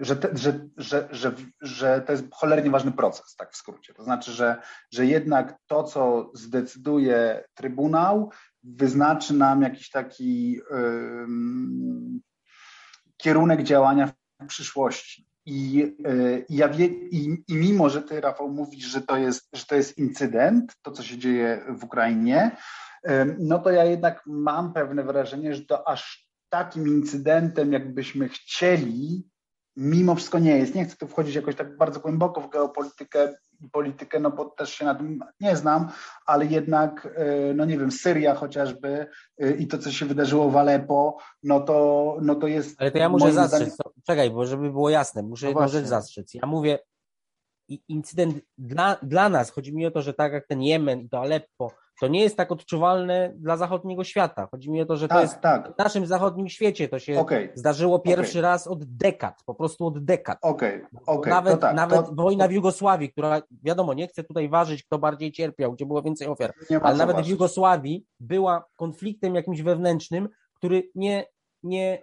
y, 0.00 0.04
że, 0.04 0.16
te, 0.16 0.28
że, 0.36 0.68
że, 0.76 1.08
że, 1.10 1.32
że 1.60 2.00
to 2.00 2.12
jest 2.12 2.24
cholernie 2.32 2.70
ważny 2.70 2.92
proces, 2.92 3.36
tak 3.36 3.52
w 3.52 3.56
skrócie. 3.56 3.94
To 3.94 4.04
znaczy, 4.04 4.32
że, 4.32 4.56
że 4.90 5.06
jednak 5.06 5.58
to, 5.66 5.84
co 5.84 6.30
zdecyduje 6.34 7.44
Trybunał, 7.54 8.30
wyznaczy 8.64 9.34
nam 9.34 9.62
jakiś 9.62 9.90
taki 9.90 10.60
kierunek 13.16 13.62
działania 13.62 14.06
w 14.06 14.46
przyszłości. 14.46 15.26
I, 15.46 15.82
y, 16.08 16.44
i, 16.48 16.56
ja 16.56 16.68
wie, 16.68 16.86
i, 16.86 17.44
i, 17.48 17.54
mimo, 17.54 17.90
że 17.90 18.02
ty, 18.02 18.20
Rafał, 18.20 18.50
mówisz, 18.50 18.84
że 18.84 19.00
to, 19.00 19.16
jest, 19.16 19.48
że 19.52 19.66
to 19.66 19.74
jest 19.74 19.98
incydent, 19.98 20.76
to 20.82 20.90
co 20.90 21.02
się 21.02 21.18
dzieje 21.18 21.64
w 21.68 21.84
Ukrainie, 21.84 22.56
no 23.38 23.58
to 23.58 23.70
ja 23.70 23.84
jednak 23.84 24.22
mam 24.26 24.72
pewne 24.72 25.04
wrażenie, 25.04 25.54
że 25.54 25.64
to 25.64 25.88
aż 25.88 26.28
takim 26.48 26.88
incydentem, 26.88 27.72
jakbyśmy 27.72 28.28
chcieli, 28.28 29.28
mimo 29.76 30.14
wszystko 30.14 30.38
nie 30.38 30.58
jest. 30.58 30.74
Nie 30.74 30.84
chcę 30.84 30.96
tu 30.96 31.06
wchodzić 31.06 31.34
jakoś 31.34 31.56
tak 31.56 31.76
bardzo 31.76 32.00
głęboko 32.00 32.40
w 32.40 32.50
geopolitykę 32.50 33.34
i 33.60 33.70
politykę, 33.70 34.20
no 34.20 34.30
bo 34.30 34.44
też 34.44 34.74
się 34.74 34.84
na 34.84 34.94
tym 34.94 35.20
nie 35.40 35.56
znam, 35.56 35.88
ale 36.26 36.46
jednak, 36.46 37.08
e, 37.16 37.54
no 37.54 37.64
nie 37.64 37.78
wiem, 37.78 37.92
Syria 37.92 38.34
chociażby 38.34 39.06
e, 39.38 39.50
i 39.50 39.66
to, 39.66 39.78
co 39.78 39.92
się 39.92 40.06
wydarzyło 40.06 40.50
w 40.50 40.56
Aleppo, 40.56 41.16
no 41.42 41.60
to, 41.60 42.16
no 42.22 42.34
to 42.34 42.46
jest... 42.46 42.80
Ale 42.80 42.90
to 42.90 42.98
ja 42.98 43.08
muszę 43.08 43.32
zastrzec, 43.32 43.74
zdaniem... 43.74 43.92
czekaj, 44.06 44.30
bo 44.30 44.46
żeby 44.46 44.70
było 44.70 44.90
jasne, 44.90 45.22
muszę 45.22 45.46
no 45.46 45.50
jedną 45.50 45.68
rzecz 45.68 45.86
zastrzec. 45.86 46.34
Ja 46.34 46.46
mówię, 46.46 46.78
incydent 47.88 48.40
dla, 48.58 48.96
dla 49.02 49.28
nas, 49.28 49.50
chodzi 49.50 49.74
mi 49.74 49.86
o 49.86 49.90
to, 49.90 50.02
że 50.02 50.14
tak 50.14 50.32
jak 50.32 50.46
ten 50.46 50.62
Jemen 50.62 51.00
i 51.00 51.08
to 51.08 51.20
Aleppo, 51.20 51.72
to 52.02 52.08
nie 52.08 52.20
jest 52.20 52.36
tak 52.36 52.52
odczuwalne 52.52 53.32
dla 53.36 53.56
zachodniego 53.56 54.04
świata. 54.04 54.48
Chodzi 54.50 54.70
mi 54.70 54.82
o 54.82 54.86
to, 54.86 54.96
że 54.96 55.08
tak, 55.08 55.18
to 55.18 55.22
jest 55.22 55.40
tak. 55.40 55.74
w 55.74 55.78
naszym 55.78 56.06
zachodnim 56.06 56.48
świecie. 56.48 56.88
To 56.88 56.98
się 56.98 57.20
okay. 57.20 57.52
zdarzyło 57.54 57.98
pierwszy 57.98 58.38
okay. 58.38 58.50
raz 58.50 58.66
od 58.66 58.84
dekad, 58.84 59.42
po 59.46 59.54
prostu 59.54 59.86
od 59.86 60.04
dekad. 60.04 60.38
Okay. 60.42 60.86
Okay. 61.06 61.32
Nawet, 61.32 61.60
tak, 61.60 61.76
nawet 61.76 62.06
to... 62.06 62.14
wojna 62.14 62.48
w 62.48 62.52
Jugosławii, 62.52 63.12
która 63.12 63.42
wiadomo, 63.62 63.94
nie 63.94 64.08
chcę 64.08 64.24
tutaj 64.24 64.48
ważyć, 64.48 64.84
kto 64.84 64.98
bardziej 64.98 65.32
cierpiał, 65.32 65.72
gdzie 65.72 65.86
było 65.86 66.02
więcej 66.02 66.28
ofiar, 66.28 66.52
ale 66.82 66.96
nawet 66.96 67.16
ważyć. 67.16 67.28
w 67.28 67.30
Jugosławii 67.30 68.06
była 68.20 68.64
konfliktem 68.76 69.34
jakimś 69.34 69.62
wewnętrznym, 69.62 70.28
który 70.54 70.82
nie, 70.94 71.26
nie 71.62 72.02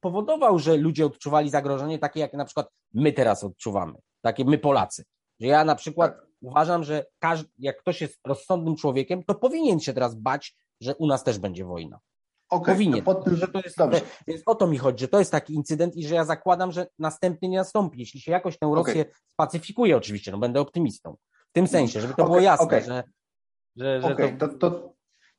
powodował, 0.00 0.58
że 0.58 0.76
ludzie 0.76 1.06
odczuwali 1.06 1.50
zagrożenie 1.50 1.98
takie, 1.98 2.20
jak 2.20 2.32
na 2.32 2.44
przykład 2.44 2.68
my 2.94 3.12
teraz 3.12 3.44
odczuwamy, 3.44 3.94
takie 4.22 4.44
my 4.44 4.58
Polacy. 4.58 5.04
Że 5.40 5.46
ja 5.46 5.64
na 5.64 5.74
przykład 5.74 6.12
tak. 6.12 6.26
Uważam, 6.46 6.84
że 6.84 7.06
każdy, 7.18 7.50
jak 7.58 7.78
ktoś 7.78 8.00
jest 8.00 8.20
rozsądnym 8.26 8.76
człowiekiem, 8.76 9.24
to 9.24 9.34
powinien 9.34 9.80
się 9.80 9.92
teraz 9.92 10.14
bać, 10.14 10.56
że 10.80 10.96
u 10.96 11.06
nas 11.06 11.24
też 11.24 11.38
będzie 11.38 11.64
wojna. 11.64 11.98
Okay, 12.50 12.74
powinien. 12.74 13.04
Tym, 13.24 13.36
że 13.36 13.48
to 13.48 13.60
jest, 13.64 13.76
dobrze. 13.78 14.00
Więc 14.26 14.42
o 14.46 14.54
to 14.54 14.66
mi 14.66 14.78
chodzi, 14.78 15.00
że 15.00 15.08
to 15.08 15.18
jest 15.18 15.32
taki 15.32 15.54
incydent 15.54 15.96
i 15.96 16.06
że 16.06 16.14
ja 16.14 16.24
zakładam, 16.24 16.72
że 16.72 16.86
następny 16.98 17.48
nie 17.48 17.58
nastąpi. 17.58 17.98
Jeśli 18.00 18.20
się 18.20 18.32
jakoś 18.32 18.58
tę 18.58 18.70
Rosję 18.74 19.02
okay. 19.02 19.14
spacyfikuje, 19.26 19.96
oczywiście, 19.96 20.32
no 20.32 20.38
będę 20.38 20.60
optymistą. 20.60 21.16
W 21.48 21.52
tym 21.52 21.66
sensie, 21.66 22.00
żeby 22.00 22.14
to 22.14 22.22
okay, 22.22 22.26
było 22.26 22.40
jasne, 22.40 22.80
że, 22.80 23.04
że, 23.76 24.02
że 24.02 24.36
to... 24.38 24.48
To, 24.48 24.58
to, 24.58 24.93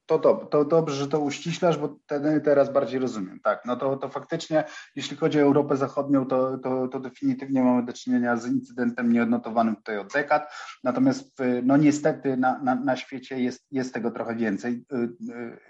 to, 0.06 0.20
to, 0.20 0.36
to 0.36 0.66
dobrze, 0.66 0.96
że 0.96 1.08
to 1.08 1.20
uściślasz, 1.20 1.78
bo 1.78 1.98
ten, 2.06 2.42
teraz 2.42 2.74
bardziej 2.74 3.00
rozumiem. 3.00 3.40
Tak, 3.44 3.66
no 3.66 3.76
to, 3.76 3.98
to 3.98 4.10
faktycznie, 4.10 4.64
jeśli 4.96 5.18
chodzi 5.18 5.40
o 5.40 5.42
Europę 5.42 5.78
Zachodnią, 5.78 6.26
to, 6.26 6.58
to, 6.58 6.88
to 6.88 7.00
definitywnie 7.00 7.64
mamy 7.64 7.86
do 7.86 7.94
czynienia 7.94 8.38
z 8.38 8.48
incydentem 8.48 9.14
nieodnotowanym 9.14 9.76
tutaj 9.76 9.98
od 9.98 10.14
dekad. 10.14 10.52
Natomiast 10.84 11.38
no 11.64 11.78
niestety 11.78 12.38
na, 12.38 12.60
na, 12.60 12.76
na 12.76 12.96
świecie 12.96 13.40
jest, 13.40 13.68
jest 13.72 13.94
tego 13.94 14.12
trochę 14.12 14.36
więcej. 14.36 14.86
Y, 14.94 14.96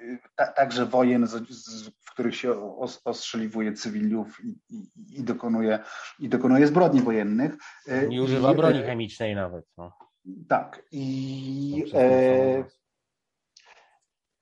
y, 0.09 0.19
także 0.55 0.85
wojen, 0.85 1.27
w 2.05 2.11
których 2.11 2.35
się 2.35 2.77
ostrzeliwuje 3.05 3.73
cywilów 3.73 4.43
i, 4.43 4.59
i, 4.69 5.19
i, 5.19 5.23
dokonuje, 5.23 5.79
i 6.19 6.29
dokonuje 6.29 6.67
zbrodni 6.67 7.01
wojennych. 7.01 7.53
Y, 7.87 8.07
Nie 8.09 8.23
używa 8.23 8.53
broni 8.53 8.83
chemicznej 8.83 9.35
nawet. 9.35 9.65
No. 9.77 9.91
Tak. 10.47 10.81
I. 10.91 11.83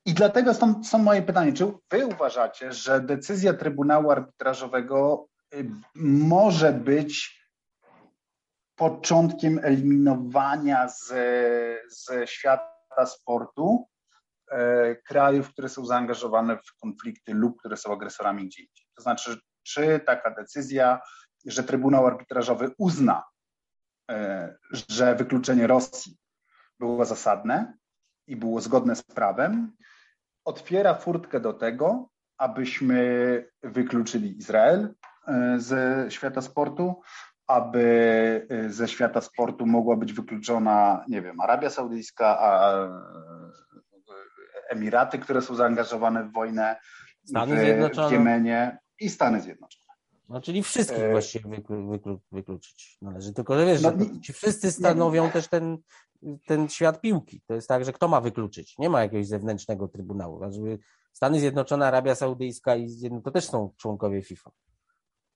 I 0.06 0.14
dlatego 0.14 0.54
są 0.84 0.98
moje 0.98 1.22
pytanie, 1.22 1.52
czy 1.52 1.72
wy 1.90 2.06
uważacie, 2.06 2.72
że 2.72 3.00
decyzja 3.00 3.54
Trybunału 3.54 4.10
Arbitrażowego 4.10 5.28
y, 5.54 5.70
może 5.94 6.72
być 6.72 7.44
początkiem 8.76 9.60
eliminowania 9.62 10.88
z, 10.88 11.06
ze 12.06 12.26
świata 12.26 13.06
sportu 13.06 13.88
e, 14.50 14.96
krajów, 14.96 15.52
które 15.52 15.68
są 15.68 15.86
zaangażowane 15.86 16.56
w 16.56 16.80
konflikty 16.80 17.34
lub 17.34 17.58
które 17.58 17.76
są 17.76 17.92
agresorami 17.92 18.46
gdzie 18.46 18.62
indziej? 18.62 18.86
To 18.96 19.02
znaczy, 19.02 19.40
czy 19.62 20.00
taka 20.06 20.30
decyzja, 20.30 21.00
że 21.46 21.64
Trybunał 21.64 22.06
Arbitrażowy 22.06 22.70
uzna, 22.78 23.24
e, 24.10 24.56
że 24.88 25.14
wykluczenie 25.14 25.66
Rosji 25.66 26.18
było 26.80 27.04
zasadne 27.04 27.76
i 28.26 28.36
było 28.36 28.60
zgodne 28.60 28.96
z 28.96 29.02
prawem, 29.02 29.76
otwiera 30.44 30.94
furtkę 30.94 31.40
do 31.40 31.52
tego, 31.52 32.08
abyśmy 32.38 33.48
wykluczyli 33.62 34.38
Izrael 34.38 34.94
e, 35.28 35.56
ze 35.58 36.06
świata 36.08 36.42
sportu, 36.42 37.00
aby 37.46 38.46
e, 38.50 38.70
ze 38.70 38.88
świata 38.88 39.20
sportu 39.20 39.66
mogła 39.66 39.96
być 39.96 40.12
wykluczona, 40.12 41.04
nie 41.08 41.22
wiem, 41.22 41.40
Arabia 41.40 41.70
Saudyjska, 41.70 42.38
a 42.40 42.74
Emiraty, 44.68 45.18
które 45.18 45.42
są 45.42 45.54
zaangażowane 45.54 46.24
w 46.24 46.32
wojnę 46.32 46.76
Stany 47.24 47.90
w, 47.90 48.08
w 48.08 48.12
Jemenie 48.12 48.78
i 49.00 49.10
Stany 49.10 49.40
Zjednoczone. 49.40 49.84
No, 50.28 50.40
czyli 50.40 50.62
wszystkich 50.62 50.98
e... 50.98 51.10
właściwie 51.10 51.50
wyklu, 51.50 51.88
wyklu, 51.90 52.20
wykluczyć 52.32 52.98
należy. 53.02 53.32
Tylko, 53.32 53.58
że 53.58 53.66
wiesz, 53.66 53.82
no, 53.82 53.90
że 53.90 54.20
ci 54.20 54.32
wszyscy 54.32 54.72
stanowią 54.72 55.30
też 55.30 55.48
ten 55.48 55.78
ten 56.46 56.68
świat 56.68 57.00
piłki. 57.00 57.42
To 57.46 57.54
jest 57.54 57.68
tak, 57.68 57.84
że 57.84 57.92
kto 57.92 58.08
ma 58.08 58.20
wykluczyć? 58.20 58.78
Nie 58.78 58.90
ma 58.90 59.02
jakiegoś 59.02 59.26
zewnętrznego 59.26 59.88
trybunału. 59.88 60.38
Znaczy, 60.38 60.78
Stany 61.12 61.40
Zjednoczone, 61.40 61.86
Arabia 61.86 62.14
Saudyjska 62.14 62.76
i 62.76 62.88
to 63.24 63.30
też 63.30 63.44
są 63.44 63.70
członkowie 63.76 64.22
FIFA. 64.22 64.50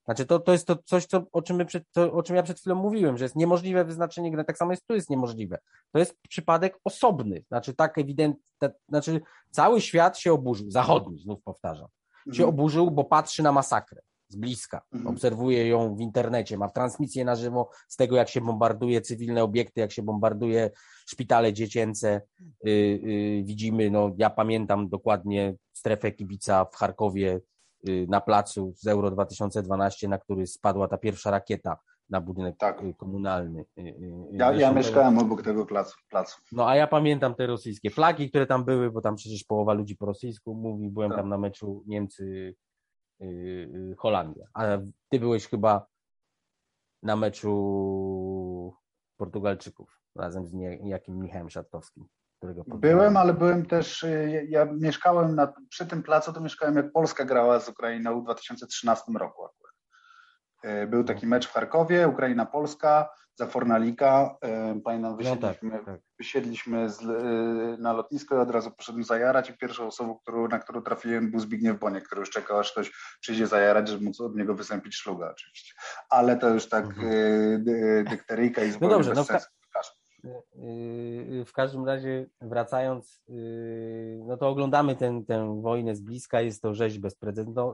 Znaczy 0.05 0.27
to, 0.27 0.39
to 0.39 0.53
jest 0.53 0.67
to 0.67 0.77
coś, 0.77 1.07
co, 1.07 1.23
o, 1.33 1.43
czym 1.43 1.57
my 1.57 1.65
przed, 1.65 1.85
to, 1.93 2.13
o 2.13 2.23
czym 2.23 2.37
ja 2.37 2.43
przed 2.43 2.61
chwilą 2.61 2.77
mówiłem, 2.77 3.19
że 3.19 3.25
jest 3.25 3.37
niemożliwe 3.37 3.85
wyznaczenie 3.85 4.31
gry. 4.31 4.45
Tak 4.45 4.59
samo 4.59 4.73
jest 4.73 4.87
tu 4.87 4.95
jest 4.95 5.11
niemożliwe. 5.11 5.59
To 5.93 5.99
jest 5.99 6.17
przypadek 6.29 6.79
osobny. 6.85 7.45
Znaczy 7.49 7.75
tak 7.75 7.99
ewidentny, 7.99 8.71
znaczy 8.89 9.21
cały 9.51 9.81
świat 9.81 10.19
się 10.19 10.33
oburzył, 10.33 10.71
zachodni, 10.71 11.19
znów 11.19 11.43
powtarzam, 11.43 11.89
się 12.25 12.43
mhm. 12.43 12.49
oburzył, 12.49 12.91
bo 12.91 13.05
patrzy 13.05 13.43
na 13.43 13.53
masakrę 13.53 14.03
z 14.29 14.37
bliska. 14.37 14.83
Mhm. 14.93 15.15
Obserwuje 15.15 15.69
ją 15.69 15.97
w 15.97 16.01
internecie, 16.01 16.59
ma 16.59 16.69
transmisję 16.69 17.25
na 17.25 17.37
żywo 17.37 17.71
z 17.89 17.97
tego, 17.97 18.17
jak 18.17 18.29
się 18.29 18.41
bombarduje 18.41 19.01
cywilne 19.01 19.43
obiekty, 19.43 19.81
jak 19.81 19.93
się 19.93 20.03
bombarduje 20.03 20.71
szpitale 21.07 21.53
dziecięce. 21.53 22.21
Yy, 22.65 22.73
yy, 22.73 23.45
widzimy, 23.45 23.91
no 23.91 24.15
ja 24.17 24.31
pamiętam 24.31 24.89
dokładnie 24.89 25.55
strefę 25.73 26.13
kibica 26.13 26.65
w 26.65 26.77
Charkowie 26.77 27.41
yy, 27.83 28.07
na 28.09 28.21
placu 28.21 28.75
z 28.77 28.87
Euro 28.87 29.11
2012, 29.11 30.09
na 30.09 30.19
który 30.19 30.47
spadła 30.47 30.89
ta 30.89 30.99
pierwsza 30.99 31.31
rakieta 31.31 31.79
na 32.11 32.21
budynek 32.21 32.57
tak. 32.57 32.83
Y, 32.83 32.95
komunalny. 32.95 33.65
Y, 33.79 33.81
y, 33.81 34.13
ja, 34.33 34.53
ja 34.53 34.73
mieszkałem 34.73 35.19
obok 35.19 35.43
tego 35.43 35.67
placu, 35.67 35.97
placu. 36.11 36.41
No 36.53 36.69
a 36.69 36.77
ja 36.77 36.87
pamiętam 36.87 37.35
te 37.35 37.47
rosyjskie 37.47 37.91
flagi, 37.91 38.29
które 38.29 38.47
tam 38.47 38.65
były, 38.65 38.91
bo 38.91 39.01
tam 39.01 39.17
przecież 39.17 39.45
połowa 39.45 39.73
ludzi 39.73 39.97
po 39.97 40.07
rosyjsku 40.07 40.55
mówi. 40.55 40.91
Byłem 40.91 41.11
tak. 41.11 41.19
tam 41.19 41.29
na 41.29 41.39
meczu 41.39 41.85
Niemcy 41.87 42.55
Holandia. 43.97 44.47
A 44.55 44.65
ty 45.09 45.21
byłeś 45.21 45.47
chyba 45.47 45.87
na 47.03 47.17
meczu 47.17 48.77
Portugalczyków 49.17 50.01
razem 50.17 50.47
z 50.47 50.53
niejakim 50.53 51.19
Michałem 51.19 51.51
Szatowskim. 51.51 52.09
Byłem, 52.67 53.17
ale 53.17 53.35
byłem 53.35 53.67
też, 53.67 54.03
y, 54.03 54.47
ja 54.49 54.65
mieszkałem 54.65 55.35
na, 55.35 55.53
przy 55.69 55.87
tym 55.87 56.03
placu, 56.03 56.33
to 56.33 56.41
mieszkałem 56.41 56.77
jak 56.77 56.93
Polska 56.93 57.25
grała 57.25 57.61
z 57.61 57.69
Ukrainą 57.69 58.21
w 58.21 58.25
2013 58.25 59.13
roku. 59.13 59.43
Był 60.89 61.05
taki 61.05 61.27
mecz 61.27 61.49
w 61.49 61.53
Charkowie, 61.53 62.09
Ukraina-Polska, 62.09 63.09
za 63.39 63.47
Fornalika. 63.47 64.37
E, 64.43 64.81
pamiętam, 64.85 65.17
wysiedliśmy, 65.17 65.71
no 65.71 65.77
tak, 65.79 65.87
tak. 65.87 66.01
wysiedliśmy 66.19 66.91
z, 66.91 67.03
e, 67.03 67.83
na 67.83 67.93
lotnisko 67.93 68.37
i 68.37 68.39
od 68.39 68.51
razu 68.51 68.71
poszedłem 68.71 69.05
zajarać 69.05 69.51
i 69.51 69.59
pierwszą 69.59 69.87
osobą, 69.87 70.19
którą, 70.19 70.49
na 70.49 70.59
którą 70.59 70.83
trafiłem 70.83 71.31
był 71.31 71.41
Zbigniew 71.41 71.79
Boniek, 71.79 72.05
który 72.05 72.21
już 72.21 72.31
czekał, 72.31 72.59
aż 72.59 72.73
ktoś 72.73 72.93
przyjdzie 73.21 73.47
zajarać, 73.47 73.89
żeby 73.89 74.05
móc 74.05 74.21
od 74.21 74.37
niego 74.37 74.55
wystąpić 74.55 74.95
szluga 74.97 75.31
oczywiście. 75.31 75.75
Ale 76.11 76.37
to 76.37 76.49
już 76.49 76.69
tak 76.69 76.85
mhm. 76.85 77.09
E, 77.09 78.11
dykteryjka 78.11 78.63
i 78.63 78.71
zupełnie 78.71 78.93
no 78.93 78.99
dobrze, 78.99 79.11
bez 79.11 79.19
no, 79.19 79.25
sensu. 79.25 79.49
Y, 80.57 81.45
w 81.47 81.53
każdym 81.53 81.87
razie 81.87 82.27
wracając, 82.41 83.23
y, 83.29 84.23
no 84.27 84.37
to 84.37 84.49
oglądamy 84.49 84.97
ten, 84.97 85.25
tę 85.25 85.61
wojnę 85.63 85.97
z 85.97 86.01
bliska, 86.01 86.41
jest 86.41 86.63
to 86.63 86.75
rzeź 86.75 87.01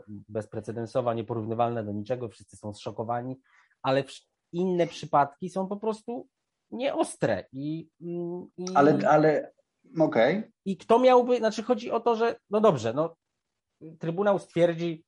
bezprecedensowa, 0.08 1.14
nieporównywalna 1.14 1.82
do 1.82 1.92
niczego, 1.92 2.28
wszyscy 2.28 2.56
są 2.56 2.74
zszokowani, 2.74 3.40
ale 3.82 4.04
inne 4.52 4.86
przypadki 4.86 5.50
są 5.50 5.68
po 5.68 5.76
prostu 5.76 6.28
nieostre. 6.70 7.44
I, 7.52 7.88
i, 8.00 8.66
ale, 8.74 8.98
ale 9.08 9.52
okej. 10.00 10.38
Okay. 10.38 10.52
I 10.64 10.76
kto 10.76 10.98
miałby, 10.98 11.38
znaczy 11.38 11.62
chodzi 11.62 11.90
o 11.90 12.00
to, 12.00 12.16
że 12.16 12.36
no 12.50 12.60
dobrze, 12.60 12.92
no 12.92 13.16
Trybunał 13.98 14.38
stwierdzi, 14.38 15.04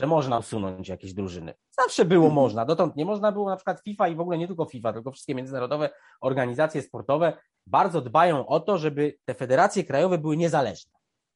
że 0.00 0.06
można 0.06 0.38
usunąć 0.38 0.88
jakieś 0.88 1.12
drużyny. 1.12 1.54
Zawsze 1.70 2.04
było 2.04 2.26
mhm. 2.26 2.34
można, 2.34 2.64
dotąd 2.64 2.96
nie 2.96 3.04
można 3.04 3.32
było 3.32 3.50
na 3.50 3.56
przykład 3.56 3.80
FIFA 3.80 4.08
i 4.08 4.16
w 4.16 4.20
ogóle 4.20 4.38
nie 4.38 4.46
tylko 4.46 4.64
FIFA, 4.64 4.92
tylko 4.92 5.12
wszystkie 5.12 5.34
międzynarodowe 5.34 5.90
organizacje 6.20 6.82
sportowe 6.82 7.32
bardzo 7.66 8.00
dbają 8.00 8.46
o 8.46 8.60
to, 8.60 8.78
żeby 8.78 9.16
te 9.24 9.34
federacje 9.34 9.84
krajowe 9.84 10.18
były 10.18 10.36
niezależne. 10.36 10.92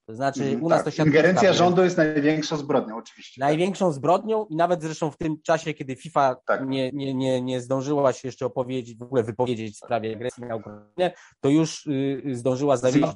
To 0.06 0.14
znaczy 0.14 0.42
mhm, 0.42 0.62
u 0.62 0.68
nas 0.68 0.78
tak. 0.78 0.84
to 0.84 0.90
się 0.90 1.02
Ingerencja 1.02 1.52
rządu 1.52 1.84
jest 1.84 1.96
największą 1.96 2.56
zbrodnią, 2.56 2.96
oczywiście. 2.96 3.40
Największą 3.40 3.86
tak. 3.86 3.94
zbrodnią 3.94 4.46
i 4.50 4.56
nawet 4.56 4.82
zresztą 4.82 5.10
w 5.10 5.16
tym 5.16 5.42
czasie, 5.42 5.74
kiedy 5.74 5.96
FIFA 5.96 6.36
tak. 6.46 6.68
nie, 6.68 6.92
nie, 6.92 7.14
nie, 7.14 7.42
nie 7.42 7.60
zdążyła 7.60 8.12
się 8.12 8.28
jeszcze 8.28 8.46
opowiedzieć, 8.46 8.98
w 8.98 9.02
ogóle 9.02 9.22
wypowiedzieć 9.22 9.74
w 9.74 9.76
sprawie 9.76 10.14
agresji 10.14 10.44
na 10.44 10.56
Ukrainę, 10.56 11.12
to 11.40 11.48
już 11.48 11.86
y, 11.86 12.22
zdążyła 12.32 12.76
zawiedzić. 12.76 13.10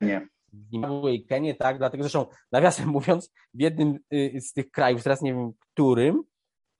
Nie. 0.00 0.28
Zimbabwe 0.70 1.14
i 1.14 1.24
Kenię, 1.24 1.54
tak, 1.54 1.78
dlatego 1.78 2.02
zresztą 2.02 2.26
nawiasem 2.52 2.88
mówiąc, 2.98 3.32
w 3.54 3.60
jednym 3.60 3.98
y, 4.12 4.40
z 4.40 4.52
tych 4.52 4.70
krajów, 4.70 5.02
teraz 5.02 5.22
nie 5.22 5.34
wiem 5.34 5.52
którym, 5.72 6.22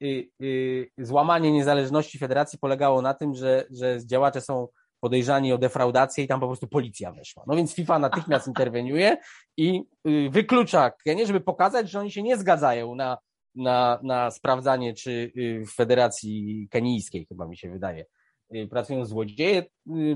y, 0.03 0.31
y, 0.43 0.91
złamanie 0.99 1.53
niezależności 1.53 2.19
federacji 2.19 2.59
polegało 2.59 3.03
na 3.03 3.15
tym, 3.15 3.35
że, 3.35 3.67
że 3.71 4.07
działacze 4.07 4.41
są 4.41 4.69
podejrzani 5.01 5.53
o 5.53 5.59
defraudację 5.59 6.25
i 6.25 6.29
tam 6.29 6.41
po 6.41 6.47
prostu 6.47 6.69
policja 6.69 7.13
weszła. 7.13 7.45
No 7.47 7.57
więc 7.57 7.75
FIFA 7.75 7.99
natychmiast 7.99 8.49
interweniuje 8.53 9.17
i 9.57 9.83
wyklucza 10.31 10.91
Kenię, 10.91 11.27
żeby 11.27 11.41
pokazać, 11.41 11.91
że 11.91 12.01
oni 12.01 12.11
się 12.11 12.23
nie 12.23 12.37
zgadzają 12.37 12.95
na, 12.95 13.19
na, 13.55 14.01
na 14.03 14.31
sprawdzanie, 14.31 14.95
czy 14.95 15.33
w 15.67 15.75
Federacji 15.75 16.69
Kenijskiej, 16.71 17.27
chyba 17.27 17.47
mi 17.47 17.57
się 17.57 17.71
wydaje, 17.71 18.05
pracują 18.71 19.05
złodzieje, 19.05 19.65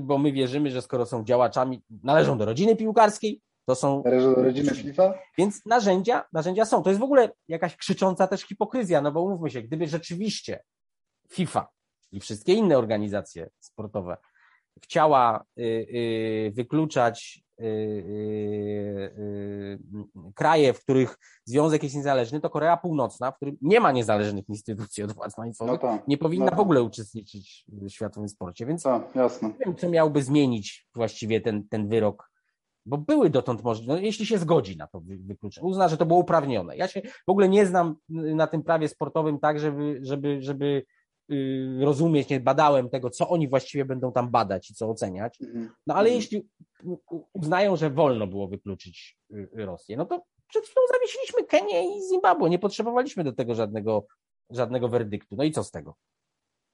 bo 0.01 0.17
my 0.17 0.31
wierzymy, 0.31 0.71
że 0.71 0.81
skoro 0.81 1.05
są 1.05 1.23
działaczami, 1.23 1.83
należą 2.03 2.37
do 2.37 2.45
rodziny 2.45 2.75
piłkarskiej, 2.75 3.41
to 3.65 3.75
są. 3.75 4.03
Należą 4.05 4.35
do 4.35 4.43
rodziny 4.43 4.69
FIFA? 4.69 5.13
Więc 5.37 5.65
narzędzia, 5.65 6.23
narzędzia 6.33 6.65
są. 6.65 6.83
To 6.83 6.89
jest 6.89 6.99
w 6.99 7.03
ogóle 7.03 7.31
jakaś 7.47 7.75
krzycząca 7.75 8.27
też 8.27 8.41
hipokryzja, 8.41 9.01
no 9.01 9.11
bo 9.11 9.21
umówmy 9.21 9.49
się, 9.49 9.61
gdyby 9.61 9.87
rzeczywiście 9.87 10.63
FIFA 11.29 11.67
i 12.11 12.19
wszystkie 12.19 12.53
inne 12.53 12.77
organizacje 12.77 13.49
sportowe 13.59 14.17
chciała 14.83 15.45
y, 15.59 15.63
y, 15.63 16.51
wykluczać 16.55 17.39
y, 17.39 17.44
kraje, 20.35 20.73
w 20.73 20.83
których 20.83 21.17
związek 21.45 21.83
jest 21.83 21.95
niezależny, 21.95 22.41
to 22.41 22.49
Korea 22.49 22.77
Północna, 22.77 23.31
w 23.31 23.35
którym 23.35 23.57
nie 23.61 23.79
ma 23.79 23.91
niezależnych 23.91 24.49
instytucji 24.49 25.03
od 25.03 25.11
władz 25.11 25.35
państwowych, 25.35 25.81
no 25.81 25.97
to, 25.97 26.03
nie 26.07 26.17
powinna 26.17 26.51
no 26.51 26.57
w 26.57 26.59
ogóle 26.59 26.83
uczestniczyć 26.83 27.65
w 27.67 27.89
światowym 27.89 28.29
sporcie. 28.29 28.65
Więc 28.65 28.83
to, 28.83 29.03
jasne. 29.15 29.47
nie 29.47 29.65
wiem, 29.65 29.75
co 29.75 29.89
miałby 29.89 30.23
zmienić 30.23 30.87
właściwie 30.95 31.41
ten, 31.41 31.67
ten 31.67 31.87
wyrok 31.87 32.35
bo 32.85 32.97
były 32.97 33.29
dotąd 33.29 33.63
możliwe, 33.63 33.93
no, 33.93 33.99
jeśli 33.99 34.25
się 34.25 34.37
zgodzi 34.37 34.77
na 34.77 34.87
to 34.87 35.01
wykluczenie, 35.05 35.67
uzna, 35.67 35.87
że 35.87 35.97
to 35.97 36.05
było 36.05 36.19
uprawnione. 36.19 36.77
Ja 36.77 36.87
się 36.87 37.01
w 37.01 37.29
ogóle 37.29 37.49
nie 37.49 37.65
znam 37.65 37.95
na 38.09 38.47
tym 38.47 38.63
prawie 38.63 38.87
sportowym 38.87 39.39
tak, 39.39 39.59
żeby, 39.59 39.99
żeby, 40.01 40.41
żeby 40.41 40.65
y, 40.65 40.85
rozumieć, 41.79 42.29
nie 42.29 42.39
badałem 42.39 42.89
tego, 42.89 43.09
co 43.09 43.29
oni 43.29 43.47
właściwie 43.47 43.85
będą 43.85 44.11
tam 44.11 44.31
badać 44.31 44.69
i 44.69 44.73
co 44.73 44.89
oceniać. 44.89 45.41
Mhm. 45.41 45.69
No 45.87 45.95
ale 45.95 46.09
mhm. 46.09 46.15
jeśli 46.15 46.49
uznają, 47.33 47.75
że 47.75 47.89
wolno 47.89 48.27
było 48.27 48.47
wykluczyć 48.47 49.17
y, 49.33 49.49
Rosję, 49.53 49.97
no 49.97 50.05
to 50.05 50.23
przed 50.47 50.65
chwilą 50.65 50.81
zawiesiliśmy 50.93 51.43
Kenię 51.43 51.97
i 51.97 52.01
Zimbabwe. 52.09 52.49
Nie 52.49 52.59
potrzebowaliśmy 52.59 53.23
do 53.23 53.33
tego 53.33 53.55
żadnego, 53.55 54.05
żadnego 54.49 54.89
werdyktu. 54.89 55.35
No 55.35 55.43
i 55.43 55.51
co 55.51 55.63
z 55.63 55.71
tego? 55.71 55.95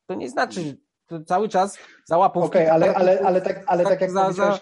To 0.09 0.15
nie 0.15 0.29
znaczy, 0.29 0.77
to 1.07 1.23
cały 1.23 1.49
czas 1.49 1.77
za 2.05 2.17
łapą. 2.17 2.43
Okej, 2.43 2.61
okay, 2.61 2.73
ale, 2.73 2.95
ale, 2.95 3.21
ale, 3.21 3.41
tak, 3.41 3.63
ale 3.67 3.83
tak 3.83 4.01
jak 4.01 4.11
za, 4.11 4.31
za 4.31 4.59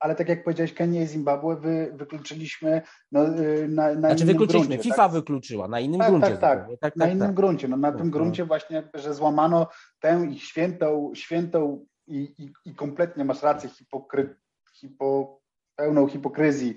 ale 0.00 0.14
tak 0.14 0.28
jak 0.28 0.44
powiedziałeś, 0.44 0.72
Kenię 0.74 1.02
i 1.02 1.06
Zimbabwe 1.06 1.56
wy, 1.56 1.92
wykluczyliśmy 1.94 2.82
no, 3.12 3.24
na, 3.68 3.94
na 3.94 3.94
znaczy 3.94 4.24
innym 4.24 4.26
wykluczyliśmy, 4.26 4.68
gruncie, 4.68 4.82
FIFA 4.82 5.02
tak? 5.02 5.12
wykluczyła, 5.12 5.68
na 5.68 5.80
innym 5.80 6.00
tak, 6.00 6.08
gruncie. 6.08 6.28
Tak, 6.28 6.40
tak, 6.40 6.68
tak, 6.68 6.80
tak 6.80 6.96
na 6.96 7.06
innym 7.06 7.28
tak. 7.28 7.36
gruncie, 7.36 7.68
no, 7.68 7.76
na 7.76 7.92
tym 7.92 8.10
gruncie 8.10 8.44
właśnie, 8.44 8.76
jakby, 8.76 8.98
że 8.98 9.14
złamano 9.14 9.68
tę 10.00 10.26
ich 10.30 10.42
świętą, 10.42 11.12
świętą 11.14 11.86
i, 12.06 12.34
i, 12.38 12.70
i 12.70 12.74
kompletnie 12.74 13.24
masz 13.24 13.42
rację, 13.42 13.70
hipokry, 13.70 14.36
hipo, 14.74 15.40
pełną 15.76 16.08
hipokryzji 16.08 16.76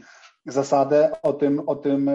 zasadę 0.54 1.22
o 1.22 1.34
tym, 1.34 1.60
o 1.60 1.76
tym, 1.76 2.10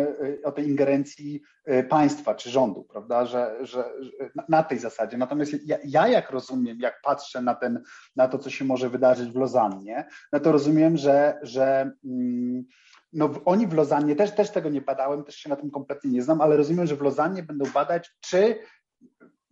o 0.44 0.52
tej 0.52 0.68
ingerencji 0.68 1.42
y, 1.68 1.84
państwa 1.84 2.34
czy 2.34 2.50
rządu, 2.50 2.84
prawda, 2.84 3.26
że, 3.26 3.56
że, 3.60 3.84
że 4.00 4.30
na 4.48 4.62
tej 4.62 4.78
zasadzie. 4.78 5.16
Natomiast 5.16 5.52
ja, 5.66 5.78
ja, 5.84 6.08
jak 6.08 6.30
rozumiem, 6.30 6.80
jak 6.80 7.00
patrzę 7.02 7.42
na, 7.42 7.54
ten, 7.54 7.82
na 8.16 8.28
to, 8.28 8.38
co 8.38 8.50
się 8.50 8.64
może 8.64 8.88
wydarzyć 8.88 9.30
w 9.30 9.36
Lozannie, 9.36 10.08
no 10.32 10.40
to 10.40 10.52
rozumiem, 10.52 10.96
że, 10.96 11.38
że 11.42 11.90
mm, 12.04 12.64
no 13.12 13.30
oni 13.44 13.66
w 13.66 13.72
Lozannie, 13.72 14.16
też, 14.16 14.34
też 14.34 14.50
tego 14.50 14.68
nie 14.68 14.80
badałem, 14.80 15.24
też 15.24 15.36
się 15.36 15.48
na 15.48 15.56
tym 15.56 15.70
kompletnie 15.70 16.10
nie 16.10 16.22
znam, 16.22 16.40
ale 16.40 16.56
rozumiem, 16.56 16.86
że 16.86 16.96
w 16.96 17.02
Lozannie 17.02 17.42
będą 17.42 17.64
badać, 17.74 18.10
czy, 18.20 18.58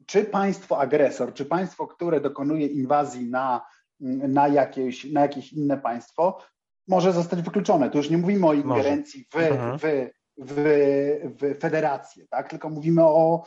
czy 0.06 0.24
państwo 0.24 0.78
agresor, 0.80 1.34
czy 1.34 1.44
państwo, 1.44 1.86
które 1.86 2.20
dokonuje 2.20 2.66
inwazji 2.66 3.30
na, 3.30 3.66
na, 4.28 4.48
jakieś, 4.48 5.04
na 5.04 5.20
jakieś 5.20 5.52
inne 5.52 5.78
państwo, 5.78 6.38
może 6.88 7.12
zostać 7.12 7.42
wykluczone. 7.42 7.90
Tu 7.90 7.98
już 7.98 8.10
nie 8.10 8.18
mówimy 8.18 8.46
o 8.46 8.52
ingerencji 8.52 9.26
w, 9.30 9.36
mhm. 9.36 9.78
w, 9.78 9.82
w, 10.38 10.54
w 11.38 11.58
federację, 11.60 12.26
tak? 12.30 12.48
tylko 12.48 12.70
mówimy 12.70 13.02
o, 13.02 13.44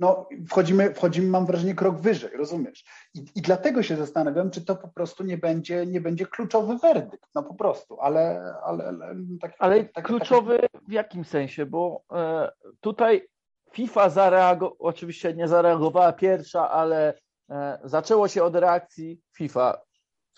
no, 0.00 0.28
wchodzimy, 0.48 0.94
wchodzimy, 0.94 1.28
mam 1.28 1.46
wrażenie, 1.46 1.74
krok 1.74 2.00
wyżej, 2.00 2.30
rozumiesz? 2.36 2.84
I, 3.14 3.24
I 3.34 3.42
dlatego 3.42 3.82
się 3.82 3.96
zastanawiam, 3.96 4.50
czy 4.50 4.64
to 4.64 4.76
po 4.76 4.88
prostu 4.88 5.24
nie 5.24 5.38
będzie, 5.38 5.86
nie 5.86 6.00
będzie 6.00 6.26
kluczowy 6.26 6.78
werdykt, 6.78 7.30
no 7.34 7.42
po 7.42 7.54
prostu, 7.54 8.00
ale... 8.00 8.54
Ale, 8.64 8.84
ale, 8.88 9.14
tak, 9.40 9.54
ale 9.58 9.84
tak, 9.84 10.04
kluczowy 10.04 10.58
tak... 10.58 10.82
w 10.88 10.92
jakim 10.92 11.24
sensie? 11.24 11.66
Bo 11.66 12.02
e, 12.12 12.50
tutaj 12.80 13.28
FIFA 13.72 14.10
zareagowała, 14.10 14.78
oczywiście 14.78 15.34
nie 15.34 15.48
zareagowała 15.48 16.12
pierwsza, 16.12 16.70
ale 16.70 17.14
e, 17.50 17.78
zaczęło 17.84 18.28
się 18.28 18.44
od 18.44 18.56
reakcji 18.56 19.20
FIFA 19.36 19.80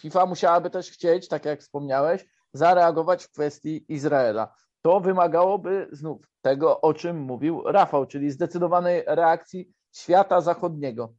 FIFA 0.00 0.26
musiałaby 0.26 0.70
też 0.70 0.90
chcieć, 0.90 1.28
tak 1.28 1.44
jak 1.44 1.60
wspomniałeś, 1.60 2.24
zareagować 2.52 3.24
w 3.24 3.30
kwestii 3.30 3.84
Izraela. 3.88 4.54
To 4.82 5.00
wymagałoby 5.00 5.88
znów 5.92 6.28
tego, 6.40 6.80
o 6.80 6.94
czym 6.94 7.20
mówił 7.20 7.62
Rafał, 7.62 8.06
czyli 8.06 8.30
zdecydowanej 8.30 9.02
reakcji 9.06 9.72
świata 9.92 10.40
zachodniego. 10.40 11.14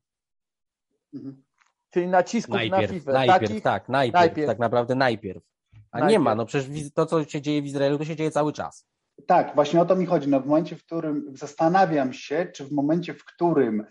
Mhm. 1.13 1.43
Czyli 1.89 2.07
nacisków 2.07 2.55
najpierw, 2.55 2.81
na 2.81 2.87
FIFA. 2.87 3.11
Najpierw, 3.11 3.61
tak, 3.61 3.89
najpierw, 3.89 4.21
najpierw, 4.21 4.47
tak 4.47 4.59
naprawdę 4.59 4.95
najpierw. 4.95 5.43
A 5.91 5.99
najpierw. 5.99 6.11
nie 6.11 6.19
ma, 6.19 6.35
no 6.35 6.45
przecież 6.45 6.93
to, 6.93 7.05
co 7.05 7.25
się 7.25 7.41
dzieje 7.41 7.61
w 7.61 7.65
Izraelu, 7.65 7.97
to 7.97 8.05
się 8.05 8.15
dzieje 8.15 8.31
cały 8.31 8.53
czas. 8.53 8.87
Tak, 9.27 9.55
właśnie 9.55 9.81
o 9.81 9.85
to 9.85 9.95
mi 9.95 10.05
chodzi. 10.05 10.29
No 10.29 10.39
w 10.39 10.45
momencie, 10.45 10.75
w 10.75 10.85
którym 10.85 11.25
zastanawiam 11.33 12.13
się, 12.13 12.45
czy 12.53 12.65
w 12.65 12.71
momencie, 12.71 13.13
w 13.13 13.25
którym 13.25 13.85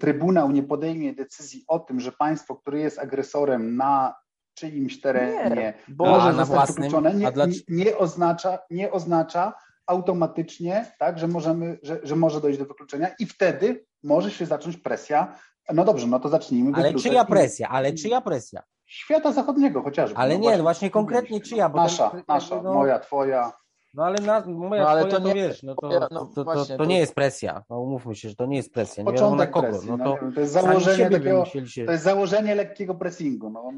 Trybunał 0.00 0.50
nie 0.50 0.62
podejmie 0.62 1.14
decyzji 1.14 1.64
o 1.68 1.78
tym, 1.78 2.00
że 2.00 2.12
państwo, 2.12 2.56
które 2.56 2.78
jest 2.78 2.98
agresorem 2.98 3.76
na 3.76 4.14
czyimś 4.54 5.00
terenie 5.00 5.74
nie, 5.88 5.98
może 5.98 6.34
zostać 6.34 6.68
wykluczone, 6.68 7.14
nie, 7.14 7.32
nie, 7.68 7.96
oznacza, 7.96 8.58
nie 8.70 8.92
oznacza 8.92 9.52
automatycznie, 9.86 10.92
tak, 10.98 11.18
że, 11.18 11.28
możemy, 11.28 11.78
że, 11.82 12.00
że 12.02 12.16
może 12.16 12.40
dojść 12.40 12.58
do 12.58 12.64
wykluczenia 12.64 13.08
i 13.18 13.26
wtedy 13.26 13.86
może 14.02 14.30
się 14.30 14.46
zacząć 14.46 14.76
presja. 14.76 15.38
No 15.72 15.84
dobrze, 15.84 16.06
no 16.06 16.20
to 16.20 16.28
zacznijmy. 16.28 16.72
Ale 16.74 16.94
czyja 16.94 17.24
presja? 17.24 17.68
Ale 17.68 17.92
czyja 17.92 18.20
presja? 18.20 18.62
Świata 18.86 19.32
zachodniego 19.32 19.82
chociażby. 19.82 20.16
Ale 20.16 20.34
no 20.34 20.40
nie, 20.40 20.42
właśnie, 20.42 20.62
właśnie 20.62 20.90
konkretnie 20.90 21.40
czyja? 21.40 21.68
nasza, 21.68 22.10
ten, 22.10 22.22
nasza, 22.28 22.62
no... 22.62 22.74
moja, 22.74 22.98
twoja. 22.98 23.52
No 23.94 24.04
ale 24.04 24.20
na, 24.20 24.46
moja 24.46 24.82
no, 24.82 24.88
ale 24.88 25.04
to, 25.06 25.18
nie, 25.18 25.34
wiesz, 25.34 25.62
no 25.62 25.74
to, 25.74 25.88
no, 26.10 26.26
to, 26.34 26.44
to, 26.44 26.64
to, 26.76 26.84
nie 26.84 26.98
jest 26.98 27.14
presja. 27.14 27.64
No 27.70 27.80
umówmy 27.80 28.14
się, 28.14 28.28
że 28.28 28.34
to 28.34 28.46
nie 28.46 28.56
jest 28.56 28.72
presja. 28.72 29.04
Nie 29.04 29.12
wiadomo 29.12 29.36
na 29.36 29.46
kogo. 29.46 29.68
Presji, 29.68 29.90
no 29.90 29.98
to, 29.98 30.18
no, 30.22 30.32
to 30.32 30.40
jest 30.40 30.52
założenie 30.52 31.10
takiego, 31.10 31.44
się... 31.44 31.84
to 31.84 31.92
jest 31.92 32.04
założenie 32.04 32.54
lekkiego 32.54 32.94
pressingu. 32.94 33.50
No, 33.50 33.72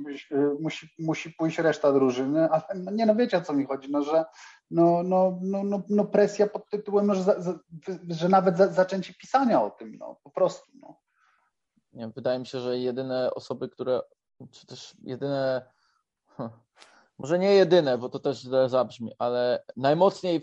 musi, 0.61 0.89
musi 0.99 1.31
pójść 1.31 1.59
reszta 1.59 1.93
drużyny, 1.93 2.49
ale 2.51 2.63
no, 2.75 2.91
nie 2.91 3.07
no 3.07 3.15
wiecie 3.15 3.39
o 3.39 3.41
co 3.41 3.53
mi 3.53 3.67
chodzi, 3.67 3.91
no 3.91 4.03
że 4.03 4.25
no, 4.71 5.03
no, 5.03 5.39
no, 5.43 5.65
no, 5.65 5.83
no 5.89 6.05
presja 6.05 6.47
pod 6.47 6.71
tytułem, 6.71 7.15
że, 7.15 7.23
za, 7.23 7.59
że 8.09 8.29
nawet 8.29 8.57
za, 8.57 8.69
zaczęcie 8.69 9.15
pisania 9.15 9.63
o 9.63 9.71
tym, 9.71 9.97
no 9.99 10.21
po 10.23 10.31
prostu. 10.31 10.71
No. 10.81 11.01
Nie, 11.93 12.09
wydaje 12.09 12.39
mi 12.39 12.47
się, 12.47 12.61
że 12.61 12.79
jedyne 12.79 13.31
osoby, 13.35 13.69
które, 13.69 14.01
czy 14.51 14.67
też 14.67 14.97
jedyne 15.03 15.63
może 17.21 17.39
nie 17.39 17.55
jedyne, 17.55 17.99
bo 17.99 18.09
to 18.09 18.19
też 18.19 18.43
zabrzmi, 18.67 19.13
ale 19.19 19.63
najmocniej 19.77 20.41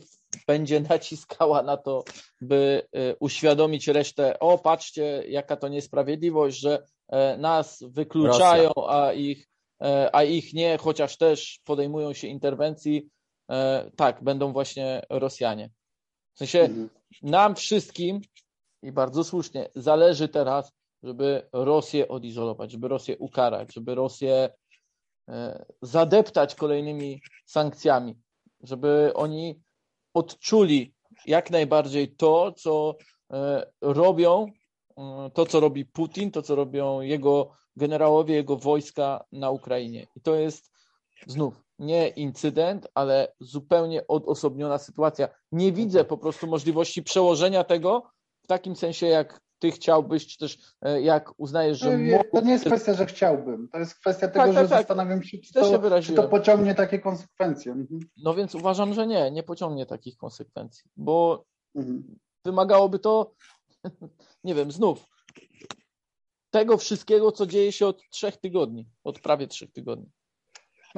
będzie 0.47 0.79
naciskała 0.89 1.63
na 1.63 1.77
to, 1.77 2.03
by 2.41 2.87
uświadomić 3.19 3.87
resztę, 3.87 4.39
o 4.39 4.57
patrzcie, 4.57 5.23
jaka 5.27 5.55
to 5.55 5.67
niesprawiedliwość, 5.67 6.59
że 6.59 6.83
nas 7.37 7.83
wykluczają, 7.87 8.71
a 8.89 9.13
ich, 9.13 9.47
a 10.13 10.23
ich 10.23 10.53
nie, 10.53 10.77
chociaż 10.77 11.17
też 11.17 11.59
podejmują 11.65 12.13
się 12.13 12.27
interwencji, 12.27 13.09
tak, 13.95 14.23
będą 14.23 14.53
właśnie 14.53 15.01
Rosjanie. 15.09 15.69
W 16.33 16.37
sensie 16.37 16.59
mhm. 16.59 16.89
nam 17.21 17.55
wszystkim, 17.55 18.21
i 18.83 18.91
bardzo 18.91 19.23
słusznie, 19.23 19.69
zależy 19.75 20.27
teraz, 20.27 20.71
żeby 21.03 21.47
Rosję 21.53 22.07
odizolować, 22.07 22.71
żeby 22.71 22.87
Rosję 22.87 23.17
ukarać, 23.17 23.73
żeby 23.73 23.95
Rosję 23.95 24.33
e, 24.33 24.51
zadeptać 25.81 26.55
kolejnymi 26.55 27.21
sankcjami, 27.45 28.15
żeby 28.61 29.11
oni 29.15 29.61
odczuli 30.13 30.93
jak 31.25 31.51
najbardziej 31.51 32.15
to, 32.15 32.51
co 32.51 32.95
e, 33.33 33.65
robią, 33.81 34.45
e, 34.97 35.29
to, 35.33 35.45
co 35.45 35.59
robi 35.59 35.85
Putin, 35.85 36.31
to, 36.31 36.41
co 36.41 36.55
robią 36.55 37.01
jego 37.01 37.51
generałowie, 37.75 38.35
jego 38.35 38.57
wojska 38.57 39.25
na 39.31 39.51
Ukrainie. 39.51 40.07
I 40.15 40.21
to 40.21 40.35
jest 40.35 40.71
znów 41.27 41.63
nie 41.79 42.07
incydent, 42.07 42.87
ale 42.93 43.33
zupełnie 43.39 44.07
odosobniona 44.07 44.77
sytuacja. 44.77 45.27
Nie 45.51 45.71
widzę 45.71 46.03
po 46.03 46.17
prostu 46.17 46.47
możliwości 46.47 47.03
przełożenia 47.03 47.63
tego 47.63 48.11
w 48.43 48.47
takim 48.47 48.75
sensie, 48.75 49.07
jak 49.07 49.41
ty 49.59 49.71
chciałbyś, 49.71 50.27
czy 50.27 50.37
też 50.37 50.57
e, 50.81 51.01
jak 51.01 51.33
uznajesz, 51.37 51.79
że... 51.79 51.97
No, 51.97 52.23
to 52.33 52.41
nie 52.41 52.51
jest 52.51 52.65
kwestia, 52.65 52.93
że 52.93 53.05
chciałbym. 53.05 53.69
To 53.71 53.79
jest 53.79 53.95
kwestia 53.99 54.27
tego, 54.27 54.45
tak, 54.45 54.53
że 54.53 54.59
tak, 54.59 54.69
tak. 54.69 54.79
zastanawiam 54.79 55.23
się, 55.23 55.37
czy 55.37 55.53
to, 55.53 56.01
czy 56.01 56.13
to, 56.13 56.27
pociągnie 56.27 56.75
takie 56.75 56.99
konsekwencje. 56.99 57.71
Mhm. 57.71 57.99
No 58.17 58.33
więc 58.33 58.55
uważam, 58.55 58.93
że 58.93 59.07
nie, 59.07 59.31
nie 59.31 59.43
pociągnie 59.43 59.85
takich 59.85 60.17
konsekwencji, 60.17 60.89
bo 60.95 61.45
mhm. 61.75 62.17
wymagałoby 62.45 62.99
to, 62.99 63.31
nie 64.43 64.55
wiem, 64.55 64.71
znów 64.71 65.17
tego 66.49 66.77
wszystkiego, 66.77 67.31
co 67.31 67.45
dzieje 67.45 67.71
się 67.71 67.87
od 67.87 68.09
trzech 68.09 68.37
tygodni, 68.37 68.89
od 69.03 69.19
prawie 69.19 69.47
trzech 69.47 69.71
tygodni. 69.71 70.09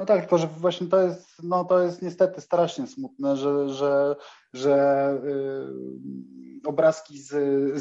No 0.00 0.06
tak, 0.06 0.20
tylko 0.20 0.38
że 0.38 0.46
właśnie 0.46 0.86
to 0.86 1.02
jest, 1.02 1.42
no 1.42 1.64
to 1.64 1.82
jest 1.82 2.02
niestety 2.02 2.40
strasznie 2.40 2.86
smutne, 2.86 3.36
że, 3.36 3.68
że, 3.68 4.16
że 4.52 5.14
yy, 5.24 6.60
obrazki 6.66 7.18
z, 7.18 7.32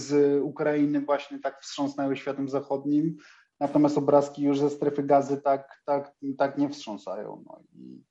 z 0.01 0.41
Ukrainy 0.43 1.01
właśnie 1.01 1.39
tak 1.39 1.61
wstrząsnęły 1.61 2.17
światem 2.17 2.49
zachodnim, 2.49 3.17
natomiast 3.59 3.97
obrazki 3.97 4.43
już 4.43 4.59
ze 4.59 4.69
strefy 4.69 5.03
gazy 5.03 5.41
tak, 5.41 5.81
tak, 5.85 6.15
tak 6.37 6.57
nie 6.57 6.69
wstrząsają. 6.69 7.43
No 7.45 7.61
i, 7.73 8.03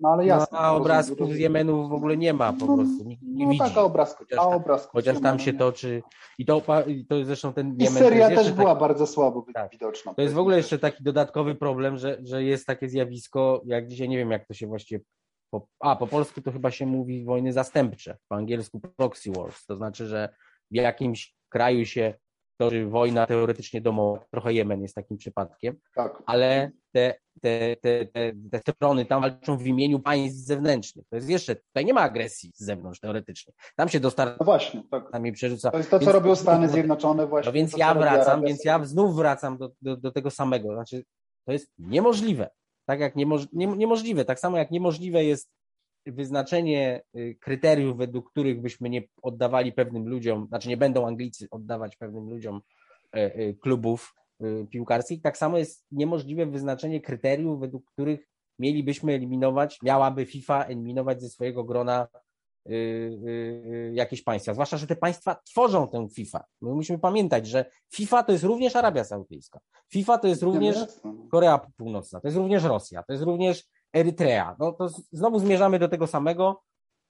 no 0.00 0.08
ale 0.08 0.26
jasne. 0.26 0.58
No, 0.58 0.58
a 0.58 0.72
obrazków 0.72 1.32
z 1.32 1.38
Jemenu 1.38 1.88
w 1.88 1.92
ogóle 1.92 2.16
nie 2.16 2.32
ma 2.32 2.52
po 2.52 2.66
no, 2.66 2.76
prostu. 2.76 3.04
Nikt 3.04 3.22
nie 3.22 3.44
no, 3.44 3.50
widzi. 3.50 3.64
Tak, 3.64 3.76
a 3.76 3.82
obrazków, 3.82 4.26
chociaż, 4.26 4.38
a 4.38 4.42
obrazków 4.42 4.92
chociaż 4.92 5.20
tam 5.20 5.38
się 5.38 5.52
toczy. 5.52 6.02
I 6.38 6.46
to, 6.46 6.62
i 6.86 7.06
to 7.06 7.24
zresztą 7.24 7.52
ten 7.52 7.74
I 7.74 7.84
Jemen. 7.84 8.02
seria 8.02 8.28
też 8.28 8.52
była 8.52 8.70
taki, 8.70 8.80
bardzo 8.80 9.06
słabo 9.06 9.46
tak, 9.54 9.70
widoczna. 9.72 10.14
To 10.14 10.22
jest 10.22 10.34
w 10.34 10.38
ogóle 10.38 10.56
jeszcze 10.56 10.78
taki 10.78 11.04
dodatkowy 11.04 11.54
problem, 11.54 11.96
że, 11.96 12.18
że 12.22 12.44
jest 12.44 12.66
takie 12.66 12.88
zjawisko, 12.88 13.62
jak 13.66 13.88
dzisiaj 13.88 14.08
nie 14.08 14.16
wiem, 14.16 14.30
jak 14.30 14.46
to 14.46 14.54
się 14.54 14.66
właściwie. 14.66 15.04
Po, 15.50 15.66
a 15.80 15.96
po 15.96 16.06
polsku 16.06 16.40
to 16.42 16.52
chyba 16.52 16.70
się 16.70 16.86
mówi 16.86 17.24
wojny 17.24 17.52
zastępcze, 17.52 18.16
po 18.28 18.36
angielsku 18.36 18.80
proxy 18.96 19.30
wars. 19.32 19.66
To 19.66 19.76
znaczy, 19.76 20.06
że 20.06 20.28
w 20.70 20.74
jakimś 20.74 21.34
kraju 21.48 21.86
się 21.86 22.14
toczy 22.58 22.86
wojna 22.86 23.26
teoretycznie 23.26 23.80
domowa, 23.80 24.24
trochę 24.30 24.52
Jemen 24.52 24.82
jest 24.82 24.94
takim 24.94 25.16
przypadkiem, 25.16 25.76
tak. 25.94 26.22
ale 26.26 26.70
te, 26.92 27.14
te, 27.40 27.76
te, 27.76 28.06
te, 28.06 28.32
te 28.50 28.72
strony 28.72 29.06
tam 29.06 29.22
walczą 29.22 29.56
w 29.56 29.66
imieniu 29.66 30.00
państw 30.00 30.38
zewnętrznych. 30.38 31.06
To 31.10 31.16
jest 31.16 31.28
jeszcze, 31.28 31.56
tutaj 31.56 31.84
nie 31.84 31.94
ma 31.94 32.00
agresji 32.00 32.52
z 32.54 32.64
zewnątrz 32.64 33.00
teoretycznie. 33.00 33.52
Tam 33.76 33.88
się 33.88 34.00
dostarcza. 34.00 34.36
No 34.40 34.44
właśnie, 34.44 34.82
tak. 34.90 35.10
Tam 35.12 35.32
przerzuca. 35.32 35.70
To 35.70 35.78
jest 35.78 35.90
to, 35.90 35.98
co 35.98 36.04
więc, 36.04 36.14
robią 36.14 36.36
Stany 36.36 36.68
Zjednoczone 36.68 37.26
właśnie. 37.26 37.48
No 37.48 37.52
więc 37.52 37.72
to, 37.72 37.78
ja 37.78 37.94
wracam, 37.94 38.42
więc 38.42 38.64
ja 38.64 38.84
znów 38.84 39.16
wracam 39.16 39.58
do, 39.58 39.70
do, 39.82 39.96
do 39.96 40.12
tego 40.12 40.30
samego. 40.30 40.74
Znaczy, 40.74 41.04
to 41.44 41.52
jest 41.52 41.72
niemożliwe. 41.78 42.50
Tak 42.86 43.00
jak 43.00 43.16
niemoż, 43.16 43.46
nie, 43.52 43.66
niemożliwe, 43.66 44.24
tak 44.24 44.40
samo 44.40 44.58
jak 44.58 44.70
niemożliwe 44.70 45.24
jest 45.24 45.50
wyznaczenie 46.06 47.02
y, 47.16 47.36
kryteriów, 47.40 47.96
według 47.96 48.30
których 48.30 48.60
byśmy 48.60 48.90
nie 48.90 49.02
oddawali 49.22 49.72
pewnym 49.72 50.08
ludziom, 50.08 50.46
znaczy 50.48 50.68
nie 50.68 50.76
będą 50.76 51.06
Anglicy 51.06 51.48
oddawać 51.50 51.96
pewnym 51.96 52.30
ludziom 52.30 52.60
e, 53.14 53.34
e, 53.34 53.54
klubów 53.54 54.14
y, 54.42 54.66
piłkarskich, 54.70 55.22
tak 55.22 55.38
samo 55.38 55.58
jest 55.58 55.86
niemożliwe 55.90 56.46
wyznaczenie 56.46 57.00
kryteriów, 57.00 57.60
według 57.60 57.84
których 57.92 58.28
mielibyśmy 58.58 59.12
eliminować, 59.12 59.78
miałaby 59.82 60.26
FIFA 60.26 60.64
eliminować 60.64 61.22
ze 61.22 61.28
swojego 61.28 61.64
grona 61.64 62.08
y, 62.70 63.90
jakieś 63.94 64.22
państwa. 64.22 64.54
Zwłaszcza, 64.54 64.76
że 64.76 64.86
te 64.86 64.96
państwa 64.96 65.34
tworzą 65.34 65.88
tę 65.88 66.08
FIFA. 66.08 66.44
My 66.60 66.74
musimy 66.74 66.98
pamiętać, 66.98 67.46
że 67.46 67.70
FIFA 67.94 68.22
to 68.22 68.32
jest 68.32 68.44
również 68.44 68.76
Arabia 68.76 69.04
Saudyjska. 69.04 69.60
FIFA 69.88 70.18
to 70.18 70.28
jest 70.28 70.42
również 70.42 70.76
Korea 71.30 71.60
Północna, 71.76 72.20
to 72.20 72.28
jest 72.28 72.38
również 72.38 72.64
Rosja, 72.64 73.02
to 73.02 73.12
jest 73.12 73.24
również 73.24 73.64
Erytrea. 73.92 74.56
No 74.58 74.72
to 74.72 74.88
znowu 75.12 75.38
zmierzamy 75.38 75.78
do 75.78 75.88
tego 75.88 76.06
samego. 76.06 76.62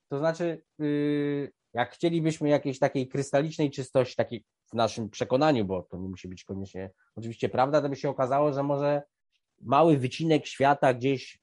To 0.08 0.18
znaczy, 0.18 0.62
yy, 0.78 1.52
jak 1.74 1.92
chcielibyśmy 1.92 2.48
jakiejś 2.48 2.78
takiej 2.78 3.08
krystalicznej 3.08 3.70
czystości, 3.70 4.16
takiej 4.16 4.44
w 4.70 4.74
naszym 4.74 5.10
przekonaniu, 5.10 5.64
bo 5.64 5.82
to 5.82 5.96
nie 5.96 6.08
musi 6.08 6.28
być 6.28 6.44
koniecznie 6.44 6.90
oczywiście 7.16 7.48
prawda, 7.48 7.82
to 7.82 7.88
by 7.88 7.96
się 7.96 8.08
okazało, 8.08 8.52
że 8.52 8.62
może 8.62 9.02
mały 9.60 9.96
wycinek 9.96 10.46
świata 10.46 10.94
gdzieś 10.94 11.38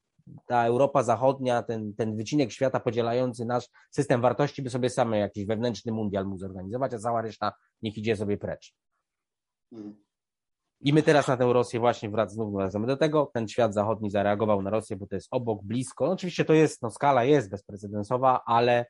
ta 0.47 0.65
Europa 0.65 1.03
Zachodnia, 1.03 1.63
ten, 1.63 1.93
ten 1.93 2.17
wycinek 2.17 2.51
świata 2.51 2.79
podzielający 2.79 3.45
nasz 3.45 3.69
system 3.91 4.21
wartości 4.21 4.61
by 4.61 4.69
sobie 4.69 4.89
same 4.89 5.19
jakiś 5.19 5.45
wewnętrzny 5.45 5.91
mundial 5.91 6.25
mógł 6.25 6.38
zorganizować, 6.38 6.93
a 6.93 6.99
cała 6.99 7.21
reszta 7.21 7.53
niech 7.81 7.97
idzie 7.97 8.15
sobie 8.15 8.38
precz. 8.38 8.73
Hmm. 9.69 10.05
I 10.86 10.93
my 10.93 11.03
teraz 11.03 11.27
na 11.27 11.38
tę 11.38 11.53
Rosję 11.53 11.79
właśnie 11.79 12.09
wrac, 12.09 12.31
znów 12.31 12.53
wracamy 12.53 12.88
do 12.88 12.97
tego. 12.97 13.31
Ten 13.33 13.47
świat 13.47 13.73
zachodni 13.73 14.11
zareagował 14.11 14.61
na 14.61 14.69
Rosję, 14.69 14.95
bo 14.95 15.07
to 15.07 15.15
jest 15.15 15.27
obok, 15.31 15.63
blisko. 15.63 16.05
No, 16.05 16.11
oczywiście 16.11 16.45
to 16.45 16.53
jest, 16.53 16.81
no 16.81 16.91
skala 16.91 17.23
jest 17.23 17.49
bezprecedensowa, 17.49 18.41
ale 18.45 18.86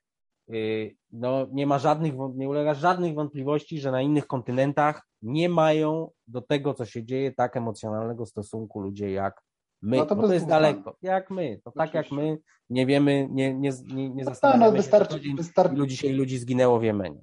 yy, 0.48 0.96
no, 1.12 1.48
nie 1.52 1.68
ma 1.68 1.80
żadnych, 1.80 2.14
nie 2.36 2.50
ulega 2.50 2.74
żadnych 2.74 3.14
wątpliwości, 3.14 3.80
że 3.80 3.92
na 3.92 4.02
innych 4.02 4.28
kontynentach 4.28 5.08
nie 5.22 5.50
mają 5.50 6.12
do 6.28 6.42
tego, 6.42 6.74
co 6.74 6.86
się 6.86 7.06
dzieje, 7.06 7.32
tak 7.32 7.58
emocjonalnego 7.58 8.26
stosunku 8.26 8.80
ludzie 8.80 9.12
jak 9.12 9.42
my. 9.82 9.98
No 9.98 10.06
to, 10.06 10.16
to 10.16 10.34
jest 10.34 10.48
daleko. 10.48 10.98
Jak 11.02 11.32
my. 11.32 11.60
To 11.64 11.72
tak 11.72 11.94
jak 11.94 12.12
my 12.12 12.38
nie 12.70 12.86
wiemy, 12.86 13.28
nie, 13.32 13.54
nie, 13.54 13.72
nie, 13.86 14.10
nie 14.10 14.24
no 14.24 14.30
zastanawiamy 14.30 14.72
no, 14.72 14.78
wystarczy, 14.78 15.24
się, 15.24 15.36
wystarczy, 15.36 15.76
ilu 15.76 15.86
dzisiaj 15.86 16.14
ludzi 16.14 16.38
zginęło 16.38 16.80
w 16.80 16.84
Jemenie. 16.84 17.22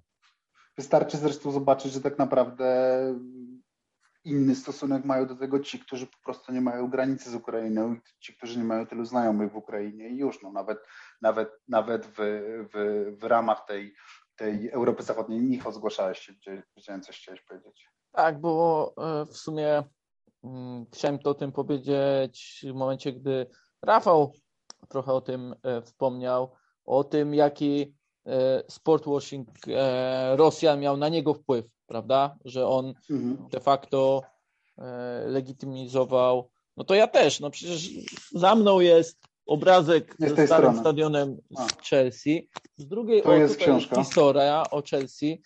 Wystarczy 0.77 1.17
zresztą 1.17 1.51
zobaczyć, 1.51 1.93
że 1.93 2.01
tak 2.01 2.19
naprawdę 2.19 2.99
inny 4.25 4.55
stosunek 4.55 5.05
mają 5.05 5.27
do 5.27 5.37
tego 5.37 5.61
ci, 5.61 5.79
którzy 5.79 6.07
po 6.07 6.19
prostu 6.25 6.53
nie 6.53 6.61
mają 6.61 6.91
granicy 6.91 7.31
z 7.31 7.35
Ukrainą 7.35 7.95
i 7.95 8.01
ci, 8.21 8.37
którzy 8.37 8.59
nie 8.59 8.65
mają 8.65 8.87
tylu 8.87 9.05
znajomych 9.05 9.53
w 9.53 9.57
Ukrainie 9.57 10.09
i 10.09 10.17
już, 10.17 10.43
no 10.43 10.53
nawet, 10.53 10.79
nawet, 11.21 11.49
nawet 11.69 12.07
w, 12.07 12.17
w, 12.73 13.07
w 13.21 13.25
ramach 13.25 13.67
tej, 13.67 13.95
tej 14.37 14.71
Europy 14.71 15.03
Zachodniej. 15.03 15.41
Michał, 15.41 15.73
zgłaszałeś 15.73 16.19
się, 16.19 16.33
wiedziałem, 16.77 17.03
coś 17.03 17.19
chciałeś 17.19 17.41
powiedzieć. 17.41 17.89
Tak, 18.13 18.41
bo 18.41 18.95
e, 18.99 19.27
w 19.27 19.37
sumie 19.37 19.83
mm, 20.45 20.87
chciałem 20.93 21.19
to 21.19 21.31
o 21.31 21.35
tym 21.35 21.53
powiedzieć 21.53 22.65
w 22.71 22.75
momencie, 22.75 23.13
gdy 23.13 23.47
Rafał 23.83 24.33
trochę 24.89 25.13
o 25.13 25.21
tym 25.21 25.55
e, 25.63 25.83
wspomniał, 25.83 26.57
o 26.85 27.05
tym, 27.05 27.35
jaki 27.35 27.95
sportwashing 28.69 29.49
Rosjan 30.37 30.81
miał 30.81 30.97
na 30.97 31.09
niego 31.09 31.35
wpływ 31.35 31.65
prawda? 31.93 32.37
Że 32.45 32.67
on 32.67 32.95
mhm. 33.11 33.49
de 33.51 33.61
facto 33.61 34.23
e, 34.79 35.25
legitymizował. 35.27 36.51
No 36.77 36.85
to 36.85 36.95
ja 36.95 37.07
też, 37.07 37.41
no 37.41 37.51
przecież 37.51 37.89
za 38.33 38.55
mną 38.55 38.81
jest 38.81 39.19
obrazek 39.47 40.17
z 40.19 40.29
ze 40.29 40.47
starym 40.47 40.47
strony. 40.49 40.79
stadionem 40.81 41.37
z 41.51 41.89
Chelsea. 41.89 42.49
Z 42.77 42.87
drugiej 42.87 43.23
to 43.23 43.29
o, 43.29 43.35
jest 43.35 43.57
książka. 43.57 43.97
historia 43.97 44.65
o 44.71 44.83
Chelsea. 44.83 45.43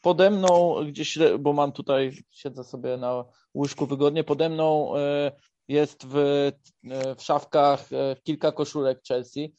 Pode 0.00 0.30
mną 0.30 0.76
gdzieś, 0.86 1.18
bo 1.38 1.52
mam 1.52 1.72
tutaj, 1.72 2.12
siedzę 2.30 2.64
sobie 2.64 2.96
na 2.96 3.24
łóżku 3.54 3.86
wygodnie, 3.86 4.24
pode 4.24 4.48
mną 4.48 4.96
e, 4.96 5.32
jest 5.68 6.06
w, 6.06 6.16
e, 6.16 7.14
w 7.14 7.22
szafkach 7.22 7.88
kilka 8.22 8.52
koszulek 8.52 9.00
Chelsea. 9.08 9.54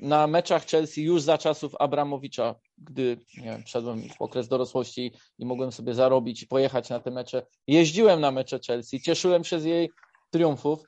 Na 0.00 0.26
meczach 0.26 0.66
Chelsea 0.66 1.02
już 1.02 1.22
za 1.22 1.38
czasów 1.38 1.74
Abramowicza 1.78 2.54
gdy 2.78 3.18
nie 3.36 3.44
wiem, 3.44 3.62
wszedłem 3.64 4.02
w 4.02 4.22
okres 4.22 4.48
dorosłości 4.48 5.12
i 5.38 5.46
mogłem 5.46 5.72
sobie 5.72 5.94
zarobić 5.94 6.42
i 6.42 6.46
pojechać 6.46 6.88
na 6.88 7.00
te 7.00 7.10
mecze. 7.10 7.46
Jeździłem 7.66 8.20
na 8.20 8.30
mecze 8.30 8.58
Chelsea, 8.66 9.00
cieszyłem 9.00 9.44
się 9.44 9.60
z 9.60 9.64
jej 9.64 9.90
triumfów 10.30 10.84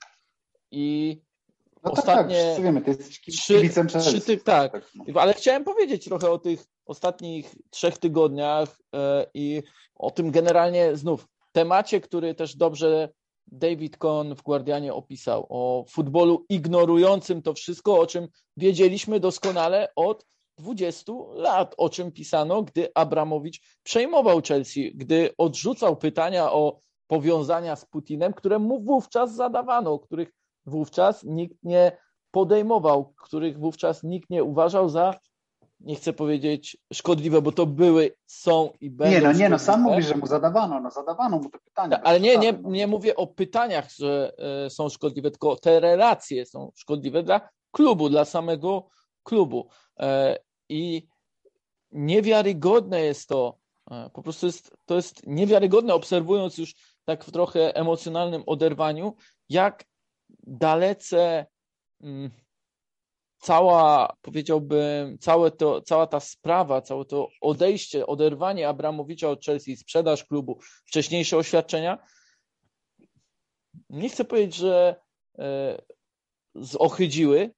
i 0.71 1.17
no 1.83 1.91
ostatnie... 1.91 2.35
Tak, 2.35 2.55
tak, 2.55 2.63
wiemy, 2.63 2.81
kibicem 3.47 3.87
trzy, 3.87 3.99
trzy 3.99 4.21
ty, 4.21 4.37
tak, 4.37 4.71
tak 4.71 4.91
no. 4.95 5.21
ale 5.21 5.33
chciałem 5.33 5.63
powiedzieć 5.63 6.05
trochę 6.05 6.31
o 6.31 6.37
tych 6.37 6.65
ostatnich 6.85 7.55
trzech 7.69 7.97
tygodniach 7.97 8.77
e, 8.95 9.25
i 9.33 9.63
o 9.95 10.11
tym 10.11 10.31
generalnie 10.31 10.95
znów 10.95 11.27
temacie, 11.51 12.01
który 12.01 12.35
też 12.35 12.55
dobrze 12.55 13.09
David 13.47 13.97
Cohn 13.97 14.35
w 14.35 14.43
Guardianie 14.43 14.93
opisał, 14.93 15.45
o 15.49 15.85
futbolu 15.89 16.45
ignorującym 16.49 17.41
to 17.41 17.53
wszystko, 17.53 17.99
o 17.99 18.07
czym 18.07 18.27
wiedzieliśmy 18.57 19.19
doskonale 19.19 19.87
od 19.95 20.25
20 20.57 21.13
lat, 21.33 21.75
o 21.77 21.89
czym 21.89 22.11
pisano, 22.11 22.63
gdy 22.63 22.89
Abramowicz 22.95 23.61
przejmował 23.83 24.41
Chelsea, 24.47 24.91
gdy 24.95 25.29
odrzucał 25.37 25.95
pytania 25.95 26.51
o 26.51 26.79
powiązania 27.07 27.75
z 27.75 27.85
Putinem, 27.85 28.33
które 28.33 28.59
mu 28.59 28.81
wówczas 28.81 29.35
zadawano, 29.35 29.99
których 29.99 30.31
wówczas 30.65 31.23
nikt 31.23 31.63
nie 31.63 31.97
podejmował, 32.31 33.13
których 33.23 33.59
wówczas 33.59 34.03
nikt 34.03 34.29
nie 34.29 34.43
uważał 34.43 34.89
za, 34.89 35.13
nie 35.79 35.95
chcę 35.95 36.13
powiedzieć 36.13 36.77
szkodliwe, 36.93 37.41
bo 37.41 37.51
to 37.51 37.65
były, 37.65 38.15
są 38.25 38.69
i 38.81 38.89
będą. 38.89 39.13
Nie, 39.13 39.21
no 39.21 39.31
nie, 39.31 39.49
no 39.49 39.59
sam 39.59 39.81
mówisz, 39.81 40.07
że 40.07 40.15
mu 40.15 40.27
zadawano, 40.27 40.79
no 40.79 40.91
zadawano 40.91 41.39
mu 41.39 41.49
te 41.49 41.59
pytania. 41.59 41.97
Tak, 41.97 42.05
ale 42.05 42.19
nie, 42.19 42.37
nie, 42.37 42.53
no. 42.53 42.69
nie 42.69 42.87
mówię 42.87 43.15
o 43.15 43.27
pytaniach, 43.27 43.91
że 43.91 44.33
e, 44.65 44.69
są 44.69 44.89
szkodliwe, 44.89 45.31
tylko 45.31 45.55
te 45.55 45.79
relacje 45.79 46.45
są 46.45 46.71
szkodliwe 46.75 47.23
dla 47.23 47.49
klubu, 47.71 48.09
dla 48.09 48.25
samego 48.25 48.87
klubu. 49.23 49.69
E, 49.99 50.37
I 50.69 51.07
niewiarygodne 51.91 53.01
jest 53.01 53.29
to, 53.29 53.57
e, 53.91 54.09
po 54.13 54.21
prostu 54.23 54.45
jest, 54.45 54.77
to 54.85 54.95
jest 54.95 55.27
niewiarygodne, 55.27 55.93
obserwując 55.93 56.57
już 56.57 56.75
tak 57.05 57.23
w 57.23 57.31
trochę 57.31 57.75
emocjonalnym 57.75 58.43
oderwaniu, 58.45 59.15
jak 59.49 59.85
dalece 60.43 61.45
mm, 62.01 62.31
cała, 63.39 64.13
powiedziałbym, 64.21 65.17
całe 65.17 65.51
to, 65.51 65.81
cała 65.81 66.07
ta 66.07 66.19
sprawa, 66.19 66.81
całe 66.81 67.05
to 67.05 67.27
odejście, 67.41 68.07
oderwanie 68.07 68.69
Abramowicza 68.69 69.29
od 69.29 69.45
Chelsea, 69.45 69.77
sprzedaż 69.77 70.23
klubu, 70.23 70.59
wcześniejsze 70.85 71.37
oświadczenia, 71.37 71.97
nie 73.89 74.09
chcę 74.09 74.25
powiedzieć, 74.25 74.55
że 74.55 74.95
e, 75.39 75.81
zohydziły, 76.55 77.51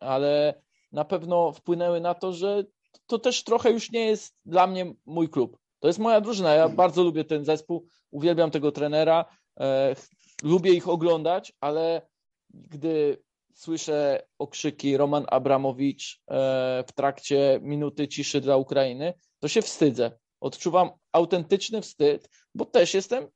ale 0.00 0.62
na 0.92 1.04
pewno 1.04 1.52
wpłynęły 1.52 2.00
na 2.00 2.14
to, 2.14 2.32
że 2.32 2.64
to 3.06 3.18
też 3.18 3.44
trochę 3.44 3.70
już 3.70 3.90
nie 3.90 4.06
jest 4.06 4.36
dla 4.44 4.66
mnie 4.66 4.94
mój 5.06 5.28
klub. 5.28 5.58
To 5.78 5.86
jest 5.86 5.98
moja 5.98 6.20
drużyna. 6.20 6.54
Ja 6.54 6.68
bardzo 6.68 7.02
lubię 7.02 7.24
ten 7.24 7.44
zespół, 7.44 7.86
uwielbiam 8.10 8.50
tego 8.50 8.72
trenera, 8.72 9.24
e, 9.60 9.96
lubię 10.42 10.72
ich 10.72 10.88
oglądać, 10.88 11.52
ale 11.60 12.08
gdy 12.50 13.22
słyszę 13.54 14.26
okrzyki 14.38 14.96
Roman 14.96 15.24
Abramowicz 15.28 16.22
e, 16.28 16.84
w 16.86 16.92
trakcie 16.92 17.60
minuty 17.62 18.08
ciszy 18.08 18.40
dla 18.40 18.56
Ukrainy, 18.56 19.14
to 19.38 19.48
się 19.48 19.62
wstydzę. 19.62 20.10
Odczuwam 20.40 20.90
autentyczny 21.12 21.82
wstyd, 21.82 22.30
bo 22.54 22.64
też 22.64 22.94
jestem 22.94 23.28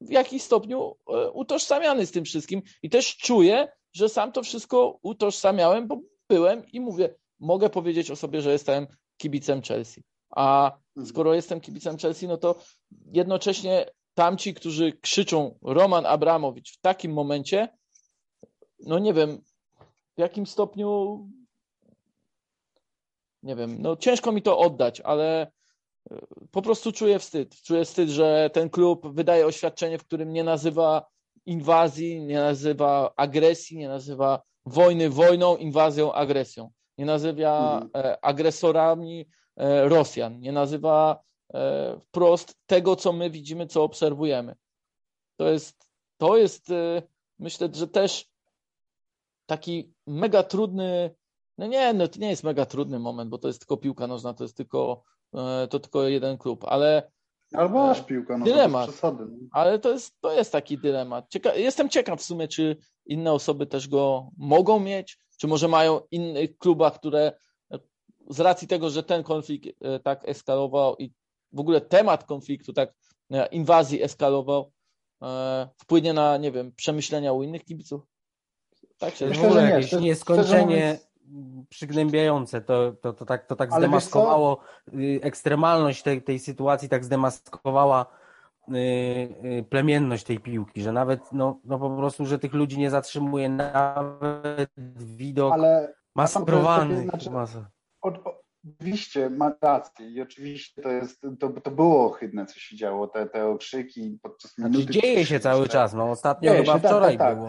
w 0.00 0.10
jakimś 0.10 0.42
stopniu 0.42 0.96
e, 1.08 1.30
utożsamiany 1.30 2.06
z 2.06 2.10
tym 2.10 2.24
wszystkim 2.24 2.62
i 2.82 2.90
też 2.90 3.16
czuję, 3.16 3.68
że 3.92 4.08
sam 4.08 4.32
to 4.32 4.42
wszystko 4.42 4.98
utożsamiałem, 5.02 5.88
bo 5.88 6.00
byłem 6.28 6.66
i 6.72 6.80
mówię, 6.80 7.14
mogę 7.40 7.70
powiedzieć 7.70 8.10
o 8.10 8.16
sobie, 8.16 8.42
że 8.42 8.52
jestem 8.52 8.86
kibicem 9.16 9.62
Chelsea. 9.62 10.02
A 10.30 10.64
mhm. 10.66 11.06
skoro 11.06 11.34
jestem 11.34 11.60
kibicem 11.60 11.98
Chelsea, 11.98 12.28
no 12.28 12.36
to 12.36 12.54
jednocześnie 13.12 13.86
tamci, 14.14 14.54
którzy 14.54 14.92
krzyczą 14.92 15.58
Roman 15.62 16.06
Abramowicz 16.06 16.72
w 16.72 16.80
takim 16.80 17.12
momencie, 17.12 17.68
no 18.86 18.98
nie 18.98 19.14
wiem, 19.14 19.42
w 20.16 20.20
jakim 20.20 20.46
stopniu, 20.46 21.20
nie 23.42 23.56
wiem, 23.56 23.82
no 23.82 23.96
ciężko 23.96 24.32
mi 24.32 24.42
to 24.42 24.58
oddać, 24.58 25.00
ale 25.00 25.52
e, 26.10 26.20
po 26.50 26.62
prostu 26.62 26.92
czuję 26.92 27.18
wstyd. 27.18 27.62
Czuję 27.62 27.84
wstyd, 27.84 28.08
że 28.08 28.50
ten 28.52 28.70
klub 28.70 29.14
wydaje 29.14 29.46
oświadczenie, 29.46 29.98
w 29.98 30.04
którym 30.04 30.32
nie 30.32 30.44
nazywa 30.44 31.06
inwazji, 31.46 32.20
nie 32.20 32.38
nazywa 32.38 33.12
agresji, 33.16 33.78
nie 33.78 33.88
nazywa 33.88 34.42
wojny 34.66 35.10
wojną, 35.10 35.56
inwazją 35.56 36.12
agresją. 36.12 36.70
Nie 36.98 37.04
nazywa 37.04 37.80
mhm. 37.82 37.90
E, 38.06 38.24
agresorami 38.24 39.28
e, 39.56 39.88
Rosjan, 39.88 40.40
nie 40.40 40.52
nazywa 40.52 41.24
wprost 42.00 42.58
tego, 42.66 42.96
co 42.96 43.12
my 43.12 43.30
widzimy, 43.30 43.66
co 43.66 43.82
obserwujemy. 43.82 44.54
To 45.36 45.48
jest, 45.48 45.88
to 46.18 46.36
jest 46.36 46.72
myślę, 47.38 47.68
że 47.72 47.88
też 47.88 48.33
taki 49.46 49.92
mega 50.06 50.42
trudny, 50.42 51.14
no 51.58 51.66
nie, 51.66 51.94
no 51.94 52.08
to 52.08 52.18
nie 52.18 52.30
jest 52.30 52.44
mega 52.44 52.66
trudny 52.66 52.98
moment, 52.98 53.30
bo 53.30 53.38
to 53.38 53.48
jest 53.48 53.60
tylko 53.60 53.76
piłka 53.76 54.06
nożna, 54.06 54.34
to 54.34 54.44
jest 54.44 54.56
tylko, 54.56 55.02
e, 55.34 55.68
to 55.68 55.80
tylko 55.80 56.02
jeden 56.02 56.38
klub, 56.38 56.64
ale 56.64 57.10
Albo 57.52 57.90
aż 57.90 58.02
piłka 58.02 58.38
nożna, 58.38 58.54
dylemat. 58.54 58.88
Przesady, 58.88 59.24
no. 59.26 59.36
Ale 59.52 59.78
to 59.78 59.92
jest, 59.92 60.20
to 60.20 60.32
jest 60.32 60.52
taki 60.52 60.78
dylemat. 60.78 61.28
Cieka 61.28 61.54
jestem 61.54 61.88
ciekaw 61.88 62.20
w 62.20 62.24
sumie, 62.24 62.48
czy 62.48 62.76
inne 63.06 63.32
osoby 63.32 63.66
też 63.66 63.88
go 63.88 64.30
mogą 64.36 64.80
mieć, 64.80 65.18
czy 65.38 65.46
może 65.46 65.68
mają 65.68 66.00
innych 66.10 66.58
klubach, 66.58 66.94
które 66.94 67.32
z 68.30 68.40
racji 68.40 68.68
tego, 68.68 68.90
że 68.90 69.02
ten 69.02 69.22
konflikt 69.22 69.68
e, 69.80 70.00
tak 70.00 70.28
eskalował 70.28 70.96
i 70.96 71.12
w 71.52 71.60
ogóle 71.60 71.80
temat 71.80 72.24
konfliktu, 72.24 72.72
tak 72.72 72.94
e, 73.30 73.46
inwazji 73.46 74.02
eskalował, 74.02 74.72
wpłynie 75.76 76.12
na, 76.12 76.36
nie 76.36 76.52
wiem, 76.52 76.72
przemyślenia 76.72 77.32
u 77.32 77.42
innych 77.42 77.64
kibiców? 77.64 78.02
Tak, 79.04 79.20
jest 79.20 79.40
w 79.40 79.44
ogóle 79.44 79.62
nie, 79.62 79.70
jakieś 79.70 79.92
nieskończenie 79.92 80.98
przygnębiające. 81.68 82.60
To, 82.60 82.92
to, 82.92 83.12
to 83.12 83.24
tak, 83.24 83.46
to 83.46 83.56
tak 83.56 83.72
zdemaskowało 83.72 84.60
y, 84.94 85.20
ekstremalność 85.22 86.02
tej, 86.02 86.22
tej 86.22 86.38
sytuacji, 86.38 86.88
tak 86.88 87.04
zdemaskowała 87.04 88.06
y, 88.68 88.72
y, 88.74 89.64
plemienność 89.70 90.24
tej 90.24 90.40
piłki, 90.40 90.82
że 90.82 90.92
nawet 90.92 91.32
no, 91.32 91.60
no 91.64 91.78
po 91.78 91.96
prostu, 91.96 92.26
że 92.26 92.38
tych 92.38 92.54
ludzi 92.54 92.78
nie 92.78 92.90
zatrzymuje 92.90 93.48
nawet 93.48 94.70
widok 94.96 95.52
ale, 95.52 95.94
masakrowanych. 96.14 97.08
Znaczy, 97.08 97.30
Oczywiście, 98.00 99.30
ma 99.30 99.52
rację 99.62 100.10
i 100.10 100.20
oczywiście 100.20 100.82
to 100.82 100.88
jest, 100.88 101.26
to, 101.40 101.48
to 101.48 101.70
było 101.70 102.06
ohydne, 102.06 102.46
co 102.46 102.60
się 102.60 102.76
działo, 102.76 103.06
te, 103.06 103.26
te 103.26 103.46
okrzyki 103.46 104.18
podczas 104.22 104.58
minuty. 104.58 104.82
Znaczy, 104.82 105.00
dzieje 105.00 105.26
się 105.26 105.40
cały 105.40 105.68
czas, 105.68 105.94
no 105.94 106.10
ostatnio 106.10 106.50
dzieje 106.50 106.62
chyba 106.62 106.74
się, 106.74 106.80
tak, 106.80 106.90
wczoraj 106.90 107.18
tak, 107.18 107.28
tak, 107.28 107.36
było. 107.36 107.48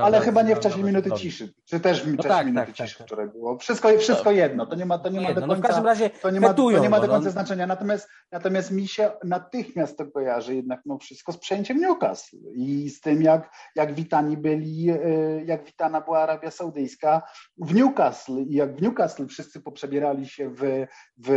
Ale 0.00 0.20
chyba 0.20 0.42
nie 0.42 0.56
w 0.56 0.60
czasie 0.60 0.82
minuty 0.82 1.10
ciszy. 1.12 1.52
Czy 1.64 1.80
też 1.80 2.02
w 2.02 2.16
no 2.16 2.22
czasie 2.22 2.28
tak, 2.28 2.46
minuty 2.46 2.66
tak, 2.66 2.76
ciszy 2.76 2.98
tak, 2.98 3.06
wczoraj 3.06 3.28
było. 3.28 3.58
Wszystko, 3.58 3.98
wszystko 3.98 4.30
jedno. 4.30 4.66
To 4.66 4.74
nie 4.74 4.86
ma, 4.86 4.98
to 4.98 5.08
nie, 5.08 5.20
ma 5.20 5.28
do 5.28 5.40
końca. 5.40 5.46
No 5.46 5.54
w 5.56 5.60
każdym 5.60 5.86
razie 5.86 6.10
to 6.10 6.30
nie 6.30 6.40
ma, 6.40 6.54
to 6.54 6.70
nie 6.70 6.90
ma 6.90 7.00
do 7.00 7.06
no. 7.06 7.12
końca 7.12 7.26
no. 7.26 7.32
znaczenia. 7.32 7.66
Natomiast, 7.66 8.08
natomiast 8.32 8.70
mi 8.70 8.88
się 8.88 9.10
natychmiast 9.24 9.98
to 9.98 10.06
kojarzy 10.06 10.54
jednak 10.54 10.80
no 10.86 10.98
wszystko 10.98 11.32
z 11.32 11.38
przejęciem 11.38 11.80
Newcastle 11.80 12.36
i 12.54 12.90
z 12.90 13.00
tym, 13.00 13.22
jak, 13.22 13.50
jak 13.76 13.94
witani 13.94 14.36
byli, 14.36 14.90
e, 14.90 14.98
jak 15.44 15.64
witana 15.64 16.00
była 16.00 16.22
Arabia 16.22 16.50
Saudyjska 16.50 17.22
w 17.58 17.74
Newcastle 17.74 18.42
i 18.42 18.54
jak 18.54 18.76
w 18.76 18.82
Newcastle 18.82 19.26
wszyscy 19.26 19.60
poprzebierali 19.60 20.28
się 20.28 20.50
w, 20.50 20.86
w, 21.18 21.28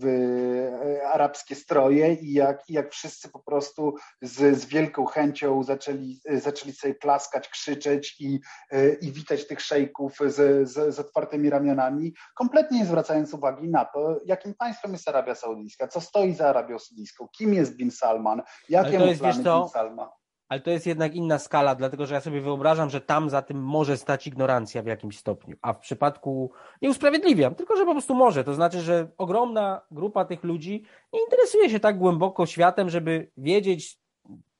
w 0.00 0.06
e, 0.06 1.08
arabskie 1.08 1.54
stroje 1.54 2.14
i 2.14 2.32
jak, 2.32 2.62
i 2.68 2.72
jak 2.72 2.92
wszyscy 2.92 3.28
po 3.28 3.38
prostu 3.38 3.94
z, 4.22 4.58
z 4.58 4.66
wielką 4.66 5.04
chęcią 5.04 5.62
zaczęli, 5.62 6.20
zaczęli 6.30 6.72
sobie 6.72 6.94
klaskać, 6.94 7.48
krzyczeć, 7.48 7.95
i, 8.20 8.40
e, 8.70 8.92
i 8.92 9.12
witać 9.12 9.46
tych 9.46 9.60
szejków 9.60 10.18
z, 10.26 10.68
z, 10.68 10.94
z 10.94 10.98
otwartymi 10.98 11.50
ramionami, 11.50 12.14
kompletnie 12.34 12.76
nie 12.76 12.86
zwracając 12.86 13.34
uwagi 13.34 13.68
na 13.68 13.84
to, 13.84 14.20
jakim 14.24 14.54
państwem 14.54 14.92
jest 14.92 15.08
Arabia 15.08 15.34
Saudyjska, 15.34 15.88
co 15.88 16.00
stoi 16.00 16.34
za 16.34 16.48
Arabią 16.48 16.78
Saudyjską, 16.78 17.28
kim 17.38 17.54
jest 17.54 17.76
Bin 17.76 17.90
Salman, 17.90 18.42
jakie 18.68 18.98
ma 18.98 19.14
plany 19.18 19.42
Bin 19.42 19.68
Salman. 19.68 20.08
Ale 20.48 20.60
to 20.60 20.70
jest 20.70 20.86
jednak 20.86 21.14
inna 21.14 21.38
skala, 21.38 21.74
dlatego 21.74 22.06
że 22.06 22.14
ja 22.14 22.20
sobie 22.20 22.40
wyobrażam, 22.40 22.90
że 22.90 23.00
tam 23.00 23.30
za 23.30 23.42
tym 23.42 23.62
może 23.62 23.96
stać 23.96 24.26
ignorancja 24.26 24.82
w 24.82 24.86
jakimś 24.86 25.18
stopniu. 25.18 25.56
A 25.62 25.72
w 25.72 25.78
przypadku 25.78 26.50
nie 26.82 26.90
usprawiedliwiam, 26.90 27.54
tylko 27.54 27.76
że 27.76 27.84
po 27.84 27.92
prostu 27.92 28.14
może. 28.14 28.44
To 28.44 28.54
znaczy, 28.54 28.80
że 28.80 29.08
ogromna 29.18 29.82
grupa 29.90 30.24
tych 30.24 30.44
ludzi 30.44 30.84
nie 31.12 31.20
interesuje 31.20 31.70
się 31.70 31.80
tak 31.80 31.98
głęboko 31.98 32.46
światem, 32.46 32.90
żeby 32.90 33.30
wiedzieć, 33.36 34.00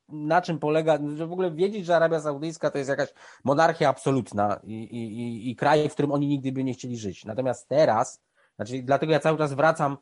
na 0.09 0.43
czym 0.43 0.59
polega, 0.59 0.99
że 1.17 1.27
w 1.27 1.33
ogóle 1.33 1.51
wiedzieć, 1.51 1.87
że 1.87 1.97
Arabia 1.97 2.21
Saudyjska 2.21 2.71
to 2.71 2.79
jest 2.79 2.91
jakaś 2.91 3.09
monarchia 3.45 3.89
absolutna 3.89 4.61
i, 4.65 4.75
i, 4.75 5.51
i 5.51 5.57
kraj, 5.57 5.89
w 5.89 5.93
którym 5.93 6.13
oni 6.13 6.27
nigdy 6.27 6.53
by 6.53 6.65
nie 6.65 6.75
chcieli 6.75 6.97
żyć. 6.97 7.25
Natomiast 7.25 7.69
teraz, 7.69 8.23
znaczy 8.57 8.83
dlatego 8.83 9.13
ja 9.13 9.21
cały 9.21 9.39
czas 9.39 9.55
wracam 9.55 9.97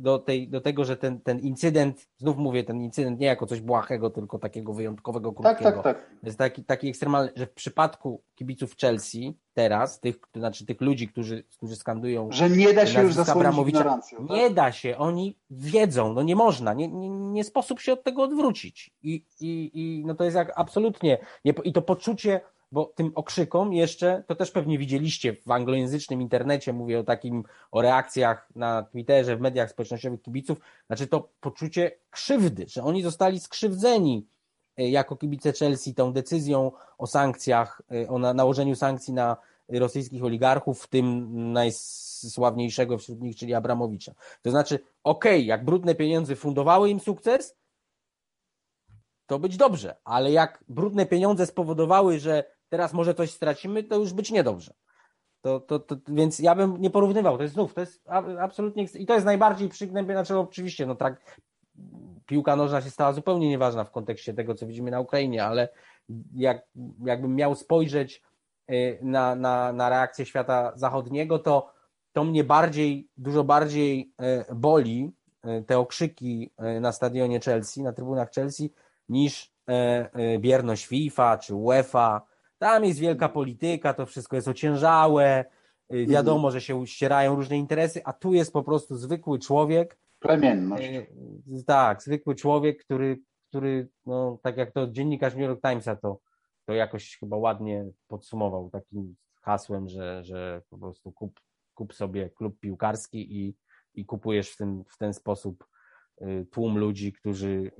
do, 0.00 0.18
tej, 0.18 0.48
do 0.48 0.60
tego, 0.60 0.84
że 0.84 0.96
ten, 0.96 1.20
ten 1.20 1.38
incydent, 1.38 2.08
znów 2.18 2.36
mówię, 2.36 2.64
ten 2.64 2.80
incydent 2.80 3.20
nie 3.20 3.26
jako 3.26 3.46
coś 3.46 3.60
błahego, 3.60 4.10
tylko 4.10 4.38
takiego 4.38 4.72
wyjątkowego, 4.72 5.32
krótkiego. 5.32 5.64
Tak, 5.64 5.74
tak, 5.74 5.84
tak. 5.84 6.10
Jest 6.22 6.38
taki, 6.38 6.64
taki 6.64 6.88
ekstremalny, 6.88 7.32
że 7.36 7.46
w 7.46 7.52
przypadku 7.52 8.22
kibiców 8.34 8.76
Chelsea 8.76 9.34
teraz, 9.54 10.00
tych, 10.00 10.16
znaczy 10.34 10.66
tych 10.66 10.80
ludzi, 10.80 11.08
którzy, 11.08 11.42
którzy 11.42 11.76
skandują 11.76 12.28
że 12.32 12.50
nie 12.50 12.72
da 12.72 12.86
się 12.86 13.02
już 13.02 13.14
zasłonić 13.14 13.68
ignorancją. 13.68 14.26
Tak? 14.26 14.36
Nie 14.36 14.50
da 14.50 14.72
się, 14.72 14.98
oni 14.98 15.36
wiedzą, 15.50 16.12
no 16.12 16.22
nie 16.22 16.36
można, 16.36 16.74
nie, 16.74 16.88
nie, 16.88 17.08
nie 17.10 17.44
sposób 17.44 17.80
się 17.80 17.92
od 17.92 18.02
tego 18.02 18.22
odwrócić. 18.22 18.90
I, 19.02 19.24
i, 19.40 19.70
i 19.74 20.02
no 20.06 20.14
to 20.14 20.24
jest 20.24 20.36
jak 20.36 20.52
absolutnie, 20.56 21.18
nie, 21.44 21.54
i 21.64 21.72
to 21.72 21.82
poczucie 21.82 22.40
bo 22.72 22.84
tym 22.84 23.12
okrzykom 23.14 23.72
jeszcze, 23.72 24.24
to 24.26 24.34
też 24.34 24.50
pewnie 24.50 24.78
widzieliście 24.78 25.36
w 25.46 25.50
anglojęzycznym 25.50 26.22
internecie, 26.22 26.72
mówię 26.72 26.98
o 26.98 27.04
takim, 27.04 27.44
o 27.70 27.82
reakcjach 27.82 28.48
na 28.56 28.82
Twitterze, 28.82 29.36
w 29.36 29.40
mediach 29.40 29.70
społecznościowych 29.70 30.22
kibiców, 30.22 30.58
znaczy 30.86 31.06
to 31.06 31.28
poczucie 31.40 31.90
krzywdy, 32.10 32.64
że 32.68 32.82
oni 32.82 33.02
zostali 33.02 33.40
skrzywdzeni 33.40 34.26
e, 34.76 34.88
jako 34.88 35.16
kibice 35.16 35.52
Chelsea 35.52 35.94
tą 35.94 36.12
decyzją 36.12 36.72
o 36.98 37.06
sankcjach, 37.06 37.82
e, 37.92 38.08
o 38.08 38.18
nałożeniu 38.18 38.76
sankcji 38.76 39.14
na 39.14 39.36
rosyjskich 39.68 40.24
oligarchów, 40.24 40.82
w 40.82 40.88
tym 40.88 41.32
najsławniejszego 41.52 42.98
wśród 42.98 43.20
nich, 43.20 43.36
czyli 43.36 43.54
Abramowicza. 43.54 44.14
To 44.42 44.50
znaczy, 44.50 44.74
okej, 45.04 45.32
okay, 45.32 45.42
jak 45.42 45.64
brudne 45.64 45.94
pieniądze 45.94 46.36
fundowały 46.36 46.90
im 46.90 47.00
sukces, 47.00 47.56
to 49.26 49.38
być 49.38 49.56
dobrze, 49.56 49.96
ale 50.04 50.32
jak 50.32 50.64
brudne 50.68 51.06
pieniądze 51.06 51.46
spowodowały, 51.46 52.18
że 52.18 52.44
teraz 52.70 52.92
może 52.92 53.14
coś 53.14 53.30
stracimy, 53.30 53.84
to 53.84 53.96
już 53.96 54.12
być 54.12 54.30
niedobrze. 54.30 54.74
To, 55.40 55.60
to, 55.60 55.78
to, 55.78 55.96
więc 56.08 56.38
ja 56.38 56.54
bym 56.54 56.80
nie 56.80 56.90
porównywał. 56.90 57.36
To 57.36 57.42
jest 57.42 57.54
znów, 57.54 57.74
to 57.74 57.80
jest 57.80 58.04
absolutnie. 58.40 58.86
I 58.94 59.06
to 59.06 59.14
jest 59.14 59.26
najbardziej 59.26 59.68
przygnębione. 59.68 60.24
Znaczy, 60.24 60.38
oczywiście, 60.38 60.86
no 60.86 60.94
tak, 60.94 61.40
piłka 62.26 62.56
nożna 62.56 62.80
się 62.80 62.90
stała 62.90 63.12
zupełnie 63.12 63.48
nieważna 63.48 63.84
w 63.84 63.90
kontekście 63.90 64.34
tego, 64.34 64.54
co 64.54 64.66
widzimy 64.66 64.90
na 64.90 65.00
Ukrainie, 65.00 65.44
ale 65.44 65.68
jak, 66.34 66.66
jakbym 67.04 67.34
miał 67.34 67.54
spojrzeć 67.54 68.22
y, 68.70 68.98
na, 69.02 69.34
na, 69.34 69.72
na 69.72 69.88
reakcję 69.88 70.26
świata 70.26 70.72
zachodniego, 70.74 71.38
to, 71.38 71.72
to 72.12 72.24
mnie 72.24 72.44
bardziej, 72.44 73.08
dużo 73.16 73.44
bardziej 73.44 74.12
y, 74.50 74.54
boli 74.54 75.12
y, 75.44 75.64
te 75.66 75.78
okrzyki 75.78 76.50
na 76.80 76.92
stadionie 76.92 77.40
Chelsea, 77.40 77.82
na 77.82 77.92
trybunach 77.92 78.30
Chelsea, 78.30 78.72
niż 79.08 79.52
bierność 80.38 80.86
FIFA 80.86 81.38
czy 81.38 81.54
UEFA 81.54 82.29
tam 82.60 82.84
jest 82.84 82.98
wielka 82.98 83.28
polityka, 83.28 83.94
to 83.94 84.06
wszystko 84.06 84.36
jest 84.36 84.48
ociężałe, 84.48 85.44
y, 85.94 86.06
wiadomo, 86.06 86.50
że 86.50 86.60
się 86.60 86.86
ścierają 86.86 87.34
różne 87.34 87.56
interesy, 87.56 88.04
a 88.04 88.12
tu 88.12 88.34
jest 88.34 88.52
po 88.52 88.62
prostu 88.62 88.96
zwykły 88.96 89.38
człowiek. 89.38 89.98
Plemienność. 90.18 90.84
Y, 90.84 91.64
tak, 91.66 92.02
zwykły 92.02 92.34
człowiek, 92.34 92.84
który, 92.84 93.18
który 93.48 93.88
no, 94.06 94.38
tak 94.42 94.56
jak 94.56 94.72
to 94.72 94.86
dziennikarz 94.86 95.34
New 95.34 95.48
York 95.48 95.60
Timesa 95.62 95.96
to, 95.96 96.20
to 96.66 96.72
jakoś 96.72 97.16
chyba 97.18 97.36
ładnie 97.36 97.86
podsumował 98.08 98.70
takim 98.70 99.16
hasłem, 99.42 99.88
że, 99.88 100.24
że 100.24 100.62
po 100.70 100.78
prostu 100.78 101.12
kup, 101.12 101.40
kup 101.74 101.94
sobie 101.94 102.30
klub 102.30 102.60
piłkarski 102.60 103.36
i, 103.36 103.54
i 103.94 104.04
kupujesz 104.04 104.50
w 104.50 104.56
ten, 104.56 104.84
w 104.88 104.98
ten 104.98 105.14
sposób 105.14 105.66
y, 106.22 106.46
tłum 106.50 106.78
ludzi, 106.78 107.12
którzy 107.12 107.70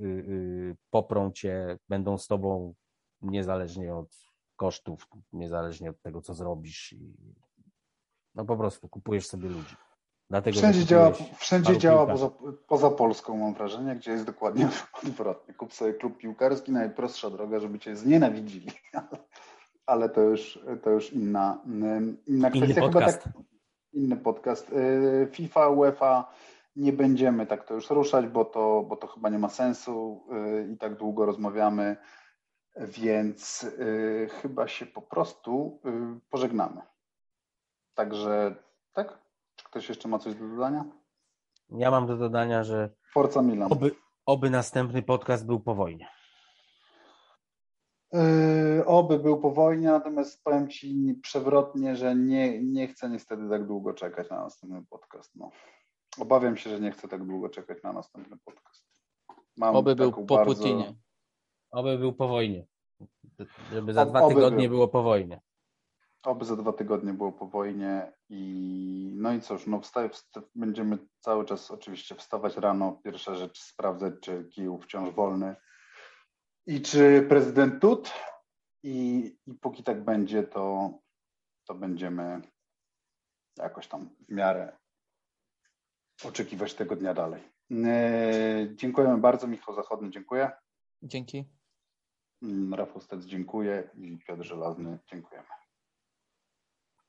poprą 0.89 1.31
cię, 1.31 1.77
będą 1.89 2.17
z 2.17 2.27
tobą 2.27 2.73
niezależnie 3.21 3.95
od 3.95 4.30
kosztów, 4.61 5.07
niezależnie 5.33 5.89
od 5.89 6.01
tego, 6.01 6.21
co 6.21 6.33
zrobisz. 6.33 6.93
I, 6.93 7.13
no 8.35 8.45
po 8.45 8.57
prostu 8.57 8.89
kupujesz 8.89 9.27
sobie 9.27 9.49
ludzi. 9.49 9.75
Dlatego 10.29 10.57
wszędzie 10.57 10.85
działa, 10.85 11.11
wszędzie 11.37 11.77
działa 11.77 12.07
poza, 12.07 12.29
poza, 12.67 12.89
Polską, 12.89 13.37
mam 13.37 13.53
wrażenie, 13.53 13.95
gdzie 13.95 14.11
jest 14.11 14.25
dokładnie 14.25 14.69
odwrotnie. 15.03 15.53
Kup 15.53 15.73
sobie 15.73 15.93
klub 15.93 16.17
piłkarski, 16.17 16.71
najprostsza 16.71 17.29
droga, 17.29 17.59
żeby 17.59 17.79
cię 17.79 17.95
znienawidzili. 17.95 18.71
Ale 19.91 20.09
to 20.09 20.21
już, 20.21 20.59
to 20.83 20.89
już 20.89 21.13
inna, 21.13 21.61
inna 22.27 22.49
kwestia. 22.49 22.65
Inny 22.65 22.81
podcast. 22.81 23.23
Tak, 23.23 23.33
inny 23.93 24.17
podcast. 24.17 24.71
Y, 24.71 25.27
FIFA, 25.31 25.69
UEFA 25.69 26.33
nie 26.75 26.93
będziemy 26.93 27.47
tak 27.47 27.67
to 27.67 27.73
już 27.73 27.89
ruszać, 27.89 28.27
bo 28.27 28.45
to, 28.45 28.85
bo 28.89 28.95
to 28.95 29.07
chyba 29.07 29.29
nie 29.29 29.39
ma 29.39 29.49
sensu 29.49 30.23
y, 30.31 30.73
i 30.73 30.77
tak 30.77 30.95
długo 30.95 31.25
rozmawiamy 31.25 31.97
więc 32.75 33.63
y, 33.63 34.29
chyba 34.41 34.67
się 34.67 34.85
po 34.85 35.01
prostu 35.01 35.81
y, 35.85 36.19
pożegnamy. 36.29 36.81
Także 37.93 38.55
tak? 38.93 39.19
Czy 39.55 39.65
ktoś 39.65 39.89
jeszcze 39.89 40.07
ma 40.07 40.19
coś 40.19 40.35
do 40.35 40.47
dodania? 40.47 40.85
Ja 41.69 41.91
mam 41.91 42.07
do 42.07 42.17
dodania, 42.17 42.63
że 42.63 42.89
Forza 43.13 43.41
Milan. 43.41 43.71
Oby, 43.71 43.91
oby 44.25 44.49
następny 44.49 45.03
podcast 45.03 45.45
był 45.45 45.59
po 45.59 45.75
wojnie. 45.75 46.09
Yy, 48.13 48.85
oby 48.85 49.19
był 49.19 49.39
po 49.39 49.51
wojnie, 49.51 49.87
natomiast 49.87 50.43
powiem 50.43 50.69
Ci 50.69 51.19
przewrotnie, 51.23 51.95
że 51.95 52.15
nie, 52.15 52.63
nie 52.63 52.87
chcę 52.87 53.09
niestety 53.09 53.49
tak 53.49 53.67
długo 53.67 53.93
czekać 53.93 54.29
na 54.29 54.43
następny 54.43 54.85
podcast. 54.89 55.35
No. 55.35 55.49
Obawiam 56.19 56.57
się, 56.57 56.69
że 56.69 56.79
nie 56.79 56.91
chcę 56.91 57.07
tak 57.07 57.25
długo 57.25 57.49
czekać 57.49 57.83
na 57.83 57.93
następny 57.93 58.37
podcast. 58.45 58.85
Mam 59.57 59.75
oby 59.75 59.95
był 59.95 60.11
po 60.11 60.35
bardzo... 60.35 60.55
Putinie. 60.55 60.93
Oby 61.71 61.97
był 61.97 62.13
po 62.13 62.27
wojnie. 62.27 62.65
Żeby 63.71 63.93
za 63.93 64.05
dwa 64.05 64.27
tygodnie 64.27 64.69
był. 64.69 64.77
było 64.77 64.87
po 64.87 65.03
wojnie. 65.03 65.41
Oby 66.23 66.45
za 66.45 66.55
dwa 66.55 66.73
tygodnie 66.73 67.13
było 67.13 67.31
po 67.31 67.47
wojnie 67.47 68.13
i 68.29 69.13
no 69.15 69.33
i 69.33 69.41
cóż, 69.41 69.67
no 69.67 69.81
wsta 69.81 70.09
będziemy 70.55 70.97
cały 71.19 71.45
czas 71.45 71.71
oczywiście 71.71 72.15
wstawać 72.15 72.57
rano. 72.57 72.99
Pierwsza 73.03 73.35
rzecz 73.35 73.61
sprawdzać, 73.61 74.13
czy 74.21 74.45
Kijów 74.45 74.83
wciąż 74.83 75.09
wolny 75.09 75.55
i 76.65 76.81
czy 76.81 77.25
prezydent 77.29 77.81
Tut 77.81 78.13
i, 78.83 79.25
i 79.47 79.53
póki 79.53 79.83
tak 79.83 80.03
będzie, 80.03 80.43
to, 80.43 80.93
to 81.67 81.75
będziemy 81.75 82.41
jakoś 83.57 83.87
tam 83.87 84.09
w 84.29 84.31
miarę 84.33 84.77
oczekiwać 86.25 86.73
tego 86.73 86.95
dnia 86.95 87.13
dalej. 87.13 87.43
Yy, 87.69 88.75
dziękujemy 88.75 89.17
bardzo. 89.17 89.47
Michał 89.47 89.75
Zachodny, 89.75 90.09
dziękuję. 90.09 90.51
Dzięki. 91.03 91.45
Mm, 92.43 92.73
Rafał 92.73 93.01
Stec, 93.01 93.25
dziękuję 93.25 93.89
i 93.97 94.17
Piotr 94.17 94.43
Żelazny, 94.43 94.97
dziękujemy. 95.11 95.47